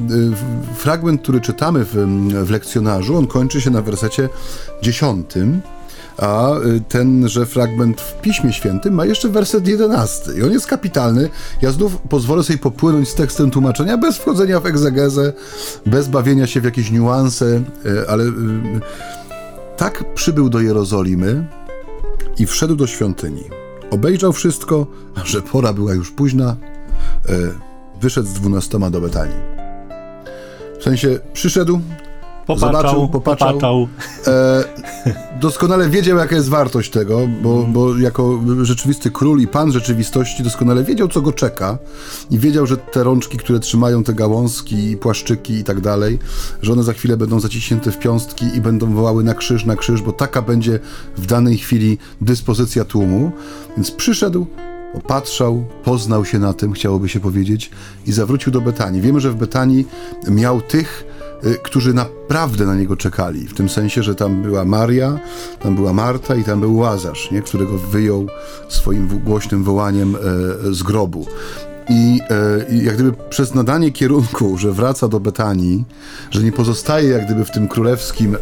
fragment, 0.75 1.21
który 1.21 1.41
czytamy 1.41 1.85
w, 1.85 1.95
w 2.45 2.49
lekcjonarzu, 2.49 3.17
on 3.17 3.27
kończy 3.27 3.61
się 3.61 3.69
na 3.69 3.81
wersecie 3.81 4.29
dziesiątym, 4.81 5.61
a 6.17 6.57
y, 6.57 6.81
tenże 6.89 7.45
fragment 7.45 8.01
w 8.01 8.21
Piśmie 8.21 8.53
Świętym 8.53 8.93
ma 8.93 9.05
jeszcze 9.05 9.29
werset 9.29 9.67
jedenasty. 9.67 10.39
I 10.39 10.43
on 10.43 10.51
jest 10.51 10.67
kapitalny. 10.67 11.29
Ja 11.61 11.71
znów 11.71 11.97
pozwolę 12.09 12.43
sobie 12.43 12.59
popłynąć 12.59 13.09
z 13.09 13.15
tekstem 13.15 13.51
tłumaczenia, 13.51 13.97
bez 13.97 14.17
wchodzenia 14.17 14.59
w 14.59 14.65
egzegezę, 14.65 15.33
bez 15.85 16.07
bawienia 16.07 16.47
się 16.47 16.61
w 16.61 16.65
jakieś 16.65 16.91
niuanse, 16.91 17.45
y, 17.85 18.09
ale 18.09 18.23
y, 18.23 18.31
tak 19.77 20.13
przybył 20.13 20.49
do 20.49 20.59
Jerozolimy 20.59 21.47
i 22.39 22.45
wszedł 22.45 22.75
do 22.75 22.87
świątyni. 22.87 23.60
Obejrzał 23.91 24.33
wszystko, 24.33 24.87
a 25.15 25.25
że 25.25 25.41
pora 25.41 25.73
była 25.73 25.93
już 25.93 26.11
późna, 26.11 26.55
e, 27.29 27.33
wyszedł 28.01 28.27
z 28.27 28.33
dwunastoma 28.33 28.89
do 28.89 29.01
Betanii. 29.01 29.37
W 30.79 30.83
sensie 30.83 31.19
przyszedł, 31.33 31.81
Popatrzał, 32.55 32.81
zobaczył, 32.81 33.09
popatrzał. 33.09 33.53
popatrzał. 33.53 33.87
e, 34.27 34.63
doskonale 35.39 35.89
wiedział, 35.89 36.17
jaka 36.17 36.35
jest 36.35 36.49
wartość 36.49 36.91
tego, 36.91 37.27
bo, 37.41 37.63
bo 37.63 37.97
jako 37.97 38.39
rzeczywisty 38.61 39.11
król 39.11 39.41
i 39.41 39.47
pan 39.47 39.71
rzeczywistości 39.71 40.43
doskonale 40.43 40.83
wiedział, 40.83 41.07
co 41.07 41.21
go 41.21 41.31
czeka 41.31 41.77
i 42.31 42.39
wiedział, 42.39 42.65
że 42.65 42.77
te 42.77 43.03
rączki, 43.03 43.37
które 43.37 43.59
trzymają 43.59 44.03
te 44.03 44.13
gałązki, 44.13 44.97
płaszczyki 44.97 45.53
i 45.53 45.63
tak 45.63 45.81
dalej, 45.81 46.19
że 46.61 46.73
one 46.73 46.83
za 46.83 46.93
chwilę 46.93 47.17
będą 47.17 47.39
zaciśnięte 47.39 47.91
w 47.91 47.99
piąstki 47.99 48.45
i 48.55 48.61
będą 48.61 48.93
wołały 48.93 49.23
na 49.23 49.33
krzyż, 49.33 49.65
na 49.65 49.75
krzyż, 49.75 50.01
bo 50.01 50.11
taka 50.11 50.41
będzie 50.41 50.79
w 51.17 51.25
danej 51.25 51.57
chwili 51.57 51.97
dyspozycja 52.21 52.85
tłumu. 52.85 53.31
Więc 53.77 53.91
przyszedł, 53.91 54.47
Popatrzał, 54.93 55.65
poznał 55.83 56.25
się 56.25 56.39
na 56.39 56.53
tym, 56.53 56.73
chciałoby 56.73 57.09
się 57.09 57.19
powiedzieć, 57.19 57.71
i 58.05 58.11
zawrócił 58.11 58.51
do 58.51 58.61
Betanii. 58.61 59.01
Wiemy, 59.01 59.19
że 59.19 59.31
w 59.31 59.35
Betanii 59.35 59.87
miał 60.29 60.61
tych, 60.61 61.05
którzy 61.63 61.93
naprawdę 61.93 62.65
na 62.65 62.75
niego 62.75 62.95
czekali. 62.95 63.47
W 63.47 63.53
tym 63.53 63.69
sensie, 63.69 64.03
że 64.03 64.15
tam 64.15 64.41
była 64.41 64.65
Maria, 64.65 65.19
tam 65.59 65.75
była 65.75 65.93
Marta 65.93 66.35
i 66.35 66.43
tam 66.43 66.59
był 66.59 66.77
Łazarz, 66.77 67.31
nie? 67.31 67.41
którego 67.41 67.77
wyjął 67.77 68.27
swoim 68.69 69.07
głośnym 69.07 69.63
wołaniem 69.63 70.15
e, 70.15 70.19
z 70.73 70.83
grobu. 70.83 71.25
I, 71.89 72.19
e, 72.29 72.73
I 72.73 72.85
jak 72.85 72.95
gdyby 72.95 73.13
przez 73.29 73.55
nadanie 73.55 73.91
kierunku, 73.91 74.57
że 74.57 74.71
wraca 74.71 75.07
do 75.07 75.19
Betanii, 75.19 75.85
że 76.31 76.43
nie 76.43 76.51
pozostaje 76.51 77.09
jak 77.09 77.25
gdyby 77.25 77.45
w 77.45 77.51
tym 77.51 77.67
królewskim 77.67 78.35
e, 78.35 78.37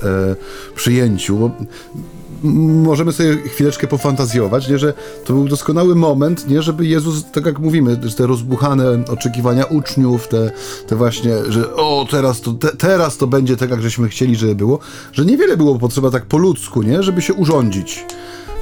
przyjęciu, 0.76 1.38
bo 1.38 1.52
możemy 2.44 3.12
sobie 3.12 3.38
chwileczkę 3.38 3.88
pofantazjować, 3.88 4.70
nie, 4.70 4.78
że 4.78 4.94
to 5.26 5.34
był 5.34 5.48
doskonały 5.48 5.96
moment, 5.96 6.48
nie, 6.48 6.62
żeby 6.62 6.86
Jezus, 6.86 7.32
tak 7.32 7.46
jak 7.46 7.60
mówimy, 7.60 7.98
te 8.18 8.28
rozbuchane 8.28 9.06
oczekiwania 9.10 9.66
uczniów, 9.66 10.28
te, 10.28 10.52
te 10.88 10.96
właśnie, 10.96 11.32
że 11.50 11.76
o, 11.76 12.08
teraz 12.12 12.42
to, 12.42 12.54
te, 12.54 12.68
teraz 12.68 13.18
to 13.18 13.28
będzie 13.28 13.58
tak, 13.58 13.70
jak 13.70 13.82
żeśmy 13.82 14.10
chcieli, 14.10 14.36
żeby 14.36 14.56
było, 14.56 14.80
że 15.12 15.26
niewiele 15.26 15.58
było 15.58 15.80
potrzeba 15.80 16.12
tak 16.12 16.26
po 16.26 16.38
ludzku, 16.38 16.82
nie, 16.82 17.04
żeby 17.04 17.22
się 17.22 17.34
urządzić. 17.34 18.06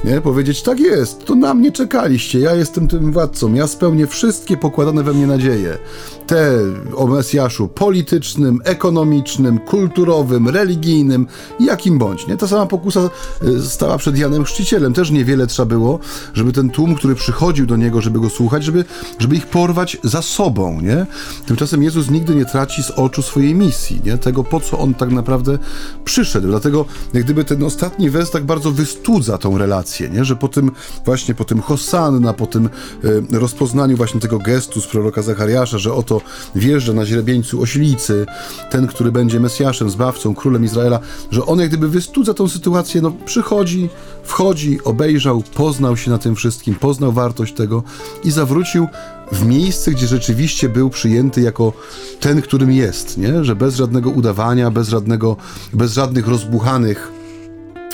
Nie? 0.04 0.20
Powiedzieć, 0.20 0.62
tak 0.62 0.80
jest, 0.80 1.24
to 1.24 1.34
na 1.34 1.54
mnie 1.54 1.72
czekaliście, 1.72 2.38
ja 2.38 2.54
jestem 2.54 2.88
tym 2.88 3.12
władcą, 3.12 3.54
ja 3.54 3.66
spełnię 3.66 4.06
wszystkie 4.06 4.56
pokładane 4.56 5.02
we 5.02 5.12
mnie 5.12 5.26
nadzieje. 5.26 5.78
Te 6.26 6.52
o 6.96 7.06
Mesjaszu 7.06 7.68
politycznym, 7.68 8.60
ekonomicznym, 8.64 9.58
kulturowym, 9.58 10.48
religijnym, 10.48 11.26
jakim 11.60 11.98
bądź. 11.98 12.26
Nie? 12.26 12.36
Ta 12.36 12.46
sama 12.46 12.66
pokusa 12.66 13.10
y, 13.42 13.62
stała 13.62 13.98
przed 13.98 14.18
Janem 14.18 14.44
Chrzcicielem. 14.44 14.92
Też 14.92 15.10
niewiele 15.10 15.46
trzeba 15.46 15.66
było, 15.66 15.98
żeby 16.34 16.52
ten 16.52 16.70
tłum, 16.70 16.94
który 16.94 17.14
przychodził 17.14 17.66
do 17.66 17.76
niego, 17.76 18.00
żeby 18.00 18.20
go 18.20 18.30
słuchać, 18.30 18.64
żeby, 18.64 18.84
żeby 19.18 19.36
ich 19.36 19.46
porwać 19.46 19.96
za 20.04 20.22
sobą. 20.22 20.80
Nie? 20.80 21.06
Tymczasem 21.46 21.82
Jezus 21.82 22.10
nigdy 22.10 22.34
nie 22.34 22.44
traci 22.44 22.82
z 22.82 22.90
oczu 22.90 23.22
swojej 23.22 23.54
misji, 23.54 24.00
nie? 24.04 24.18
tego 24.18 24.44
po 24.44 24.60
co 24.60 24.78
on 24.78 24.94
tak 24.94 25.10
naprawdę 25.10 25.58
przyszedł. 26.04 26.48
Dlatego 26.48 26.84
jak 27.14 27.24
gdyby 27.24 27.44
ten 27.44 27.62
ostatni 27.62 28.10
wers 28.10 28.30
tak 28.30 28.44
bardzo 28.44 28.70
wystudza 28.70 29.38
tą 29.38 29.58
relację, 29.58 29.87
nie? 30.10 30.24
że 30.24 30.36
po 30.36 30.48
tym 30.48 30.70
właśnie, 31.04 31.34
po 31.34 31.44
tym 31.44 31.60
Hosanna, 31.60 32.32
po 32.32 32.46
tym 32.46 32.68
y, 33.04 33.38
rozpoznaniu 33.38 33.96
właśnie 33.96 34.20
tego 34.20 34.38
gestu 34.38 34.80
z 34.80 34.86
proroka 34.86 35.22
Zachariasza, 35.22 35.78
że 35.78 35.92
oto 35.92 36.20
wjeżdża 36.54 36.92
na 36.92 37.06
źrebieńcu 37.06 37.62
oślicy, 37.62 38.26
ten, 38.70 38.86
który 38.86 39.12
będzie 39.12 39.40
Mesjaszem, 39.40 39.90
Zbawcą, 39.90 40.34
Królem 40.34 40.64
Izraela, 40.64 41.00
że 41.30 41.46
on 41.46 41.60
jak 41.60 41.68
gdyby 41.68 41.88
wystudza 41.88 42.34
tą 42.34 42.48
sytuację, 42.48 43.00
no 43.00 43.12
przychodzi, 43.24 43.88
wchodzi, 44.24 44.78
obejrzał, 44.84 45.42
poznał 45.54 45.96
się 45.96 46.10
na 46.10 46.18
tym 46.18 46.36
wszystkim, 46.36 46.74
poznał 46.74 47.12
wartość 47.12 47.54
tego 47.54 47.82
i 48.24 48.30
zawrócił 48.30 48.88
w 49.32 49.46
miejsce, 49.46 49.90
gdzie 49.90 50.06
rzeczywiście 50.06 50.68
był 50.68 50.90
przyjęty 50.90 51.40
jako 51.40 51.72
ten, 52.20 52.42
którym 52.42 52.72
jest, 52.72 53.18
nie? 53.18 53.44
że 53.44 53.56
bez 53.56 53.76
żadnego 53.76 54.10
udawania, 54.10 54.70
bez, 54.70 54.88
żadnego, 54.88 55.36
bez 55.72 55.92
żadnych 55.92 56.28
rozbuchanych 56.28 57.17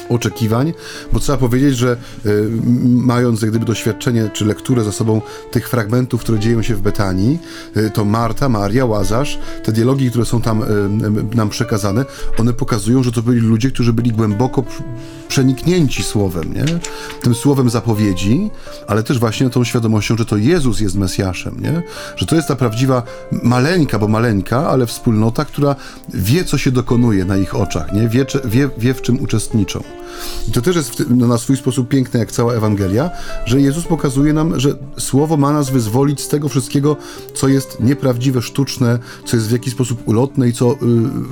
oczekiwań, 0.09 0.74
bo 1.12 1.20
trzeba 1.20 1.38
powiedzieć, 1.38 1.76
że 1.76 1.96
y, 2.26 2.48
mając 2.84 3.42
jak 3.42 3.50
gdyby 3.50 3.66
doświadczenie 3.66 4.30
czy 4.32 4.44
lekturę 4.44 4.84
za 4.84 4.92
sobą 4.92 5.20
tych 5.50 5.68
fragmentów, 5.68 6.20
które 6.20 6.38
dzieją 6.38 6.62
się 6.62 6.74
w 6.74 6.82
Betanii, 6.82 7.38
y, 7.76 7.90
to 7.90 8.05
Marta, 8.05 8.48
Maria, 8.48 8.84
Łazarz, 8.84 9.38
te 9.64 9.72
dialogi, 9.72 10.11
które 10.11 10.24
są 10.24 10.40
tam 10.40 10.62
y, 10.62 11.36
nam 11.36 11.48
przekazane, 11.48 12.05
one 12.38 12.52
pokazują, 12.52 13.02
że 13.02 13.12
to 13.12 13.22
byli 13.22 13.40
ludzie, 13.40 13.70
którzy 13.70 13.92
byli 13.92 14.12
głęboko 14.12 14.64
przeniknięci 15.29 16.03
słowem, 16.03 16.55
nie? 16.55 16.64
Tym 17.22 17.35
słowem 17.35 17.70
zapowiedzi, 17.70 18.51
ale 18.87 19.03
też 19.03 19.18
właśnie 19.18 19.51
tą 19.51 19.64
świadomością, 19.64 20.16
że 20.16 20.25
to 20.25 20.37
Jezus 20.37 20.81
jest 20.81 20.95
Mesjaszem, 20.95 21.61
nie? 21.61 21.83
Że 22.16 22.27
to 22.27 22.37
jest 22.37 22.49
ta 22.49 22.57
prawdziwa 22.57 23.03
maleńka, 23.43 23.99
bo 23.99 24.09
maleńka, 24.09 24.68
ale 24.68 24.87
wspólnota, 24.87 25.45
która 25.45 25.77
wie, 26.14 26.45
co 26.45 26.59
się 26.59 26.70
dokonuje 26.70 27.25
na 27.25 27.37
ich 27.37 27.55
oczach, 27.55 27.93
nie? 27.93 28.09
Wie, 28.09 28.27
wie, 28.45 28.70
wie 28.79 28.95
w 28.95 29.03
czym 29.03 29.22
uczestniczą. 29.22 29.83
I 30.49 30.53
to 30.53 30.62
też 30.62 30.77
jest 30.77 31.03
no, 31.11 31.27
na 31.27 31.39
swój 31.39 31.57
sposób 31.57 31.89
piękne, 31.89 32.20
jak 32.20 32.33
cała 32.33 32.55
Ewangelia, 32.55 33.11
że 33.47 33.61
Jezus 33.61 33.85
pokazuje 33.85 34.33
nam, 34.33 34.61
że 34.61 34.75
Słowo 34.99 35.37
ma 35.37 35.53
nas 35.53 35.70
wyzwolić 35.70 36.20
z 36.20 36.29
tego 36.29 36.49
wszystkiego, 36.49 36.97
co 37.35 37.49
jest 37.49 37.81
nieprawdziwe, 37.81 38.43
sztuczne, 38.43 38.99
co 39.27 39.37
jest 39.37 39.49
w 39.49 39.53
jakiś 39.53 39.72
sposób 39.72 40.09
ulotne 40.09 40.49
i 40.49 40.53
co 40.53 40.72
y, 40.72 40.77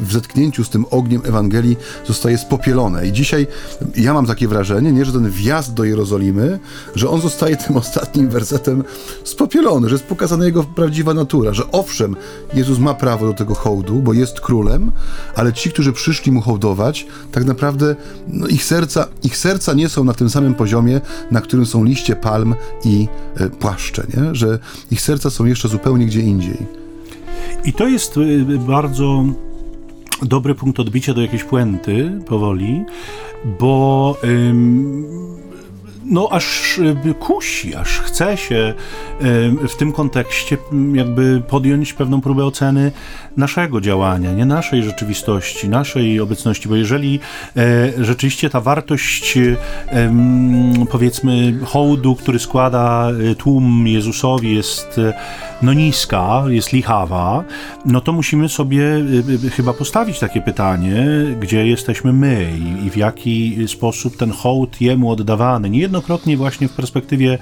w 0.00 0.12
zetknięciu 0.12 0.64
z 0.64 0.70
tym 0.70 0.84
ogniem 0.90 1.22
Ewangelii 1.24 1.76
zostaje 2.06 2.38
spopielone. 2.38 3.06
I 3.06 3.12
dzisiaj 3.12 3.46
ja 3.96 4.14
mam 4.14 4.26
takie 4.26 4.48
wrażenie, 4.48 4.92
nie, 4.92 5.04
że 5.04 5.12
ten 5.12 5.30
wjazd 5.30 5.74
do 5.74 5.84
Jerozolimy, 5.84 6.58
że 6.94 7.10
on 7.10 7.20
zostaje 7.20 7.56
tym 7.56 7.76
ostatnim 7.76 8.28
wersetem 8.28 8.84
spopielony, 9.24 9.88
że 9.88 9.94
jest 9.94 10.04
pokazana 10.04 10.44
jego 10.44 10.64
prawdziwa 10.64 11.14
natura, 11.14 11.52
że 11.52 11.72
owszem, 11.72 12.16
Jezus 12.54 12.78
ma 12.78 12.94
prawo 12.94 13.26
do 13.26 13.32
tego 13.32 13.54
hołdu, 13.54 13.94
bo 13.94 14.12
jest 14.12 14.40
królem, 14.40 14.92
ale 15.34 15.52
ci, 15.52 15.70
którzy 15.70 15.92
przyszli 15.92 16.32
mu 16.32 16.40
hołdować, 16.40 17.06
tak 17.32 17.44
naprawdę 17.44 17.96
no, 18.28 18.46
ich, 18.46 18.64
serca, 18.64 19.06
ich 19.22 19.36
serca 19.36 19.72
nie 19.72 19.88
są 19.88 20.04
na 20.04 20.14
tym 20.14 20.30
samym 20.30 20.54
poziomie, 20.54 21.00
na 21.30 21.40
którym 21.40 21.66
są 21.66 21.84
liście 21.84 22.16
palm 22.16 22.54
i 22.84 23.08
e, 23.36 23.48
płaszcze, 23.48 24.06
nie? 24.16 24.34
że 24.34 24.58
ich 24.90 25.00
serca 25.00 25.30
są 25.30 25.44
jeszcze 25.44 25.68
zupełnie 25.68 26.06
gdzie 26.06 26.20
indziej. 26.20 26.66
I 27.64 27.72
to 27.72 27.88
jest 27.88 28.16
y, 28.16 28.58
bardzo 28.66 29.24
dobry 30.22 30.54
punkt 30.54 30.80
odbicia 30.80 31.14
do 31.14 31.22
jakiejś 31.22 31.44
puenty 31.44 32.10
powoli, 32.26 32.84
bo 33.44 34.16
ym, 34.24 35.06
no 36.04 36.28
aż 36.30 36.78
y, 36.78 37.14
kusi, 37.14 37.74
aż 37.74 38.00
chce 38.00 38.36
się 38.36 38.74
ym, 39.22 39.68
w 39.68 39.76
tym 39.76 39.92
kontekście 39.92 40.56
ym, 40.72 40.96
jakby 40.96 41.42
podjąć 41.48 41.92
pewną 41.92 42.20
próbę 42.20 42.44
oceny 42.44 42.92
naszego 43.36 43.80
działania, 43.80 44.32
nie 44.32 44.44
naszej 44.44 44.82
rzeczywistości, 44.82 45.68
naszej 45.68 46.20
obecności, 46.20 46.68
bo 46.68 46.76
jeżeli 46.76 47.20
e, 47.56 48.04
rzeczywiście 48.04 48.50
ta 48.50 48.60
wartość 48.60 49.38
em, 49.86 50.86
powiedzmy 50.90 51.58
hołdu, 51.64 52.14
który 52.14 52.38
składa 52.38 53.08
tłum 53.38 53.86
Jezusowi 53.86 54.56
jest 54.56 54.98
e, 54.98 55.12
no 55.62 55.72
niska, 55.72 56.44
jest 56.48 56.72
lichawa, 56.72 57.44
no 57.84 58.00
to 58.00 58.12
musimy 58.12 58.48
sobie 58.48 58.84
chyba 59.56 59.72
postawić 59.72 60.18
takie 60.18 60.40
pytanie, 60.40 61.06
gdzie 61.40 61.66
jesteśmy 61.66 62.12
my 62.12 62.52
i, 62.86 62.90
w 62.90 62.96
jaki 62.96 63.68
sposób 63.68 64.16
ten 64.16 64.30
hołd 64.30 64.80
jemu 64.80 65.10
oddawany. 65.10 65.70
Niejednokrotnie 65.92 66.36
właśnie 66.36 66.68
w 66.68 66.72
perspektywie 66.72 67.38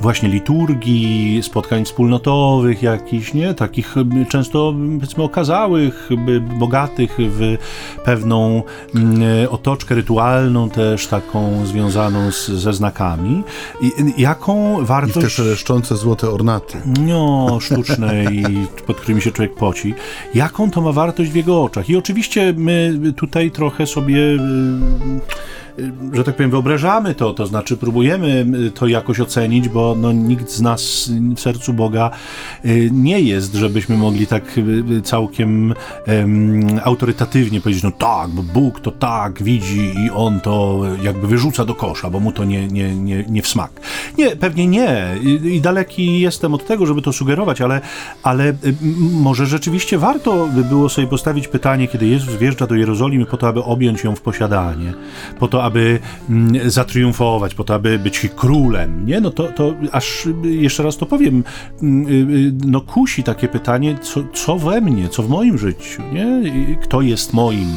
właśnie 0.00 0.28
liturgii, 0.28 1.40
spotkań 1.42 1.84
wspólnotowych 1.84 2.82
jakichś, 2.82 3.34
nie? 3.34 3.54
Takich 3.54 3.94
często 4.28 4.74
powiedzmy 4.94 5.24
okazałych, 5.24 6.08
bogatych 6.58 7.16
w 7.18 7.56
pewną 8.04 8.62
mm, 8.94 9.20
otoczkę 9.50 9.94
rytualną 9.94 10.70
też 10.70 11.06
taką 11.06 11.66
związaną 11.66 12.30
z, 12.32 12.48
ze 12.48 12.72
znakami. 12.72 13.42
I, 13.80 13.86
i 13.86 14.22
jaką 14.22 14.72
I 14.72 14.76
w 14.76 14.78
te 14.78 14.84
wartość... 14.86 15.34
szeleszczące 15.34 15.96
złote 15.96 16.30
ornaty. 16.30 16.78
No, 17.06 17.58
sztuczne 17.60 18.24
i 18.24 18.44
pod 18.86 19.00
którymi 19.00 19.22
się 19.22 19.32
człowiek 19.32 19.54
poci. 19.54 19.94
Jaką 20.34 20.70
to 20.70 20.80
ma 20.80 20.92
wartość 20.92 21.30
w 21.30 21.34
jego 21.34 21.62
oczach? 21.62 21.90
I 21.90 21.96
oczywiście 21.96 22.54
my 22.56 23.00
tutaj 23.16 23.50
trochę 23.50 23.86
sobie, 23.86 24.20
że 26.12 26.24
tak 26.24 26.36
powiem, 26.36 26.50
wyobrażamy 26.50 27.14
to, 27.14 27.34
to 27.34 27.46
znaczy 27.46 27.76
próbujemy 27.76 28.46
y, 28.66 28.70
to 28.70 28.86
jakoś 28.86 29.20
ocenić, 29.20 29.68
bo 29.68 29.96
no, 29.98 30.12
nikt 30.12 30.50
z 30.50 30.60
nas 30.60 31.10
w 31.36 31.40
sercu 31.40 31.72
Boga 31.72 32.10
y, 32.64 32.90
nie 32.92 33.20
jest, 33.20 33.54
żebyśmy 33.54 33.96
mogli 33.96 34.26
tak 34.26 34.58
y, 34.58 34.60
y, 34.90 35.02
całkiem 35.02 35.74
em, 36.06 36.66
autorytatywnie 36.84 37.60
powiedzieć, 37.60 37.82
no 37.82 37.90
tak, 37.90 38.30
bo 38.30 38.42
Bóg 38.42 38.80
to 38.80 38.90
tak 38.90 39.42
widzi 39.42 39.92
i 40.04 40.10
On 40.10 40.40
to 40.40 40.82
jakby 41.02 41.26
wyrzuca 41.26 41.64
do 41.64 41.74
kosza, 41.74 42.10
bo 42.10 42.20
mu 42.20 42.32
to 42.32 42.44
nie, 42.44 42.66
nie, 42.66 42.96
nie, 42.96 43.24
nie 43.28 43.42
w 43.42 43.48
smak. 43.48 43.70
Nie, 44.18 44.36
pewnie 44.36 44.66
nie. 44.66 45.06
I, 45.22 45.56
I 45.56 45.60
daleki 45.60 46.20
jestem 46.20 46.54
od 46.54 46.66
tego, 46.66 46.86
żeby 46.86 47.02
to 47.02 47.12
sugerować, 47.12 47.60
ale, 47.60 47.80
ale 48.22 48.48
y, 48.48 48.54
może 49.12 49.46
rzeczywiście 49.46 49.98
warto 49.98 50.48
by 50.54 50.64
było 50.64 50.88
sobie 50.88 51.06
postawić 51.06 51.48
pytanie, 51.48 51.88
kiedy 51.88 52.06
Jezus 52.06 52.34
wjeżdża 52.34 52.66
do 52.66 52.74
Jerozolimy 52.74 53.26
po 53.26 53.36
to, 53.36 53.48
aby 53.48 53.64
objąć 53.64 54.04
ją 54.04 54.16
w 54.16 54.20
posiadanie, 54.20 54.92
po 55.38 55.48
to, 55.48 55.67
aby 55.68 55.98
mm, 56.30 56.70
zatriumfować, 56.70 57.54
po 57.54 57.64
to, 57.64 57.74
aby 57.74 57.98
być 57.98 58.28
królem, 58.36 59.06
nie? 59.06 59.20
No 59.20 59.30
to, 59.30 59.44
to 59.52 59.74
aż 59.92 60.28
jeszcze 60.42 60.82
raz 60.82 60.96
to 60.96 61.06
powiem, 61.06 61.44
mm, 61.82 62.06
y, 62.06 62.12
y, 62.12 62.52
no 62.66 62.80
kusi 62.80 63.22
takie 63.22 63.48
pytanie, 63.48 63.98
co, 64.02 64.20
co 64.34 64.58
we 64.58 64.80
mnie, 64.80 65.08
co 65.08 65.22
w 65.22 65.28
moim 65.28 65.58
życiu, 65.58 66.02
nie? 66.12 66.42
Kto 66.82 67.02
jest 67.02 67.32
moim 67.32 67.68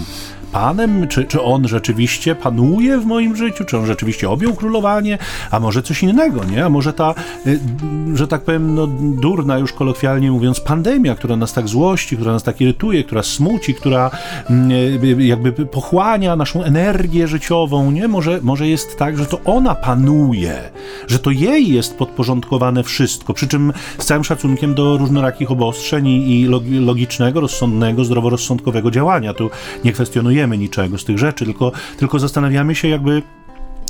Panem? 0.52 1.08
Czy, 1.08 1.26
czy 1.26 1.42
on 1.42 1.68
rzeczywiście 1.68 2.36
panuje 2.36 2.98
w 2.98 3.06
moim 3.06 3.36
życiu? 3.36 3.66
Czy 3.66 3.78
on 3.78 3.86
rzeczywiście 3.86 4.30
objął 4.30 4.54
królowanie? 4.54 5.18
A 5.52 5.60
może 5.60 5.82
coś 5.84 6.04
innego, 6.04 6.44
nie? 6.44 6.66
A 6.66 6.70
może 6.70 6.94
ta, 6.94 7.14
y, 7.48 7.60
że 8.14 8.28
tak 8.28 8.42
powiem, 8.42 8.76
no, 8.76 8.88
durna 9.22 9.58
już 9.58 9.74
kolokwialnie 9.74 10.32
mówiąc, 10.32 10.60
pandemia, 10.60 11.16
która 11.16 11.36
nas 11.36 11.54
tak 11.54 11.68
złości, 11.68 12.16
która 12.16 12.32
nas 12.32 12.44
tak 12.44 12.62
irytuje, 12.62 13.04
która 13.04 13.24
smuci, 13.24 13.76
która 13.76 14.12
mm, 14.50 14.72
y, 15.20 15.24
jakby 15.24 15.52
pochłania 15.52 16.36
naszą 16.36 16.64
energię 16.64 17.28
życiową, 17.28 17.92
nie? 17.92 18.08
Może, 18.08 18.40
może 18.42 18.68
jest 18.68 18.98
tak, 18.98 19.18
że 19.18 19.26
to 19.26 19.40
ona 19.46 19.76
panuje, 19.76 20.60
że 21.08 21.20
to 21.20 21.32
jej 21.32 21.74
jest 21.74 21.98
podporządkowane 21.98 22.84
wszystko, 22.84 23.34
przy 23.34 23.48
czym 23.48 23.74
z 23.98 24.06
całym 24.06 24.24
szacunkiem 24.24 24.76
do 24.76 24.98
różnorakich 24.98 25.52
obostrzeń 25.52 26.08
i, 26.08 26.42
i 26.42 26.48
log- 26.48 26.86
logicznego, 26.86 27.42
rozsądnego, 27.42 28.06
zdroworozsądkowego 28.06 28.92
działania. 28.92 29.34
Tu 29.34 29.50
nie 29.86 29.94
kwestionujemy 30.42 30.58
niczego 30.58 30.98
z 30.98 31.06
tych 31.06 31.18
rzeczy, 31.18 31.46
tylko, 31.46 31.72
tylko 31.98 32.20
zastanawiamy 32.20 32.76
się 32.76 32.88
jakby 32.88 33.22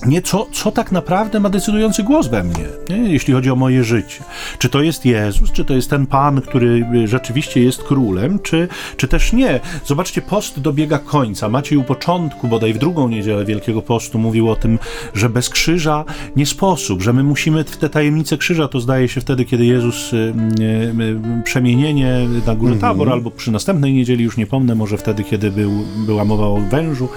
nie, 0.06 0.22
co, 0.22 0.48
co 0.52 0.72
tak 0.72 0.92
naprawdę 0.92 1.40
ma 1.40 1.50
decydujący 1.50 2.04
głos 2.04 2.28
we 2.28 2.44
mnie, 2.44 2.66
nie? 2.90 2.98
jeśli 2.98 3.34
chodzi 3.34 3.52
o 3.52 3.56
moje 3.56 3.84
życie. 3.84 4.24
Czy 4.60 4.70
to 4.70 4.82
jest 4.82 5.06
Jezus, 5.06 5.52
czy 5.52 5.66
to 5.66 5.74
jest 5.74 5.90
ten 5.90 6.06
Pan, 6.06 6.42
który 6.42 6.86
y, 6.96 7.08
rzeczywiście 7.08 7.64
jest 7.64 7.84
królem, 7.84 8.40
czy, 8.40 8.68
czy 8.98 9.08
też 9.08 9.34
nie. 9.34 9.60
Zobaczcie, 9.86 10.22
post 10.22 10.60
dobiega 10.60 11.00
końca. 11.00 11.50
Maciej 11.50 11.78
u 11.78 11.84
początku, 11.84 12.48
bodaj 12.48 12.74
w 12.74 12.78
drugą 12.78 13.10
niedzielę 13.10 13.46
Wielkiego 13.46 13.82
Postu, 13.82 14.20
mówił 14.20 14.50
o 14.50 14.56
tym, 14.56 14.80
że 15.14 15.30
bez 15.30 15.50
krzyża 15.50 16.06
nie 16.36 16.46
sposób, 16.46 17.02
że 17.02 17.14
my 17.14 17.24
musimy 17.24 17.64
w 17.64 17.78
te 17.78 17.90
tajemnice 17.90 18.38
krzyża, 18.38 18.68
to 18.68 18.80
zdaje 18.80 19.08
się 19.08 19.22
wtedy, 19.22 19.46
kiedy 19.46 19.66
Jezus 19.66 20.14
y, 20.14 20.16
y, 20.16 20.64
y, 21.02 21.44
przemienienie 21.44 22.28
na 22.48 22.56
górze 22.56 22.76
Tabor, 22.76 23.10
albo 23.10 23.32
przy 23.32 23.52
następnej 23.52 23.94
niedzieli, 23.94 24.24
już 24.24 24.38
nie 24.38 24.48
pomnę, 24.48 24.76
może 24.76 24.98
wtedy, 24.98 25.24
kiedy 25.24 25.52
był, 25.52 25.72
była 26.06 26.26
mowa 26.26 26.46
o 26.46 26.58
wężu 26.58 27.10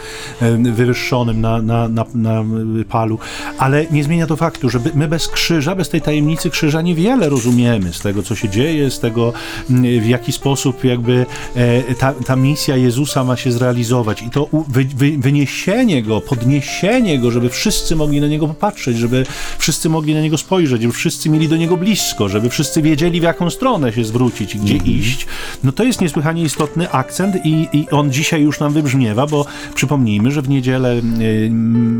y, 0.42 0.72
wywyższonym 0.72 1.40
na, 1.40 1.62
na, 1.62 1.88
na, 1.88 2.04
na 2.14 2.44
palu, 2.84 3.18
ale 3.58 3.86
nie 3.90 4.04
zmienia 4.04 4.26
to 4.26 4.36
faktu, 4.36 4.70
że 4.70 4.80
my 4.94 5.08
bez 5.08 5.28
krzyża, 5.28 5.74
bez 5.74 5.88
tej 5.88 6.00
tajemnicy 6.00 6.50
krzyża 6.50 6.82
niewiele 6.82 7.28
rozumiemy 7.28 7.92
z 7.92 8.00
tego, 8.00 8.22
co 8.22 8.34
się 8.34 8.48
dzieje, 8.48 8.90
z 8.90 9.00
tego, 9.00 9.32
mm, 9.70 10.00
w 10.00 10.06
jaki 10.06 10.32
sposób 10.32 10.84
jakby 10.84 11.26
e, 11.56 11.94
ta, 11.94 12.12
ta 12.12 12.36
misja 12.36 12.76
Jezusa 12.76 13.24
ma 13.24 13.36
się 13.36 13.52
zrealizować. 13.52 14.22
I 14.22 14.30
to 14.30 14.48
wy, 14.68 14.84
wy, 14.84 15.18
wyniesienie 15.18 16.02
Go, 16.02 16.20
podniesienie 16.20 17.18
Go, 17.18 17.30
żeby 17.30 17.48
wszyscy 17.48 17.96
mogli 17.96 18.20
na 18.20 18.26
Niego 18.26 18.48
popatrzeć, 18.48 18.98
żeby 18.98 19.26
wszyscy 19.58 19.88
mogli 19.88 20.14
na 20.14 20.20
Niego 20.20 20.38
spojrzeć, 20.38 20.82
żeby 20.82 20.94
wszyscy 20.94 21.30
mieli 21.30 21.48
do 21.48 21.56
Niego 21.56 21.76
blisko, 21.76 22.28
żeby 22.28 22.50
wszyscy 22.50 22.82
wiedzieli, 22.82 23.20
w 23.20 23.22
jaką 23.22 23.50
stronę 23.50 23.92
się 23.92 24.04
zwrócić 24.04 24.54
i 24.54 24.58
gdzie 24.58 24.76
iść, 24.76 25.26
no 25.64 25.72
to 25.72 25.84
jest 25.84 26.00
niesłychanie 26.00 26.42
istotny 26.42 26.90
akcent 26.90 27.36
i, 27.46 27.68
i 27.72 27.90
on 27.90 28.12
dzisiaj 28.12 28.42
już 28.42 28.60
nam 28.60 28.72
wybrzmiewa, 28.72 29.26
bo 29.26 29.46
przypomnijmy, 29.74 30.30
że 30.30 30.42
w 30.42 30.48
niedzielę 30.48 30.94
y, 30.94 31.50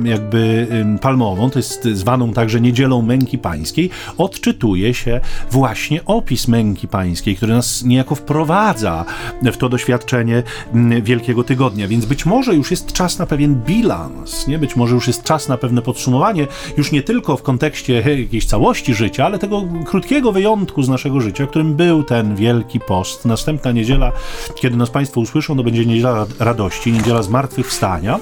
jakby 0.04 0.63
palmową, 1.00 1.50
to 1.50 1.58
jest 1.58 1.88
zwaną 1.92 2.32
także 2.32 2.60
niedzielą 2.60 3.02
męki 3.02 3.38
pańskiej, 3.38 3.90
odczytuje 4.18 4.94
się 4.94 5.20
właśnie 5.50 6.04
opis 6.04 6.48
męki 6.48 6.88
pańskiej, 6.88 7.36
który 7.36 7.52
nas 7.52 7.84
niejako 7.84 8.14
wprowadza 8.14 9.04
w 9.42 9.56
to 9.56 9.68
doświadczenie 9.68 10.42
Wielkiego 11.02 11.44
Tygodnia. 11.44 11.88
Więc 11.88 12.04
być 12.04 12.26
może 12.26 12.54
już 12.54 12.70
jest 12.70 12.92
czas 12.92 13.18
na 13.18 13.26
pewien 13.26 13.54
bilans, 13.54 14.46
nie? 14.46 14.58
Być 14.58 14.76
może 14.76 14.94
już 14.94 15.06
jest 15.06 15.22
czas 15.22 15.48
na 15.48 15.56
pewne 15.56 15.82
podsumowanie, 15.82 16.46
już 16.76 16.92
nie 16.92 17.02
tylko 17.02 17.36
w 17.36 17.42
kontekście 17.42 17.94
jakiejś 17.94 18.46
całości 18.46 18.94
życia, 18.94 19.26
ale 19.26 19.38
tego 19.38 19.64
krótkiego 19.84 20.32
wyjątku 20.32 20.82
z 20.82 20.88
naszego 20.88 21.20
życia, 21.20 21.46
którym 21.46 21.74
był 21.74 22.02
ten 22.02 22.36
Wielki 22.36 22.80
Post. 22.80 23.24
Następna 23.24 23.72
niedziela, 23.72 24.12
kiedy 24.54 24.76
nas 24.76 24.90
Państwo 24.90 25.20
usłyszą, 25.20 25.56
to 25.56 25.64
będzie 25.64 25.86
niedziela 25.86 26.26
radości, 26.38 26.92
niedziela 26.92 27.22
zmartwychwstania. 27.22 28.18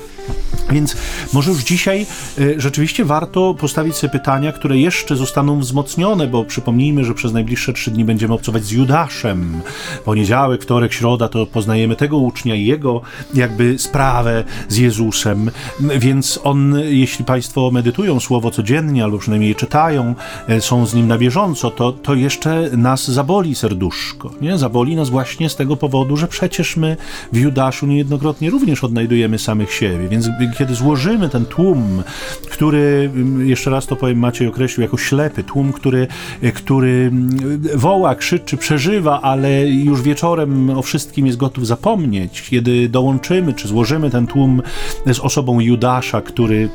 Więc 0.73 0.97
może 1.33 1.51
już 1.51 1.63
dzisiaj 1.65 2.07
y, 2.39 2.55
rzeczywiście 2.59 3.05
warto 3.05 3.55
postawić 3.55 3.97
sobie 3.97 4.11
pytania, 4.11 4.53
które 4.53 4.79
jeszcze 4.79 5.17
zostaną 5.17 5.61
wzmocnione, 5.61 6.27
bo 6.27 6.45
przypomnijmy, 6.45 7.05
że 7.05 7.15
przez 7.15 7.33
najbliższe 7.33 7.73
trzy 7.73 7.91
dni 7.91 8.05
będziemy 8.05 8.35
obcować 8.35 8.65
z 8.65 8.71
Judaszem. 8.71 9.61
Poniedziałek, 10.05 10.63
wtorek, 10.63 10.93
środa 10.93 11.29
to 11.29 11.47
poznajemy 11.47 11.97
tego 11.97 12.19
ucznia 12.19 12.55
i 12.55 12.67
jego 12.67 13.01
jakby 13.35 13.79
sprawę 13.79 14.45
z 14.69 14.77
Jezusem. 14.77 15.51
Więc 15.99 16.41
on, 16.45 16.75
jeśli 16.85 17.25
Państwo 17.25 17.71
medytują 17.71 18.21
słowo 18.21 18.51
codziennie, 18.51 19.05
albo 19.05 19.19
przynajmniej 19.19 19.49
je 19.49 19.55
czytają, 19.55 20.15
y, 20.51 20.61
są 20.61 20.87
z 20.87 20.95
nim 20.95 21.09
na 21.09 21.19
bieżąco, 21.19 21.71
to, 21.71 21.93
to 21.93 22.15
jeszcze 22.15 22.71
nas 22.77 23.11
zaboli 23.11 23.55
serduszko. 23.55 24.31
Nie? 24.41 24.59
Zaboli 24.59 24.97
nas 24.97 25.11
właśnie 25.11 25.49
z 25.49 25.57
tego 25.57 25.77
powodu, 25.77 26.17
że 26.17 26.29
przecież 26.29 26.77
my 26.77 26.97
w 27.33 27.37
Judaszu 27.37 27.87
niejednokrotnie 27.87 28.51
również 28.51 28.85
odnajdujemy 28.85 29.39
samych 29.39 29.73
siebie. 29.73 30.09
Więc 30.13 30.29
kiedy 30.59 30.75
złożymy 30.75 31.29
ten 31.29 31.45
tłum, 31.45 32.03
który, 32.51 33.11
mm, 33.15 33.49
jeszcze 33.49 33.71
raz 33.71 33.87
to 33.87 33.97
powiem, 33.97 34.19
Maciej 34.19 34.49
określił 34.49 34.83
jako 34.83 34.97
ślepy, 34.97 35.45
tłum, 35.45 35.73
który, 35.73 36.07
który 36.55 37.11
mm, 37.13 37.61
woła, 37.75 38.15
krzyczy, 38.15 38.57
przeżywa, 38.57 39.21
ale 39.21 39.69
już 39.69 40.03
wieczorem 40.03 40.71
o 40.71 40.83
wszystkim 40.83 41.27
jest 41.27 41.39
gotów 41.39 41.67
zapomnieć, 41.67 42.43
kiedy 42.43 42.89
dołączymy, 42.89 43.53
czy 43.53 43.69
złożymy 43.69 44.11
ten 44.11 44.27
tłum 44.27 44.63
z 45.07 45.21
osobą 45.21 45.61
Judasza, 45.61 46.21
który 46.21 46.69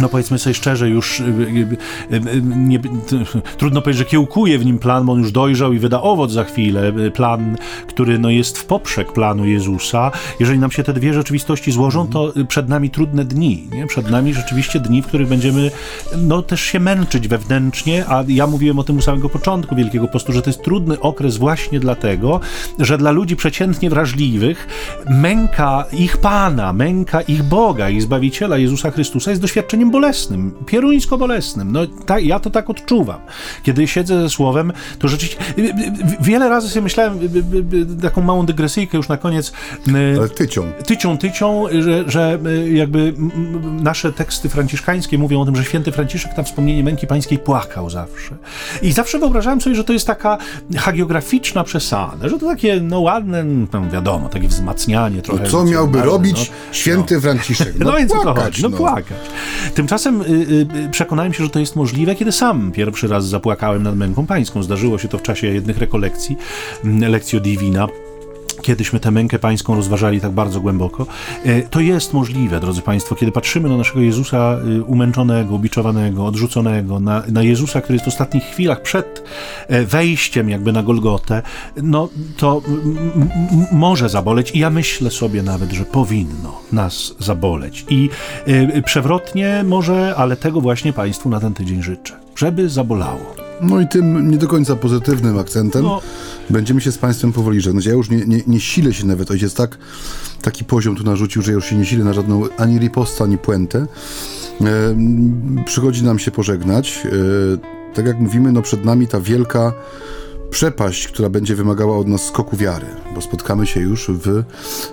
no 0.00 0.08
powiedzmy 0.08 0.38
sobie 0.38 0.54
szczerze, 0.54 0.88
już 0.88 1.20
y, 1.20 1.24
y, 1.24 2.16
y, 2.16 2.42
nie, 2.42 2.80
trudno 3.58 3.82
powiedzieć, 3.82 3.98
że 3.98 4.04
kiełkuje 4.04 4.58
w 4.58 4.66
nim 4.66 4.78
plan, 4.78 5.06
bo 5.06 5.12
on 5.12 5.18
już 5.18 5.32
dojrzał 5.32 5.72
i 5.72 5.78
wyda 5.78 6.02
owoc 6.02 6.30
za 6.30 6.44
chwilę. 6.44 6.92
Plan, 7.14 7.56
który 7.86 8.18
no, 8.18 8.30
jest 8.30 8.58
w 8.58 8.64
poprzek 8.64 9.12
planu 9.12 9.46
Jezusa. 9.46 10.10
Jeżeli 10.40 10.58
nam 10.58 10.70
się 10.70 10.82
te 10.82 10.92
dwie 10.92 11.14
rzeczywistości 11.14 11.72
złożą, 11.72 12.08
to 12.08 12.32
przed 12.48 12.68
nami 12.68 12.90
trudne 12.90 13.24
dni. 13.24 13.68
Nie? 13.72 13.86
Przed 13.86 14.10
nami 14.10 14.34
rzeczywiście 14.34 14.80
dni, 14.80 15.02
w 15.02 15.06
których 15.06 15.28
będziemy 15.28 15.70
no, 16.16 16.42
też 16.42 16.60
się 16.60 16.80
męczyć 16.80 17.28
wewnętrznie, 17.28 18.04
a 18.08 18.24
ja 18.28 18.46
mówiłem 18.46 18.78
o 18.78 18.84
tym 18.84 18.98
u 18.98 19.02
samego 19.02 19.28
początku 19.28 19.76
Wielkiego 19.76 20.08
Postu, 20.08 20.32
że 20.32 20.42
to 20.42 20.50
jest 20.50 20.62
trudny 20.62 21.00
okres 21.00 21.36
właśnie 21.36 21.80
dlatego, 21.80 22.40
że 22.78 22.98
dla 22.98 23.10
ludzi 23.10 23.36
przeciętnie 23.36 23.90
wrażliwych 23.90 24.68
męka 25.10 25.84
ich 25.92 26.16
Pana, 26.16 26.72
męka 26.72 27.20
ich 27.20 27.42
Boga, 27.42 27.90
ich 27.90 28.02
Zbawiciela 28.02 28.58
Jezusa 28.58 28.90
Chrystusa 28.90 29.30
jest 29.30 29.42
doświadczeniem 29.42 29.83
bolesnym, 29.90 30.52
pieruńsko 30.66 31.18
bolesnym. 31.18 31.72
No, 31.72 31.80
ta, 32.06 32.18
ja 32.18 32.40
to 32.40 32.50
tak 32.50 32.70
odczuwam. 32.70 33.20
Kiedy 33.62 33.86
siedzę 33.88 34.22
ze 34.22 34.30
słowem, 34.30 34.72
to 34.98 35.08
rzeczywiście. 35.08 35.44
Wiele 36.20 36.48
razy 36.48 36.68
sobie 36.68 36.82
myślałem, 36.82 37.18
taką 38.02 38.22
małą 38.22 38.46
dygresyjkę 38.46 38.96
już 38.96 39.08
na 39.08 39.16
koniec. 39.16 39.52
Ale 39.88 40.28
tycią. 40.28 40.72
Tycią, 40.86 41.18
tycią, 41.18 41.64
że, 41.80 42.04
że 42.06 42.38
jakby 42.72 43.14
nasze 43.82 44.12
teksty 44.12 44.48
franciszkańskie 44.48 45.18
mówią 45.18 45.40
o 45.40 45.44
tym, 45.44 45.56
że 45.56 45.64
święty 45.64 45.92
Franciszek 45.92 46.36
na 46.36 46.42
wspomnienie 46.42 46.84
męki 46.84 47.06
pańskiej 47.06 47.38
płakał 47.38 47.90
zawsze. 47.90 48.36
I 48.82 48.92
zawsze 48.92 49.18
wyobrażałem 49.18 49.60
sobie, 49.60 49.76
że 49.76 49.84
to 49.84 49.92
jest 49.92 50.06
taka 50.06 50.38
hagiograficzna 50.76 51.64
przesada, 51.64 52.28
że 52.28 52.38
to 52.38 52.46
takie, 52.46 52.80
no 52.80 53.00
ładne, 53.00 53.44
no 53.44 53.90
wiadomo, 53.92 54.28
takie 54.28 54.48
wzmacnianie 54.48 55.22
trochę. 55.22 55.42
No 55.42 55.50
co 55.50 55.64
miałby 55.64 56.02
robić 56.02 56.50
no, 56.50 56.74
święty 56.74 57.14
no. 57.14 57.20
Franciszek? 57.20 57.78
No, 57.78 57.84
no 57.90 57.96
więc 57.98 58.12
płakać, 58.12 58.28
o 58.28 58.34
to 58.34 58.42
chodzi, 58.42 58.62
no, 58.62 58.68
no 58.68 58.76
płakać. 58.76 59.16
Tymczasem 59.74 60.22
y, 60.22 60.24
y, 60.86 60.88
przekonałem 60.90 61.32
się, 61.32 61.44
że 61.44 61.50
to 61.50 61.60
jest 61.60 61.76
możliwe, 61.76 62.14
kiedy 62.14 62.32
sam 62.32 62.72
pierwszy 62.72 63.08
raz 63.08 63.28
zapłakałem 63.28 63.82
nad 63.82 63.96
męką 63.96 64.26
pańską. 64.26 64.62
Zdarzyło 64.62 64.98
się 64.98 65.08
to 65.08 65.18
w 65.18 65.22
czasie 65.22 65.46
jednych 65.46 65.78
rekolekcji, 65.78 66.36
mm, 66.84 67.10
lekcji 67.12 67.40
Divina 67.40 67.88
kiedyśmy 68.62 69.00
tę 69.00 69.10
mękę 69.10 69.38
pańską 69.38 69.74
rozważali 69.74 70.20
tak 70.20 70.32
bardzo 70.32 70.60
głęboko. 70.60 71.06
E, 71.44 71.62
to 71.62 71.80
jest 71.80 72.14
możliwe, 72.14 72.60
drodzy 72.60 72.82
Państwo, 72.82 73.14
kiedy 73.14 73.32
patrzymy 73.32 73.68
na 73.68 73.76
naszego 73.76 74.00
Jezusa 74.00 74.58
y, 74.78 74.82
umęczonego, 74.82 75.54
ubiczowanego, 75.54 76.26
odrzuconego, 76.26 77.00
na, 77.00 77.22
na 77.28 77.42
Jezusa, 77.42 77.80
który 77.80 77.94
jest 77.94 78.04
w 78.04 78.08
ostatnich 78.08 78.44
chwilach 78.44 78.82
przed 78.82 79.24
e, 79.68 79.84
wejściem 79.84 80.50
jakby 80.50 80.72
na 80.72 80.82
Golgotę, 80.82 81.42
no 81.82 82.08
to 82.36 82.62
może 83.72 84.08
zaboleć 84.08 84.50
i 84.50 84.58
ja 84.58 84.70
myślę 84.70 85.10
sobie 85.10 85.42
nawet, 85.42 85.70
że 85.70 85.84
powinno 85.84 86.60
nas 86.72 87.14
zaboleć. 87.18 87.84
I 87.88 88.10
przewrotnie 88.84 89.64
może, 89.66 90.14
ale 90.16 90.36
tego 90.36 90.60
właśnie 90.60 90.92
Państwu 90.92 91.28
na 91.28 91.40
ten 91.40 91.54
tydzień 91.54 91.82
życzę, 91.82 92.14
żeby 92.36 92.68
zabolało. 92.68 93.44
No 93.60 93.80
i 93.80 93.88
tym 93.88 94.30
nie 94.30 94.36
do 94.36 94.48
końca 94.48 94.76
pozytywnym 94.76 95.38
akcentem 95.38 95.82
no. 95.82 96.00
Będziemy 96.50 96.80
się 96.80 96.92
z 96.92 96.98
Państwem 96.98 97.32
powoli 97.32 97.60
żegnać. 97.60 97.86
Ja 97.86 97.92
już 97.92 98.10
nie, 98.10 98.26
nie, 98.26 98.40
nie 98.46 98.60
silę 98.60 98.92
się 98.92 99.06
nawet, 99.06 99.30
ojciec 99.30 99.54
tak, 99.54 99.78
taki 100.42 100.64
poziom 100.64 100.96
tu 100.96 101.04
narzucił, 101.04 101.42
że 101.42 101.52
już 101.52 101.66
się 101.66 101.76
nie 101.76 101.84
silę 101.86 102.04
na 102.04 102.12
żadną 102.12 102.42
ani 102.56 102.78
riposta, 102.78 103.24
ani 103.24 103.38
puentę. 103.38 103.86
E, 104.60 104.96
przychodzi 105.64 106.04
nam 106.04 106.18
się 106.18 106.30
pożegnać. 106.30 107.06
E, 107.06 107.94
tak 107.94 108.06
jak 108.06 108.18
mówimy, 108.20 108.52
no 108.52 108.62
przed 108.62 108.84
nami 108.84 109.06
ta 109.06 109.20
wielka 109.20 109.72
przepaść, 110.50 111.08
która 111.08 111.28
będzie 111.28 111.54
wymagała 111.54 111.98
od 111.98 112.08
nas 112.08 112.22
skoku 112.22 112.56
wiary, 112.56 112.86
bo 113.14 113.20
spotkamy 113.20 113.66
się 113.66 113.80
już 113.80 114.10
w 114.10 114.42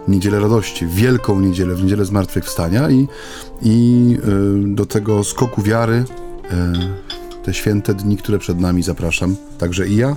Niedzielę 0.08 0.40
Radości, 0.40 0.88
wielką 0.88 1.40
niedzielę, 1.40 1.76
w 1.76 1.84
Niedzielę 1.84 2.06
Zmartwychwstania 2.06 2.90
i, 2.90 3.08
i 3.62 4.18
e, 4.24 4.76
do 4.76 4.86
tego 4.86 5.24
skoku 5.24 5.62
wiary 5.62 6.04
e, 6.52 6.74
te 7.44 7.54
święte 7.54 7.94
dni, 7.94 8.18
które 8.18 8.40
przed 8.40 8.60
nami 8.60 8.84
zapraszam, 8.84 9.36
także 9.58 9.88
i 9.88 9.96
ja. 9.96 10.16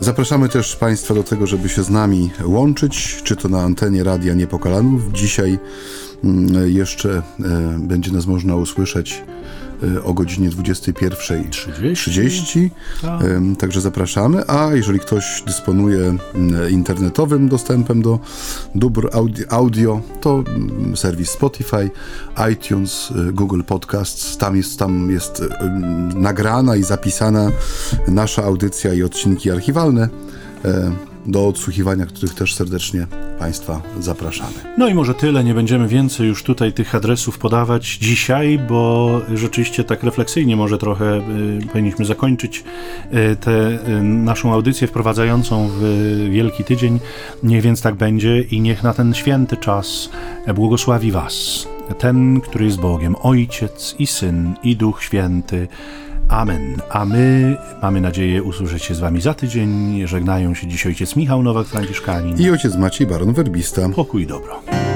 Zapraszamy 0.00 0.48
też 0.48 0.76
Państwa 0.76 1.14
do 1.14 1.22
tego, 1.22 1.46
żeby 1.46 1.68
się 1.68 1.82
z 1.82 1.90
nami 1.90 2.30
łączyć, 2.44 3.22
czy 3.24 3.36
to 3.36 3.48
na 3.48 3.60
antenie 3.60 4.04
Radia 4.04 4.34
Niepokalanów. 4.34 5.12
Dzisiaj 5.12 5.58
mm, 6.24 6.70
jeszcze 6.70 7.10
e, 7.10 7.22
będzie 7.78 8.12
nas 8.12 8.26
można 8.26 8.56
usłyszeć 8.56 9.22
o 10.04 10.14
godzinie 10.14 10.50
21.30. 10.50 12.70
Tak. 13.02 13.22
Także 13.58 13.80
zapraszamy. 13.80 14.46
A 14.46 14.74
jeżeli 14.74 15.00
ktoś 15.00 15.42
dysponuje 15.46 16.16
mm, 16.34 16.70
internetowym 16.70 17.48
dostępem 17.48 18.02
do 18.02 18.18
dóbr 18.74 19.10
audio, 19.48 20.00
to 20.20 20.44
mm, 20.46 20.96
serwis 20.96 21.30
Spotify, 21.30 21.90
iTunes, 22.52 23.10
y, 23.10 23.32
Google 23.32 23.62
Podcasts. 23.62 24.36
Tam 24.36 24.56
jest, 24.56 24.78
tam 24.78 25.10
jest 25.10 25.42
nagrana 26.14 26.76
i 26.76 26.82
zapisana 26.82 27.50
nasza 28.08 28.44
audycja 28.44 28.94
i 28.94 29.02
odcinki 29.02 29.50
archiwalne 29.50 30.08
e, 30.64 31.07
do 31.28 31.48
odsłuchiwania, 31.48 32.06
których 32.06 32.34
też 32.34 32.54
serdecznie 32.54 33.06
Państwa 33.38 33.82
zapraszamy. 34.00 34.52
No 34.78 34.88
i 34.88 34.94
może 34.94 35.14
tyle, 35.14 35.44
nie 35.44 35.54
będziemy 35.54 35.88
więcej 35.88 36.28
już 36.28 36.42
tutaj 36.42 36.72
tych 36.72 36.94
adresów 36.94 37.38
podawać 37.38 37.98
dzisiaj, 38.00 38.60
bo 38.68 39.20
rzeczywiście 39.34 39.84
tak 39.84 40.02
refleksyjnie 40.02 40.56
może 40.56 40.78
trochę 40.78 41.18
y, 41.62 41.66
powinniśmy 41.72 42.04
zakończyć 42.04 42.64
y, 43.32 43.36
tę 43.36 43.78
y, 43.88 44.02
naszą 44.02 44.52
audycję 44.52 44.86
wprowadzającą 44.86 45.68
w 45.68 45.82
Wielki 46.30 46.64
Tydzień. 46.64 47.00
Niech 47.42 47.62
więc 47.62 47.82
tak 47.82 47.94
będzie 47.94 48.40
i 48.40 48.60
niech 48.60 48.82
na 48.82 48.94
ten 48.94 49.14
święty 49.14 49.56
czas 49.56 50.10
błogosławi 50.54 51.12
Was. 51.12 51.68
Ten, 51.98 52.40
który 52.40 52.64
jest 52.64 52.80
Bogiem, 52.80 53.16
Ojciec 53.22 53.94
i 53.98 54.06
Syn 54.06 54.54
i 54.62 54.76
Duch 54.76 55.02
Święty. 55.02 55.68
Amen. 56.28 56.82
A 56.90 57.04
my 57.04 57.56
mamy 57.82 58.00
nadzieję 58.00 58.42
usłyszeć 58.42 58.82
się 58.82 58.94
z 58.94 59.00
Wami 59.00 59.20
za 59.20 59.34
tydzień. 59.34 60.02
Żegnają 60.06 60.54
się 60.54 60.66
dziś 60.66 60.86
ojciec 60.86 61.16
Michał 61.16 61.42
Nowak, 61.42 61.66
Franciszkanin. 61.66 62.38
I 62.38 62.50
ojciec 62.50 62.76
Maciej 62.76 63.06
Baron 63.06 63.32
Werbista. 63.32 63.88
Pokój 63.88 64.22
i 64.22 64.26
dobro. 64.26 64.87